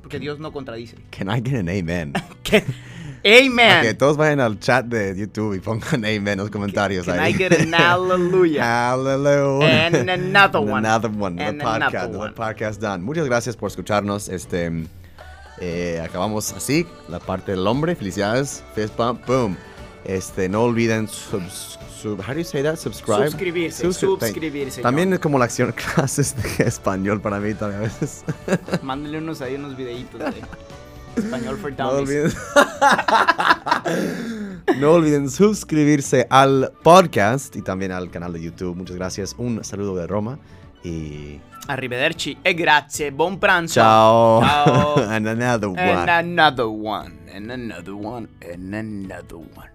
Porque 0.00 0.18
Dios 0.18 0.38
no 0.40 0.52
contradice. 0.52 0.96
Can 1.10 1.28
I 1.28 1.40
get 1.42 1.58
an 1.60 1.68
amen? 1.68 2.12
¿Qué? 2.42 2.64
¡Amen! 3.24 3.86
Ok, 3.92 3.96
todos 3.98 4.16
vayan 4.16 4.40
al 4.40 4.58
chat 4.58 4.84
de 4.86 5.16
YouTube 5.16 5.54
y 5.54 5.60
pongan 5.60 6.04
amen 6.04 6.28
en 6.28 6.38
los 6.38 6.50
comentarios 6.50 7.06
Can 7.06 7.20
ahí. 7.20 7.32
I 7.32 7.36
get 7.36 7.52
an 7.60 7.72
hallelujah? 7.72 8.62
Hallelujah. 8.90 9.86
And 9.86 10.10
another 10.10 10.60
one. 10.60 10.78
Another 10.84 11.08
one. 11.10 11.40
And 11.40 11.62
Another 11.62 11.86
podcast. 11.86 11.94
another 11.94 11.98
another 12.08 12.18
one. 12.18 12.34
podcast 12.34 12.80
done. 12.80 13.04
Muchas 13.04 13.26
gracias 13.26 13.56
por 13.56 13.68
escucharnos. 13.68 14.28
Este, 14.28 14.86
eh, 15.60 16.00
acabamos 16.04 16.52
así 16.52 16.84
la 17.08 17.20
parte 17.20 17.52
del 17.52 17.64
hombre. 17.68 17.94
Felicidades. 17.94 18.64
Fist 18.74 18.96
bump. 18.96 19.24
Boom. 19.24 19.56
Este, 20.04 20.48
no 20.48 20.64
olviden 20.64 21.06
subs, 21.08 21.78
sub, 22.00 22.20
how 22.20 22.32
do 22.32 22.38
you 22.40 22.44
say 22.44 22.62
that? 22.62 22.76
Subscribe. 22.76 23.26
Suscribirse, 23.30 23.92
suscribirse. 23.92 24.82
También 24.82 25.12
es 25.12 25.20
como 25.20 25.38
la 25.38 25.44
acción 25.44 25.72
clases 25.72 26.34
de 26.58 26.64
español 26.64 27.20
para 27.20 27.38
mí 27.38 27.54
también 27.54 27.82
a 27.82 27.84
veces. 27.84 28.24
Mándenle 28.82 29.18
unos 29.18 29.40
ahí 29.40 29.54
unos 29.54 29.76
videitos. 29.76 30.18
de- 30.20 30.42
Español 31.14 31.58
for 31.58 31.70
No 31.78 31.92
Dummies. 31.92 32.34
olviden, 32.56 34.62
no 34.80 34.92
olviden 34.92 35.30
suscribirse 35.30 36.26
al 36.30 36.72
podcast 36.82 37.54
y 37.54 37.60
también 37.62 37.92
al 37.92 38.10
canal 38.10 38.32
de 38.32 38.40
YouTube. 38.42 38.74
Muchas 38.76 38.96
gracias. 38.96 39.34
Un 39.36 39.62
saludo 39.62 39.94
de 39.96 40.06
Roma 40.06 40.38
y 40.82 41.38
Arrivederci 41.68 42.38
e 42.42 42.54
grazie. 42.54 43.10
Buon 43.10 43.38
pranzo. 43.38 43.74
ciao. 43.74 44.40
Ciao. 44.40 44.96
and 45.10 45.28
another 45.28 45.68
one. 45.68 45.78
And 45.78 46.08
another 46.10 46.66
one. 46.66 47.18
And 47.32 47.52
another 47.52 47.94
one. 47.94 48.28
And 48.40 48.74
another 48.74 49.36
one. 49.36 49.71